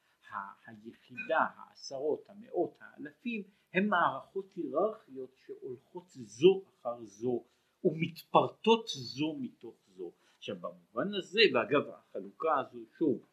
שה, 1.27 1.37
העשרות, 1.37 2.29
המאות, 2.29 2.77
האלפים, 2.79 3.43
הם 3.73 3.87
מערכות 3.87 4.53
היררכיות 4.55 5.35
שהולכות 5.35 6.09
זו 6.09 6.63
אחר 6.69 7.05
זו 7.05 7.43
ומתפרטות 7.83 8.87
זו 8.87 9.35
מתוך 9.39 9.75
זו. 9.87 10.11
עכשיו 10.37 10.55
במובן 10.55 11.13
הזה, 11.13 11.39
ואגב 11.53 11.89
החלוקה 11.89 12.59
הזו 12.59 12.79
שוב, 12.97 13.25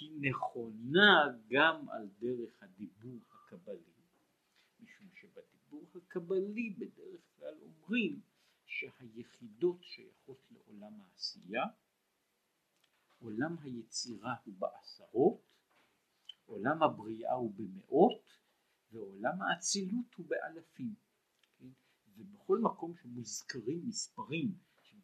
היא 0.00 0.30
נכונה 0.30 1.26
גם 1.50 1.88
על 1.88 2.08
דרך 2.20 2.62
הדיבור 2.62 3.20
הקבלי, 3.30 3.92
משום 4.80 5.08
שבדיבור 5.14 5.84
הקבלי 5.94 6.70
בדרך 6.70 7.20
כלל 7.38 7.54
אומרים 7.60 8.20
שהיחידות 8.66 9.82
שייכות 9.82 10.38
לעולם 10.50 11.00
העשייה, 11.00 11.64
עולם 13.18 13.56
היצירה 13.62 14.34
הוא 14.44 14.54
בעשרות, 14.58 15.40
עולם 16.46 16.82
הבריאה 16.82 17.32
הוא 17.32 17.52
במאות, 17.56 18.22
ועולם 18.92 19.42
האצילות 19.42 20.14
הוא 20.16 20.26
באלפים. 20.26 20.94
כן? 21.58 21.68
ובכל 22.16 22.58
מקום 22.58 22.94
שמוזכרים 23.02 23.82
מספרים 23.86 24.54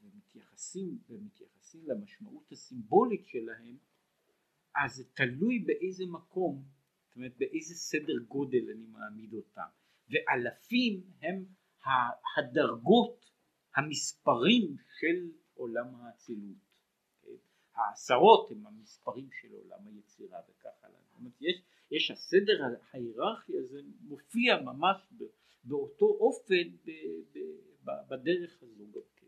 ומתייחסים, 0.03 0.99
ומתייחסים 1.09 1.87
למשמעות 1.87 2.53
הסימבולית 2.53 3.27
שלהם, 3.27 3.77
אז 4.75 4.97
זה 4.97 5.05
תלוי 5.15 5.59
באיזה 5.59 6.05
מקום, 6.07 6.65
זאת 7.07 7.17
אומרת 7.17 7.37
באיזה 7.39 7.75
סדר 7.75 8.19
גודל 8.29 8.71
אני 8.75 8.87
מעמיד 8.87 9.35
אותם. 9.35 9.69
ואלפים 10.11 11.03
הם 11.23 11.45
הדרגות, 12.37 13.31
המספרים 13.77 14.77
של 15.01 15.31
עולם 15.55 15.95
האצילות. 15.95 16.64
העשרות 17.75 18.51
הם 18.51 18.66
המספרים 18.66 19.29
של 19.41 19.49
עולם 19.53 19.87
היצירה 19.87 20.41
וכך 20.49 20.85
הלאה. 20.85 21.01
זאת 21.11 21.18
אומרת 21.18 21.33
יש 21.41 21.62
יש 21.91 22.11
הסדר 22.11 22.62
ההיררכי 22.93 23.59
הזה 23.59 23.81
מופיע 24.01 24.62
ממש 24.62 24.97
באותו 25.64 26.07
אופן 26.07 26.77
בדרך 27.85 28.62
הזו 28.62 28.85
גם 28.93 29.01
כן. 29.16 29.27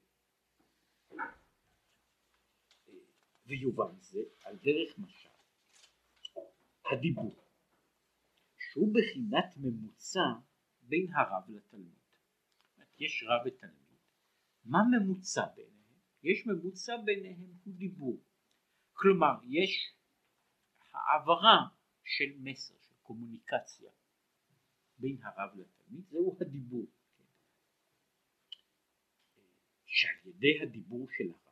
ויובן 3.46 4.00
זה 4.00 4.20
על 4.44 4.56
דרך 4.56 4.98
משל 4.98 5.28
הדיבור 6.92 7.34
שהוא 8.58 8.94
בחינת 8.94 9.56
ממוצע 9.56 10.32
בין 10.82 11.06
הרב 11.14 11.42
לתלמיד. 11.48 11.96
יש 12.98 13.24
רב 13.28 13.46
ותלמיד, 13.46 13.98
מה 14.64 14.78
ממוצע 14.90 15.46
ביניהם? 15.56 15.76
יש 16.22 16.46
ממוצע 16.46 16.96
ביניהם 17.04 17.52
הוא 17.64 17.74
דיבור. 17.74 18.18
כלומר 18.98 19.34
יש 19.44 19.94
העברה 20.92 21.68
של 22.04 22.38
מסר, 22.38 22.74
של 22.82 22.94
קומוניקציה 23.02 23.90
בין 24.98 25.18
הרב 25.22 25.50
לתלמיד, 25.56 26.04
זהו 26.10 26.36
הדיבור. 26.40 26.86
שעל 29.84 30.26
ידי 30.26 30.62
הדיבור 30.62 31.06
של 31.18 31.30
הרב 31.30 31.46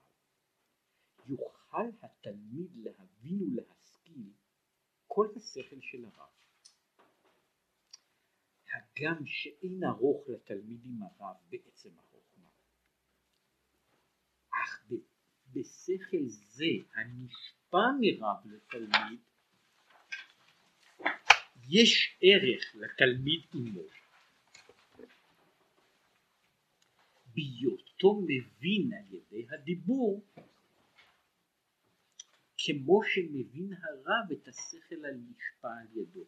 יוכל 1.27 1.91
התלמיד 2.03 2.71
להבין 2.77 3.43
ולהשכיל 3.43 4.33
כל 5.07 5.27
השכל 5.37 5.81
של 5.81 6.05
הרב. 6.05 6.31
הגם 8.75 9.27
שאין 9.27 9.85
ארוך 9.85 10.29
לתלמיד 10.29 10.81
עם 10.85 11.03
הרב 11.03 11.37
בעצם 11.49 11.99
החוכמה. 11.99 12.49
אך 14.51 14.85
בשכל 15.55 16.27
זה 16.29 16.65
הנשפע 16.95 17.79
מרב 18.01 18.37
לתלמיד 18.45 19.21
יש 21.69 22.19
ערך 22.23 22.75
לתלמיד 22.75 23.41
עמו 23.55 23.87
בהיותו 27.35 28.21
מבין 28.23 28.93
על 28.93 29.15
ידי 29.15 29.47
הדיבור 29.51 30.25
כמו 32.67 33.01
שמבין 33.05 33.73
הרב 33.83 34.33
את 34.33 34.49
השכל 34.49 35.05
הנשפע 35.05 35.69
על 35.81 35.87
ידו. 35.99 36.25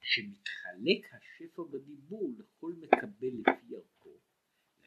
שמתחלק 0.00 1.14
השפע 1.14 1.62
בדיבור 1.70 2.32
לכל 2.38 2.72
מקבל 2.72 3.32
לפי 3.38 3.76
ערכו 3.76 4.18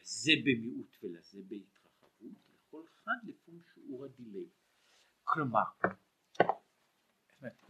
לזה 0.02 0.32
במיעוט 0.44 1.04
ולזה 1.04 1.42
בהתרחבות 1.48 1.85
לכל 2.76 2.88
אחד 3.04 3.28
לפי 3.28 3.52
שיעור 3.74 4.06
הדילי 4.06 4.46
כלומר 5.24 5.64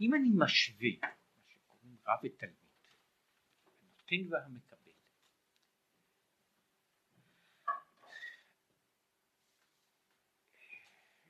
אם 0.00 0.14
אני 0.14 0.30
משווה 0.38 0.88
מה 1.02 1.42
שקוראים 1.48 1.96
רב 2.06 2.18
ותלמיד, 2.24 2.56
הנותן 3.66 4.32
והמקבל, 4.32 4.92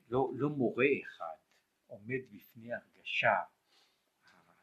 לא, 0.09 0.31
לא 0.33 0.49
מורה 0.49 0.85
אחד 1.03 1.35
עומד 1.87 2.21
בפני 2.31 2.73
הרגשה, 2.73 3.43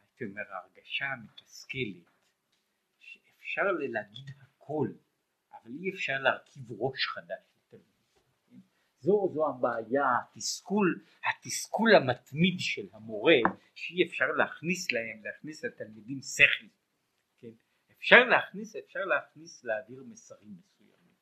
הייתי 0.01 0.25
אומר 0.25 0.53
ההרגשה 0.53 1.05
המתסכלת, 1.05 2.11
שאפשר 2.99 3.63
להגיד 3.63 4.31
הכל, 4.41 4.89
אבל 5.53 5.71
אי 5.71 5.91
אפשר 5.95 6.19
להרכיב 6.23 6.65
ראש 6.71 7.07
חדש 7.07 7.54
זו, 9.05 9.29
זו 9.33 9.49
הבעיה, 9.49 10.05
התסכול, 10.23 11.05
התסכול 11.25 11.95
המתמיד 11.95 12.55
של 12.59 12.87
המורה, 12.93 13.41
שאי 13.75 14.07
אפשר 14.09 14.25
להכניס 14.39 14.93
להם, 14.93 15.25
להכניס 15.25 15.65
לתלמידים 15.65 16.21
שכל, 16.23 16.67
כן? 17.41 17.55
אפשר 17.99 18.25
להכניס, 18.25 18.77
אפשר 18.77 19.05
להכניס, 19.05 19.65
להעביר 19.65 20.05
מסרים 20.09 20.57
מסוימים, 20.59 21.15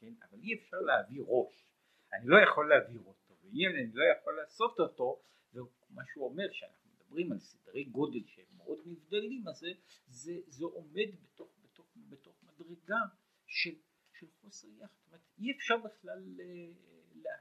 כן? 0.00 0.12
אבל 0.22 0.38
אי 0.42 0.54
אפשר 0.54 0.76
להביא 0.80 1.20
ראש, 1.26 1.64
אני 2.12 2.26
לא 2.26 2.36
יכול 2.42 2.68
להעביר 2.68 3.00
אותו, 3.06 3.34
ואם 3.42 3.68
אני 3.74 3.92
לא 3.94 4.04
יכול 4.04 4.36
לעשות 4.36 4.80
אותו, 4.80 5.20
זה 5.52 5.60
מה 5.90 6.02
שהוא 6.12 6.24
אומר 6.24 6.52
שאנחנו 6.52 6.90
מדברים 6.94 7.32
על 7.32 7.38
סדרי 7.38 7.84
גודל 7.84 8.24
שהם 8.26 8.56
מאוד 8.56 8.78
נבדלים, 8.86 9.48
אז 9.48 9.58
זה, 9.58 9.68
זה, 10.08 10.32
זה 10.46 10.64
עומד 10.64 11.08
בתוך, 11.22 11.48
בתוך, 11.64 11.86
בתוך 12.08 12.34
מדרגה 12.42 13.00
של, 13.46 13.74
של 14.18 14.26
חוסר 14.40 14.68
יחד, 14.68 15.18
אי 15.38 15.52
אפשר 15.52 15.76
בכלל 15.76 16.40
אה, 16.40 16.95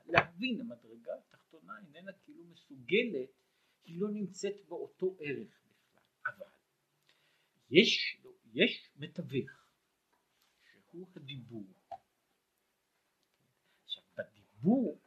להבין, 0.06 0.62
המדרגה 0.62 1.12
התחתונה 1.18 1.74
איננה 1.80 2.12
כאילו 2.14 2.46
מסוגלת, 2.46 3.30
היא 3.84 4.02
לא 4.02 4.08
נמצאת 4.12 4.66
באותו 4.68 5.18
ערך 5.20 5.62
בכלל, 5.66 6.04
אבל 6.26 6.46
יש, 7.70 8.22
יש 8.54 8.92
מתווך 8.96 9.52
שהוא 10.72 11.08
הדיבור. 11.16 11.68
עכשיו 13.84 14.04
בדיבור 14.18 15.02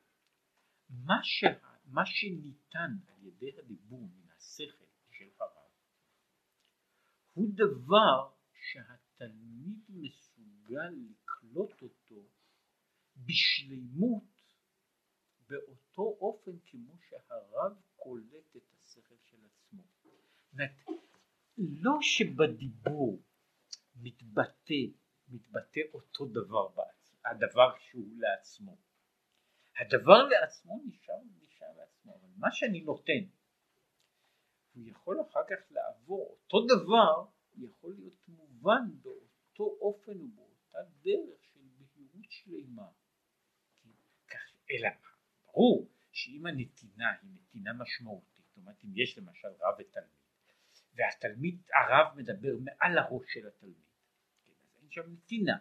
מה, 0.91 1.19
שה, 1.23 1.59
מה 1.85 2.07
שניתן 2.07 2.91
על 3.07 3.27
ידי 3.27 3.59
הדיבור 3.59 4.01
מן 4.01 4.31
השכל 4.37 4.85
של 5.11 5.29
הרב 5.41 5.71
הוא 7.33 7.51
דבר 7.55 8.31
שהתלמיד 8.53 9.79
מסוגל 9.89 10.91
לקלוט 10.91 11.83
אותו 11.83 12.29
בשלימות 13.17 14.38
באותו 15.49 16.03
אופן 16.21 16.59
כמו 16.67 16.95
שהרב 17.09 17.73
קולט 17.97 18.57
את 18.57 18.73
השכל 18.75 19.15
של 19.25 19.37
עצמו. 19.45 19.83
לא 21.59 21.99
שבדיבור 22.01 23.23
מתבטא, 23.97 24.83
מתבטא 25.29 25.81
אותו 25.95 26.27
דבר, 26.27 26.69
הדבר 27.25 27.79
שהוא 27.79 28.09
לעצמו. 28.19 28.79
הדבר 29.79 30.29
לעצמו 30.29 30.81
נשאר, 30.87 31.15
נשאר 31.41 31.73
לעצמו, 31.77 32.15
אבל 32.15 32.29
מה 32.37 32.49
שאני 32.53 32.81
נותן, 32.81 33.25
הוא 34.75 34.85
יכול 34.87 35.21
אחר 35.21 35.41
כך 35.51 35.71
לעבור, 35.71 36.39
אותו 36.43 36.67
דבר 36.67 37.27
יכול 37.57 37.95
להיות 37.95 38.29
מובן 38.29 38.83
באותו 39.03 39.65
אופן 39.81 40.21
ובאותה 40.21 40.79
דרך 41.03 41.45
של 41.45 41.61
בהירות 41.79 42.31
שלמה. 42.31 42.89
כך, 44.29 44.53
אלא 44.71 44.89
ברור 45.53 45.89
שאם 46.13 46.47
הנתינה 46.47 47.13
היא 47.23 47.31
נתינה 47.35 47.73
משמעותית, 47.73 48.45
זאת 48.49 48.57
אומרת 48.57 48.85
אם 48.85 48.91
יש 48.95 49.19
למשל 49.19 49.49
רב 49.49 49.75
ותלמיד, 49.79 50.11
והתלמיד, 50.95 51.59
הרב 51.75 52.17
מדבר 52.17 52.57
מעל 52.65 52.99
הראש 52.99 53.25
של 53.29 53.47
התלמיד, 53.47 53.77
כן, 54.47 54.53
אז 54.63 54.77
אין 54.83 54.91
שם 54.91 55.13
נתינה. 55.13 55.59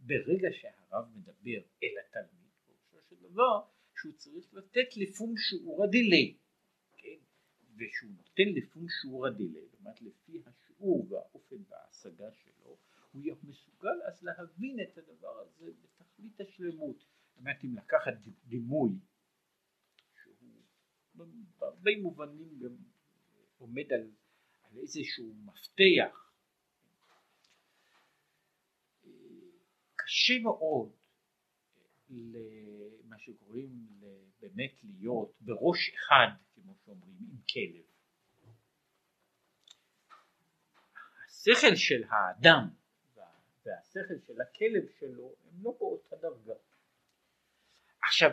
ברגע 0.00 0.48
שהרב 0.52 1.04
מדבר 1.14 1.60
אל 1.82 1.94
התלמיד, 2.06 2.50
פירושו 2.66 3.08
של 3.08 3.16
דבר 3.22 3.62
שהוא 3.96 4.12
צריך 4.12 4.54
לתת 4.54 4.96
לפום 4.96 5.34
שיעור 5.36 5.84
הדילי, 5.84 6.36
כן? 6.96 7.18
ושהוא 7.76 8.10
נותן 8.10 8.48
לפום 8.56 8.86
שיעור 8.88 9.26
הדילי, 9.26 9.66
זאת 9.66 9.80
אומרת 9.80 10.02
לפי 10.02 10.42
השיעור 10.46 11.06
והאופן 11.12 11.56
וההשגה 11.68 12.30
שלו, 12.32 12.78
הוא 13.12 13.22
יהיה 13.22 13.34
מסוגל 13.42 14.02
אז 14.06 14.22
להבין 14.22 14.80
את 14.80 14.98
הדבר 14.98 15.38
הזה 15.40 15.70
בתכלית 15.82 16.40
השלמות. 16.40 16.96
זאת 16.98 17.36
אומרת 17.36 17.64
אם 17.64 17.74
לקחת 17.74 18.12
דימוי 18.44 18.90
בהרבה 21.58 21.90
מובנים 22.02 22.58
גם 22.62 22.76
עומד 23.58 23.92
על 23.92 24.10
על 24.70 24.78
איזשהו 24.78 25.34
מפתח. 25.44 26.32
קשה 29.96 30.38
מאוד 30.42 30.92
למה 32.10 33.18
שקוראים 33.18 33.86
באמת 34.40 34.72
להיות 34.82 35.32
בראש 35.40 35.90
אחד 35.94 36.28
כמו 36.54 36.74
שאומרים 36.84 37.16
עם 37.20 37.36
כלב. 37.52 37.84
השכל 41.26 41.74
של 41.74 42.04
האדם 42.08 42.68
והשכל 43.64 44.18
של 44.26 44.40
הכלב 44.40 44.88
שלו 45.00 45.34
הם 45.44 45.62
לא 45.62 45.76
באותה 45.78 46.16
דרגה. 46.16 46.54
עכשיו 48.02 48.30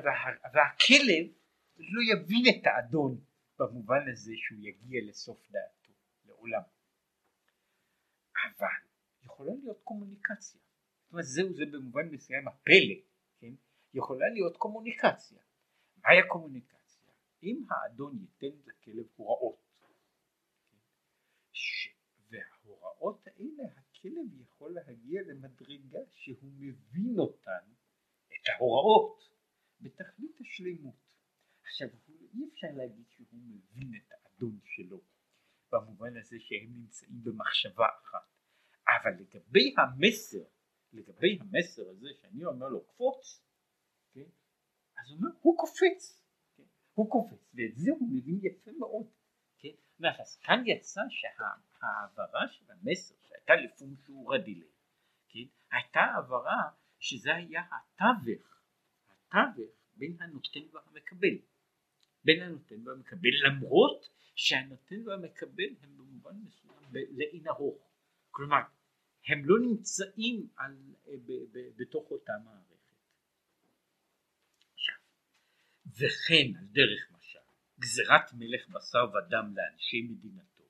והכלב 0.53 1.44
לא 1.77 2.01
יבין 2.13 2.43
את 2.49 2.67
האדון 2.67 3.21
במובן 3.59 4.09
הזה 4.13 4.31
שהוא 4.35 4.59
יגיע 4.61 5.01
לסוף 5.09 5.51
דעת 5.51 5.87
לעולם. 6.25 6.61
אבל 8.45 8.67
יכולה 9.23 9.51
להיות 9.63 9.81
קומוניקציה. 9.83 10.61
זאת 11.03 11.11
אומרת 11.11 11.25
זהו 11.25 11.53
זה 11.53 11.65
במובן 11.71 12.09
מסוים 12.09 12.47
הפלא, 12.47 12.95
כן? 13.39 13.53
יכולה 13.93 14.29
להיות 14.29 14.57
קומוניקציה. 14.57 15.39
מהי 15.97 16.19
הקומוניקציה? 16.19 17.03
אם 17.43 17.63
האדון 17.69 18.17
ייתן 18.21 18.57
לכלב 18.65 19.05
הוראות, 19.15 19.59
כן? 19.81 19.93
ש... 21.51 21.89
וההוראות 22.29 23.27
האלה 23.27 23.63
הכלב 23.77 24.41
יכול 24.41 24.73
להגיע 24.73 25.21
למדרגה 25.21 25.99
שהוא 26.11 26.51
מבין 26.57 27.19
אותן, 27.19 27.63
את 28.27 28.49
ההוראות, 28.49 29.29
בתכלית 29.81 30.41
השלימות. 30.41 31.04
עכשיו 31.65 31.87
אי 32.33 32.49
אפשר 32.53 32.67
להגיד 32.73 33.05
שהוא 33.09 33.27
מבין 33.31 33.95
את 33.95 34.11
האדון 34.11 34.59
שלו 34.63 35.01
במובן 35.71 36.17
הזה 36.17 36.37
שהם 36.39 36.73
נמצאים 36.73 37.23
במחשבה 37.23 37.85
אחת. 38.01 38.27
אבל 38.87 39.11
לגבי 39.19 39.73
המסר, 39.77 40.43
לגבי 40.93 41.37
המסר 41.41 41.89
הזה 41.89 42.07
שאני 42.21 42.45
אומר 42.45 42.67
לו 42.67 42.87
קפוץ, 42.87 43.43
כן? 44.13 44.29
אז 44.97 45.09
הוא 45.09 45.17
אומר 45.17 45.29
הוא 45.41 45.57
קופץ, 45.57 46.23
כן? 46.57 46.63
הוא 46.93 47.11
קופץ, 47.11 47.53
ואת 47.53 47.75
זה 47.75 47.91
הוא 47.91 48.09
מבין 48.11 48.39
יפה 48.43 48.71
מאוד. 48.79 49.07
כן? 49.59 49.75
אז 50.19 50.39
כאן 50.39 50.63
יצא 50.65 51.01
שההעברה 51.09 52.47
של 52.47 52.71
המסר 52.71 53.15
שהייתה 53.21 53.53
שהוא 54.05 54.33
רדילי, 54.33 54.67
כן? 55.29 55.47
הייתה 55.71 55.99
העברה 55.99 56.69
שזה 56.99 57.35
היה 57.35 57.61
התווך, 57.71 58.61
התווך 59.09 59.71
בין 59.95 60.21
הנותן 60.21 60.59
והמקבל. 60.73 61.54
בין 62.25 62.41
הנותן 62.41 62.87
והמקבל 62.87 63.29
למרות 63.47 64.09
שהנותן 64.35 65.07
והמקבל 65.07 65.69
הם 65.81 65.97
במובן 65.97 66.35
מסוים 66.45 66.75
לאין 66.93 67.47
ארוך 67.47 67.91
כלומר 68.31 68.61
הם 69.27 69.45
לא 69.45 69.55
נמצאים 69.59 70.47
על, 70.57 70.77
ב, 71.25 71.31
ב, 71.51 71.59
בתוך 71.75 72.11
אותה 72.11 72.33
מערכת. 72.45 72.75
וכן 75.85 76.57
על 76.59 76.65
דרך 76.65 77.11
משל 77.11 77.39
גזירת 77.79 78.33
מלך 78.33 78.69
בשר 78.69 79.05
ודם 79.13 79.53
לאנשי 79.55 80.01
מדינתו. 80.01 80.63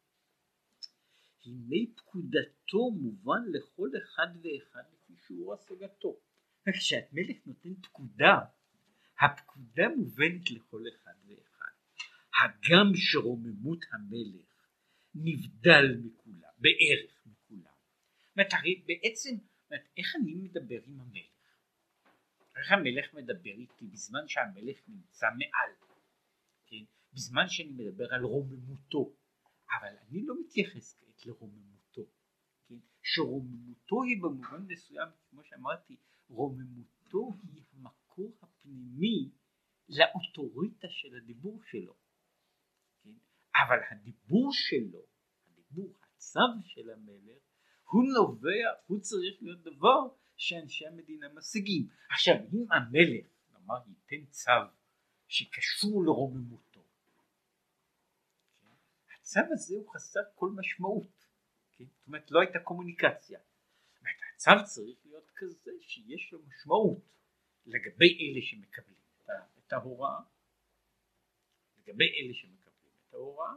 הנה 1.46 1.92
פקודתו 1.96 2.92
מובן 2.92 3.42
לכל 3.52 3.90
אחד 4.04 4.28
ואחד 4.42 4.84
לפי 4.94 5.14
שיעור 5.28 5.54
השגתו. 5.54 6.20
כשהמלך 6.74 7.38
נותן 7.46 7.74
פקודה 7.82 8.40
הפקודה 9.22 9.90
מובנת 9.98 10.52
לכל 10.52 10.84
אחד 10.96 11.14
ואחד 11.28 11.72
הגם 12.44 12.92
שרוממות 12.96 13.86
המלך 13.92 14.56
נבדל 15.16 15.86
מכולם, 16.04 16.52
בערך 16.58 17.26
מכולם. 17.26 17.76
זאת 18.22 18.38
אומרת, 18.38 18.54
בעצם, 18.86 19.30
אומרת, 19.70 19.88
איך 19.98 20.16
אני 20.16 20.36
מדבר 20.36 20.80
עם 20.88 21.00
המלך? 21.00 21.36
איך 22.56 22.72
המלך 22.72 23.14
מדבר 23.14 23.52
איתי 23.52 23.86
בזמן 23.86 24.28
שהמלך 24.28 24.78
נמצא 24.88 25.28
מעל, 25.38 25.72
כן? 26.66 26.84
בזמן 27.14 27.48
שאני 27.48 27.72
מדבר 27.72 28.14
על 28.14 28.24
רוממותו, 28.24 29.16
אבל 29.80 29.96
אני 30.10 30.26
לא 30.26 30.36
מתייחס 30.46 30.98
כעת 31.00 31.26
לרוממותו, 31.26 32.06
כן? 32.68 32.76
שרוממותו 33.04 34.04
היא 34.04 34.22
במובן 34.22 34.66
מסוים, 34.68 35.10
כמו 35.30 35.44
שאמרתי, 35.44 35.96
רוממותו 36.30 37.32
היא 37.44 37.64
המקור 37.74 38.38
הפנימי 38.66 39.30
לאוטוריטה 39.90 40.88
של 40.90 41.16
הדיבור 41.16 41.62
שלו. 41.64 41.96
אבל 43.68 43.78
הדיבור 43.92 44.50
שלו, 44.54 45.02
הדיבור, 45.48 45.94
הצו 46.04 46.40
של 46.64 46.90
המלך, 46.90 47.44
הוא 47.84 48.04
נובע, 48.04 48.80
הוא 48.88 49.00
צריך 49.00 49.36
להיות 49.42 49.62
דבר 49.62 50.08
שאנשי 50.38 50.88
המדינה 50.88 51.30
משיגים. 51.30 51.88
עכשיו 52.10 52.36
אם 52.36 52.72
המלך, 52.72 53.26
נאמר, 53.52 53.76
ייתן 53.88 54.26
צו 54.26 54.52
שקשור 55.28 56.04
לרוממותו, 56.04 56.84
כן? 57.02 58.68
הצו 59.20 59.40
הזה 59.52 59.76
הוא 59.76 59.94
חסר 59.94 60.20
כל 60.36 60.50
משמעות, 60.56 61.26
כן? 61.72 61.86
זאת 61.86 62.08
אומרת 62.08 62.32
לא 62.32 62.40
הייתה 62.40 62.60
קומוניקציה. 62.60 63.40
הצו 64.36 64.52
צריך 64.66 64.98
להיות 65.06 65.32
כזה 65.36 65.72
שיש 65.82 66.34
לו 66.34 66.40
משמעות 66.48 67.16
לגבי 67.66 68.18
אלה 68.20 68.42
שמקבלים 68.42 68.96
את 69.68 69.74
ההוראה, 69.74 70.20
לגבי 71.78 72.06
אלה 72.06 72.34
שמקבלים 72.34 72.76
ההוראה, 73.16 73.54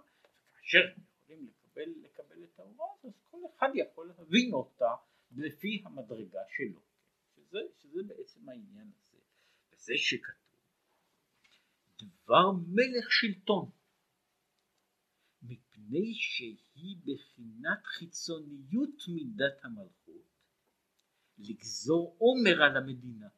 וכאשר 0.52 0.78
הם 0.88 1.04
יכולים 1.18 1.52
לקבל, 1.52 1.94
לקבל 2.02 2.44
את 2.44 2.58
ההוראה 2.58 2.88
אז 3.04 3.12
כל 3.30 3.40
אחד 3.56 3.68
יכול 3.74 4.08
להבין 4.08 4.52
אותה 4.52 4.94
לפי 5.36 5.82
המדרגה 5.84 6.40
שלו, 6.56 6.80
שזה, 7.36 7.58
שזה 7.78 8.02
בעצם 8.06 8.48
העניין 8.48 8.90
הזה, 8.96 9.18
וזה 9.72 9.92
שכתוב 9.96 10.48
דבר 12.24 12.52
מלך 12.66 13.12
שלטון 13.12 13.70
מפני 15.42 16.14
שהיא 16.14 16.96
בחינת 17.04 17.86
חיצוניות 17.86 19.02
מידת 19.08 19.64
המלכות 19.64 20.28
לגזור 21.38 22.16
עומר 22.18 22.62
על 22.62 22.76
המדינה. 22.76 23.28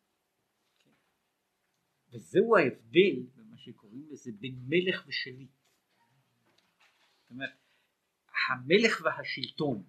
וזהו 2.12 2.56
ההבדל 2.56 3.26
במה 3.34 3.58
שקוראים 3.58 4.08
לזה 4.10 4.30
בין 4.38 4.54
מלך 4.68 5.04
ושליט. 5.06 5.50
זאת 7.20 7.30
אומרת, 7.30 7.50
המלך 8.48 9.00
והשלטון, 9.04 9.82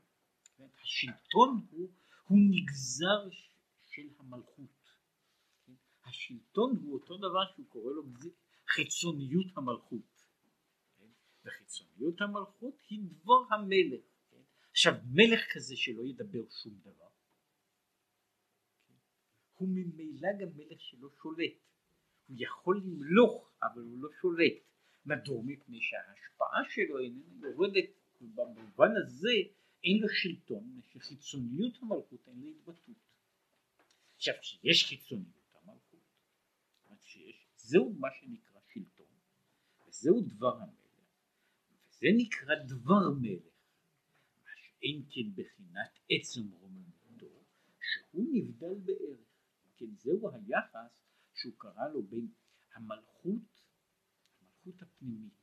כן? 0.58 0.68
השלטון 0.84 1.66
הוא, 1.72 1.92
הוא 2.28 2.38
נגזר 2.52 3.30
של 3.82 4.08
המלכות. 4.20 4.92
כן? 5.66 5.74
השלטון 6.04 6.78
הוא 6.78 6.94
אותו 6.94 7.18
דבר 7.18 7.54
שהוא 7.54 7.66
קורא 7.68 7.94
לו 7.94 8.04
חיצוניות 8.68 9.58
המלכות. 9.58 10.26
כן? 10.98 11.06
וחיצוניות 11.46 12.22
המלכות 12.22 12.76
היא 12.90 13.00
דבר 13.04 13.56
המלך. 13.56 14.02
עכשיו 14.72 14.94
מלך 15.06 15.40
כזה 15.54 15.76
שלא 15.76 16.04
ידבר 16.04 16.50
שום 16.50 16.74
דבר? 16.80 17.08
הוא 19.54 19.70
ממילא 19.70 20.30
גם 20.42 20.48
מלך 20.56 20.82
שלא 20.82 21.10
שולט. 21.22 21.54
הוא 22.32 22.38
יכול 22.40 22.82
למלוך 22.86 23.52
אבל 23.64 23.82
הוא 23.82 24.02
לא 24.02 24.10
שולט. 24.22 24.54
מדוע? 25.06 25.42
מפני 25.46 25.82
שההשפעה 25.82 26.62
שלו 26.70 27.00
איננה 27.00 27.48
יורדת 27.48 27.90
במובן 28.22 28.92
הזה 28.98 29.34
אין 29.84 29.98
לו 30.02 30.10
שלטון, 30.10 30.82
שחיצוניות 30.94 31.78
המלכות 31.82 32.28
אין 32.28 32.42
לה 32.42 32.48
התבטאות. 32.48 32.98
עכשיו 34.16 34.34
כשיש 34.42 34.86
חיצוניות 34.90 35.56
המלכות, 35.56 36.00
שיש, 37.02 37.48
זהו 37.56 37.94
מה 37.94 38.08
שנקרא 38.20 38.60
שלטון, 38.74 39.06
וזהו 39.88 40.22
דבר 40.22 40.56
המלך, 40.56 41.00
וזה 41.90 42.08
נקרא 42.18 42.56
דבר 42.56 43.10
מלך, 43.22 43.44
מה 44.44 44.52
שאין 44.56 45.04
כן 45.10 45.44
בחינת 45.44 46.00
עצם 46.10 46.42
רוממותו, 46.60 47.44
שהוא 47.80 48.26
נבדל 48.34 48.80
בערך, 48.86 49.20
כן 49.78 49.96
זהו 49.96 50.30
היחס 50.34 51.11
שהוא 51.42 51.54
קרא 51.58 51.88
לו 51.94 52.04
בין 52.04 52.28
המלכות, 52.74 53.62
המלכות 54.39 54.82
הפנימית 54.82 55.34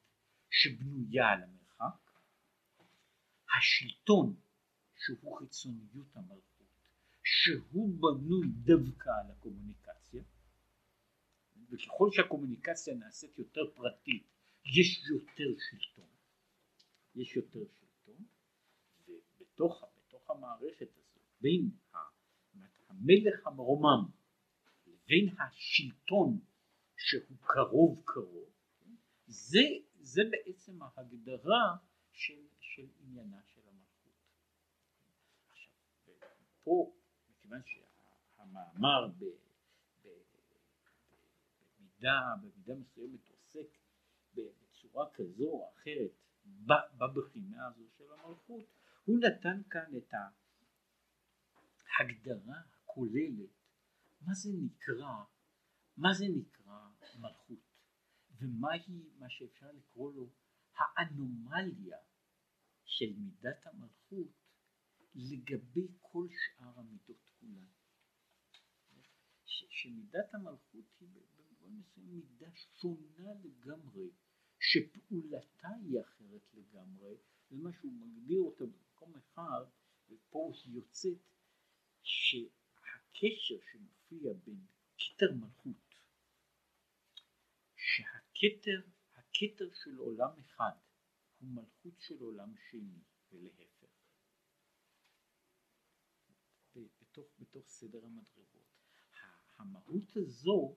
שבנויה 0.51 1.29
על 1.29 1.43
המרחק, 1.43 2.11
השלטון 3.59 4.37
שהוא 4.97 5.39
חיצוניות 5.39 6.17
המלכות, 6.17 6.67
שהוא 7.23 7.99
בנוי 8.01 8.49
דווקא 8.49 9.11
על 9.11 9.31
הקומוניקציה, 9.31 10.23
וככל 11.71 12.09
שהקומוניקציה 12.13 12.95
נעשית 12.95 13.39
יותר 13.39 13.61
פרטית, 13.75 14.27
יש 14.65 15.09
יותר 15.11 15.61
שלטון, 15.71 16.11
יש 17.15 17.37
יותר 17.37 17.65
שלטון, 17.81 18.25
ובתוך 19.09 19.85
בתוך 19.97 20.31
המערכת 20.31 20.89
הזאת, 20.97 21.23
בין 21.41 21.71
המלך 22.89 23.47
המרומם 23.47 24.18
לבין 25.09 25.35
השלטון 25.39 26.41
שהוא 26.97 27.39
קרוב 27.41 28.03
קרוב, 28.05 28.51
זה, 29.27 29.59
זה 30.01 30.23
בעצם 30.31 30.83
ההגדרה 30.83 31.77
של, 32.13 32.47
של 32.61 32.87
עניינה 33.01 33.43
של 33.43 33.61
המלכות. 33.69 34.13
עכשיו, 35.51 35.73
פה, 36.65 36.93
מכיוון 37.31 37.61
שהמאמר 37.65 39.09
ב, 39.19 39.25
ב, 40.03 40.09
במידה, 41.79 42.21
במידה 42.43 42.75
מסוימת 42.75 43.29
עוסק 43.31 43.79
בצורה 44.35 45.11
כזו 45.15 45.45
או 45.45 45.71
אחרת 45.75 46.11
בבחינה 46.99 47.67
הזו 47.67 47.85
של 47.99 48.05
המלכות, 48.13 48.65
הוא 49.05 49.19
נתן 49.19 49.63
כאן 49.71 49.97
את 49.97 50.15
ההגדרה 51.99 52.61
הכוללת 52.83 53.58
מה 54.21 54.35
זה 54.35 54.51
נקרא, 54.63 55.25
מה 55.97 56.09
זה 56.19 56.25
נקרא 56.37 56.89
מלכות 57.19 57.69
ומהי 58.39 58.81
מה 59.19 59.31
שאפשר 59.31 59.73
לקרוא 59.73 60.13
לו 60.13 60.31
האנומליה 60.77 61.99
של 62.85 63.13
מידת 63.19 63.67
המלכות 63.67 64.29
לגבי 65.15 65.89
כל 66.01 66.27
שאר 66.31 66.79
המידות 66.79 67.25
כולן. 67.41 67.67
ש, 69.45 69.65
שמידת 69.71 70.35
המלכות 70.35 70.85
היא 71.01 71.09
במובן 71.09 71.73
מסוים 71.79 72.19
מידה 72.19 72.51
שונה 72.55 73.35
לגמרי, 73.45 74.11
שפעולתה 74.61 75.69
היא 75.69 76.01
אחרת 76.01 76.55
לגמרי, 76.55 77.15
זה 77.51 77.57
מה 77.57 77.73
שהוא 77.73 77.93
מגדיר 77.93 78.41
אותה 78.41 78.65
במקום 78.67 79.17
אחד, 79.17 79.65
ופה 80.09 80.53
היא 80.65 80.75
יוצאת 80.75 81.19
שהקשר 83.13 83.55
שמופיע 83.73 84.33
בין 84.45 84.67
כתר 84.99 85.33
מלכות, 85.35 85.95
שהכתר, 87.77 88.81
הכתר 89.15 89.71
של 89.75 89.97
עולם 89.97 90.31
אחד 90.41 90.77
הוא 91.39 91.49
מלכות 91.49 92.01
של 92.01 92.21
עולם 92.21 92.55
שני 92.71 92.99
ולהפך. 93.33 93.89
בתוך, 97.01 97.27
בתוך 97.39 97.69
סדר 97.69 98.05
המדרגות. 98.05 98.67
המהות 99.57 100.17
הזו 100.17 100.77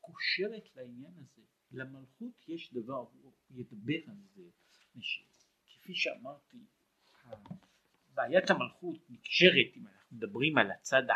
קושרת 0.00 0.76
לעניין 0.76 1.18
הזה. 1.18 1.42
למלכות 1.70 2.48
יש 2.48 2.72
דבר, 2.72 3.06
הוא 3.12 3.32
ידבר 3.50 4.10
על 4.10 4.16
זה, 4.34 4.50
כפי 5.66 5.94
שאמרתי, 5.94 6.66
בעיית 8.14 8.50
המלכות 8.50 8.96
נקשרת, 9.10 9.76
אם 9.76 9.86
אנחנו 9.86 10.16
מדברים 10.16 10.58
על 10.58 10.70
הצד, 10.70 11.02
ה, 11.10 11.14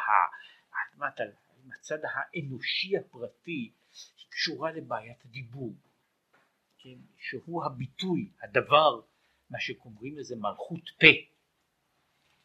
על 0.70 1.70
הצד 1.74 1.98
האנושי 2.04 2.96
הפרטי, 2.96 3.50
היא 3.50 4.26
קשורה 4.30 4.72
לבעיית 4.72 5.24
הדיבור. 5.24 5.74
כן, 6.78 6.98
שהוא 7.16 7.64
הביטוי, 7.64 8.30
הדבר, 8.42 9.00
מה 9.50 9.60
שקוראים 9.60 10.18
לזה 10.18 10.36
מלכות 10.36 10.90
פה. 11.00 11.06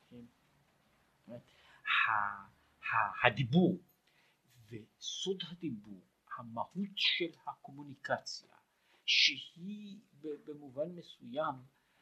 כן? 0.09 0.25
הדיבור 3.23 3.79
וסוד 4.69 5.43
הדיבור, 5.51 6.01
המהות 6.37 6.95
של 6.95 7.31
הקומוניקציה, 7.47 8.49
שהיא 9.05 9.99
במובן 10.45 10.95
מסוים 10.95 11.55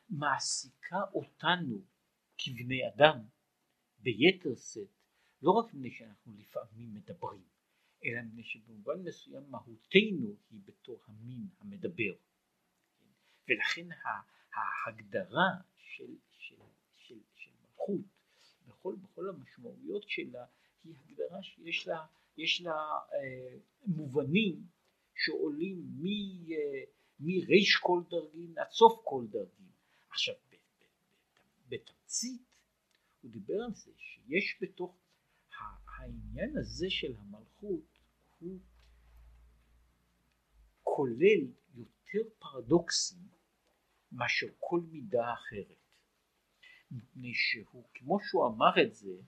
מעסיקה 0.10 1.02
אותנו 1.14 1.82
כבני 2.44 2.88
אדם 2.88 3.18
ביתר 4.00 4.56
שאת, 4.56 4.88
לא 5.42 5.52
רק 5.52 5.74
מפני 5.74 5.92
שאנחנו 5.92 6.34
לפעמים 6.38 6.94
מדברים, 6.94 7.44
אלא 8.06 8.22
מפני 8.22 8.44
שבמובן 8.44 9.04
מסוים 9.04 9.44
מהותנו 9.50 10.36
היא 10.50 10.60
בתור 10.66 11.00
המין 11.08 11.48
המדבר. 11.60 12.14
ולכן 13.48 13.88
ההגדרה 14.54 15.50
של, 15.78 16.16
של, 16.39 16.56
של, 16.94 17.20
של 17.36 17.52
מלכות 17.62 18.06
בכל, 18.68 18.96
בכל 19.02 19.30
המשמעויות 19.30 20.10
שלה 20.10 20.46
היא 20.84 20.94
הגדרה 21.00 21.44
שיש 21.44 21.88
לה, 21.88 22.06
יש 22.38 22.62
לה 22.62 22.72
אה, 23.14 23.58
מובנים 23.86 24.64
שעולים 25.16 25.84
אה, 26.52 26.84
מריש 27.20 27.76
כל 27.82 28.02
דרגין 28.10 28.58
עד 28.58 28.70
סוף 28.70 29.02
כל 29.04 29.26
דרגין. 29.30 29.72
עכשיו 30.10 30.36
בתמצית 31.72 32.59
הוא 33.22 33.32
דיבר 33.32 33.53
על 33.65 33.74
זה 33.74 33.91
שיש 33.97 34.57
בתוך 34.61 34.97
העניין 35.88 36.57
הזה 36.57 36.86
של 36.89 37.15
המלכות 37.17 37.99
הוא 38.39 38.59
כולל 40.84 41.41
יותר 41.74 42.30
פרדוקסים 42.39 43.28
מאשר 44.11 44.47
כל 44.59 44.82
מידה 44.91 45.34
אחרת. 45.34 45.78
מפני 46.91 47.34
שהוא, 47.34 47.84
כמו 47.93 48.19
שהוא 48.22 48.47
אמר 48.47 48.84
את 48.84 48.95
זה, 48.95 49.22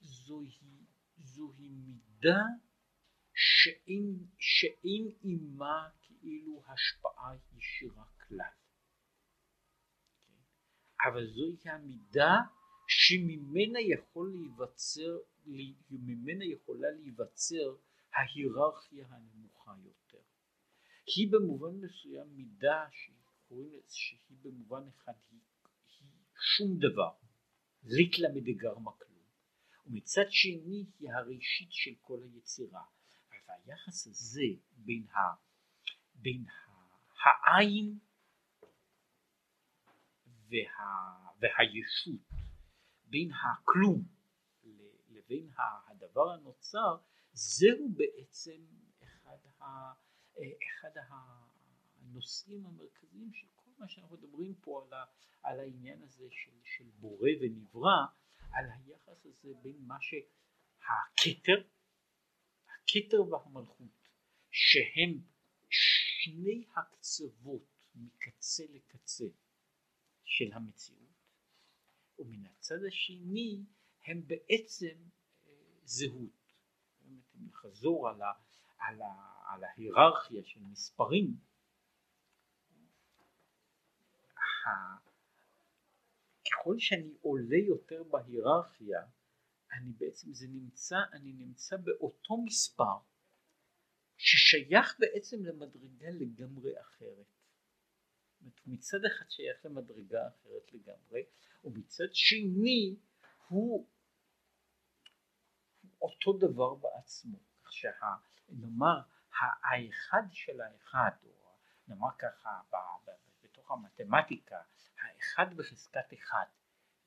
זוהי, 0.00 0.86
זוהי 1.18 1.68
מידה 1.68 2.42
שאין, 3.34 4.26
שאין 4.38 5.10
עימה 5.22 5.88
כאילו 6.02 6.62
השפעה 6.66 7.34
ישירה 7.56 8.04
כלל. 8.28 8.65
אבל 11.04 11.26
זוהי 11.26 11.56
המידה 11.64 12.34
שממנה 12.88 13.80
יכול 13.80 14.32
להיווצר, 14.32 15.18
ממנה 15.90 16.44
יכולה 16.44 16.88
להיווצר 16.90 17.76
ההיררכיה 18.14 19.06
הנמוכה 19.08 19.72
יותר. 19.84 20.24
היא 21.16 21.32
במובן 21.32 21.74
מסוים 21.80 22.26
מידה 22.36 22.86
שקוראים 22.90 23.72
לזה 23.72 23.88
שהיא 23.88 24.38
במובן 24.42 24.82
אחד 24.88 25.12
היא, 25.30 25.40
היא 26.00 26.08
שום 26.56 26.78
דבר, 26.78 27.12
ליקלה 27.82 28.28
מדגר 28.34 28.78
מקלום, 28.78 29.26
ומצד 29.86 30.26
שני 30.30 30.86
היא 30.98 31.10
הראשית 31.12 31.72
של 31.72 31.94
כל 32.00 32.18
היצירה. 32.22 32.82
והיחס 33.48 34.06
הזה 34.06 34.60
בין, 34.76 35.06
ה, 35.08 35.18
בין 36.14 36.44
העין 37.24 37.98
וה, 40.50 41.30
והישות, 41.40 42.20
בין 43.04 43.30
הכלום 43.32 44.02
לבין 45.08 45.50
הדבר 45.88 46.30
הנוצר, 46.30 46.96
זהו 47.32 47.88
בעצם 47.88 48.66
אחד, 49.02 49.36
ה, 49.60 49.92
אחד 50.32 50.90
הנושאים 51.08 52.66
המרכזיים 52.66 53.32
של 53.32 53.46
כל 53.56 53.70
מה 53.78 53.88
שאנחנו 53.88 54.16
מדברים 54.16 54.54
פה 54.54 54.86
על, 54.86 54.92
ה, 54.92 55.04
על 55.42 55.60
העניין 55.60 56.02
הזה 56.02 56.26
של, 56.30 56.60
של 56.64 56.84
בורא 56.84 57.30
ונברא, 57.40 58.06
על 58.52 58.64
היחס 58.70 59.26
הזה 59.26 59.54
בין 59.62 59.76
מה 59.86 59.96
שהכתר, 60.00 61.62
הכתר 62.66 63.22
והמלכות, 63.30 64.08
שהם 64.50 65.20
שני 65.70 66.64
הקצוות 66.76 67.62
מקצה 67.94 68.64
לקצה 68.70 69.24
של 70.26 70.52
המציאות, 70.52 71.00
ומן 72.18 72.46
הצד 72.46 72.84
השני 72.88 73.64
הם 74.06 74.26
בעצם 74.26 74.96
אה, 75.46 75.52
זהות. 75.84 76.52
אם 77.04 77.20
נחזור 77.34 78.08
על, 78.08 78.22
ה, 78.22 78.32
על, 78.78 79.02
ה, 79.02 79.42
על 79.54 79.64
ההיררכיה 79.64 80.44
של 80.44 80.60
מספרים, 80.60 81.36
ככל 86.50 86.78
שאני 86.78 87.14
עולה 87.20 87.56
יותר 87.56 88.02
בהיררכיה, 88.02 89.00
אני 89.72 89.92
בעצם 89.92 90.32
זה 90.32 90.46
נמצא, 90.48 90.96
אני 91.12 91.32
נמצא 91.32 91.76
באותו 91.76 92.36
מספר 92.36 92.98
ששייך 94.16 94.96
בעצם 94.98 95.44
למדרגה 95.44 96.10
לגמרי 96.10 96.80
אחרת. 96.80 97.35
מצד 98.66 99.04
אחד 99.04 99.30
שייך 99.30 99.64
למדרגה 99.64 100.28
אחרת 100.28 100.72
לגמרי, 100.72 101.22
ומצד 101.64 102.08
שני 102.12 102.96
הוא 103.48 103.86
אותו 106.00 106.32
דבר 106.32 106.74
בעצמו, 106.74 107.38
כך 107.64 107.72
שנאמר 107.72 109.00
האחד 109.40 110.22
של 110.32 110.60
האחד, 110.60 111.10
או 111.24 111.30
נאמר 111.88 112.08
ככה 112.18 112.60
בתוך 113.42 113.70
המתמטיקה, 113.70 114.56
האחד 115.00 115.56
בחזקת 115.56 116.14
אחד 116.14 116.46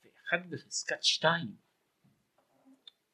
ואחד 0.04 0.50
בחזקת 0.50 1.04
שתיים, 1.04 1.56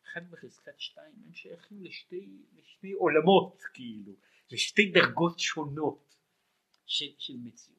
אחד 0.04 0.32
בחזקת 0.32 0.80
שתיים 0.80 1.14
הם 1.26 1.34
שייכים 1.34 1.84
לשתי, 1.84 2.46
לשתי 2.54 2.92
עולמות 2.92 3.64
כאילו, 3.74 4.14
לשתי 4.52 4.92
דרגות 4.92 5.40
שונות 5.40 6.16
של, 6.86 7.06
של 7.18 7.34
מציאות, 7.44 7.75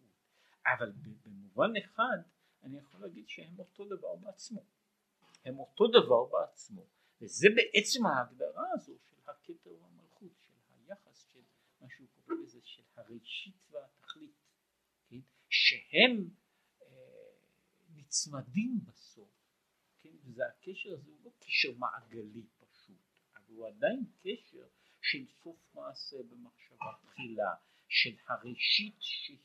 אבל 0.75 0.93
במובן 1.25 1.73
אחד 1.85 2.19
אני 2.63 2.79
יכול 2.79 3.01
להגיד 3.01 3.29
שהם 3.29 3.59
אותו 3.59 3.85
דבר 3.85 4.17
בעצמו, 4.17 4.65
הם 5.45 5.59
אותו 5.59 5.87
דבר 5.89 6.25
בעצמו, 6.25 6.87
וזה 7.21 7.49
בעצם 7.57 8.07
ההגדרה 8.07 8.65
הזו 8.73 8.93
של 9.11 9.17
הכתר 9.31 9.73
והמלכות, 9.83 10.33
של 10.39 10.53
היחס 10.89 11.29
של 11.33 11.41
מה 11.81 11.87
שהוא 11.91 12.09
קורא 12.15 12.37
לזה 12.43 12.61
של 12.63 12.83
הראשית 12.97 13.67
והתכלית, 13.71 14.35
כן? 15.09 15.21
שהם 15.49 16.31
אה, 16.83 16.87
נצמדים 17.97 18.81
בסוף, 18.85 19.29
כן? 19.99 20.17
וזה 20.25 20.43
הקשר 20.47 20.93
הזה 20.93 21.11
הוא 21.11 21.21
לא 21.25 21.31
קשר 21.41 21.73
מעגלי 21.79 22.47
פשוט, 22.59 22.97
אבל 23.37 23.55
הוא 23.55 23.69
עדיין 23.69 24.05
קשר 24.19 24.67
של 25.01 25.27
סוף 25.27 25.75
מעשה 25.75 26.17
במחשבה 26.31 26.93
תחילה, 27.03 27.55
של 27.89 28.17
הראשית 28.29 28.97
שהיא 29.01 29.39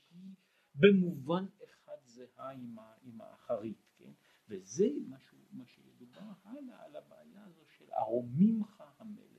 במובן 0.76 1.46
אחד 1.64 1.98
זהה 2.06 2.50
עם, 2.50 2.80
ה, 2.80 2.94
עם 3.04 3.22
האחרית, 3.22 3.90
כן? 3.98 4.12
וזה 4.48 4.88
משהו, 5.10 5.38
מה 5.52 5.66
שידובר 5.66 6.32
הלאה 6.44 6.86
על 6.86 6.96
הבעיה 6.96 7.44
הזו 7.46 7.66
של 7.78 7.86
ארומימך 7.94 8.84
המלך. 9.00 9.31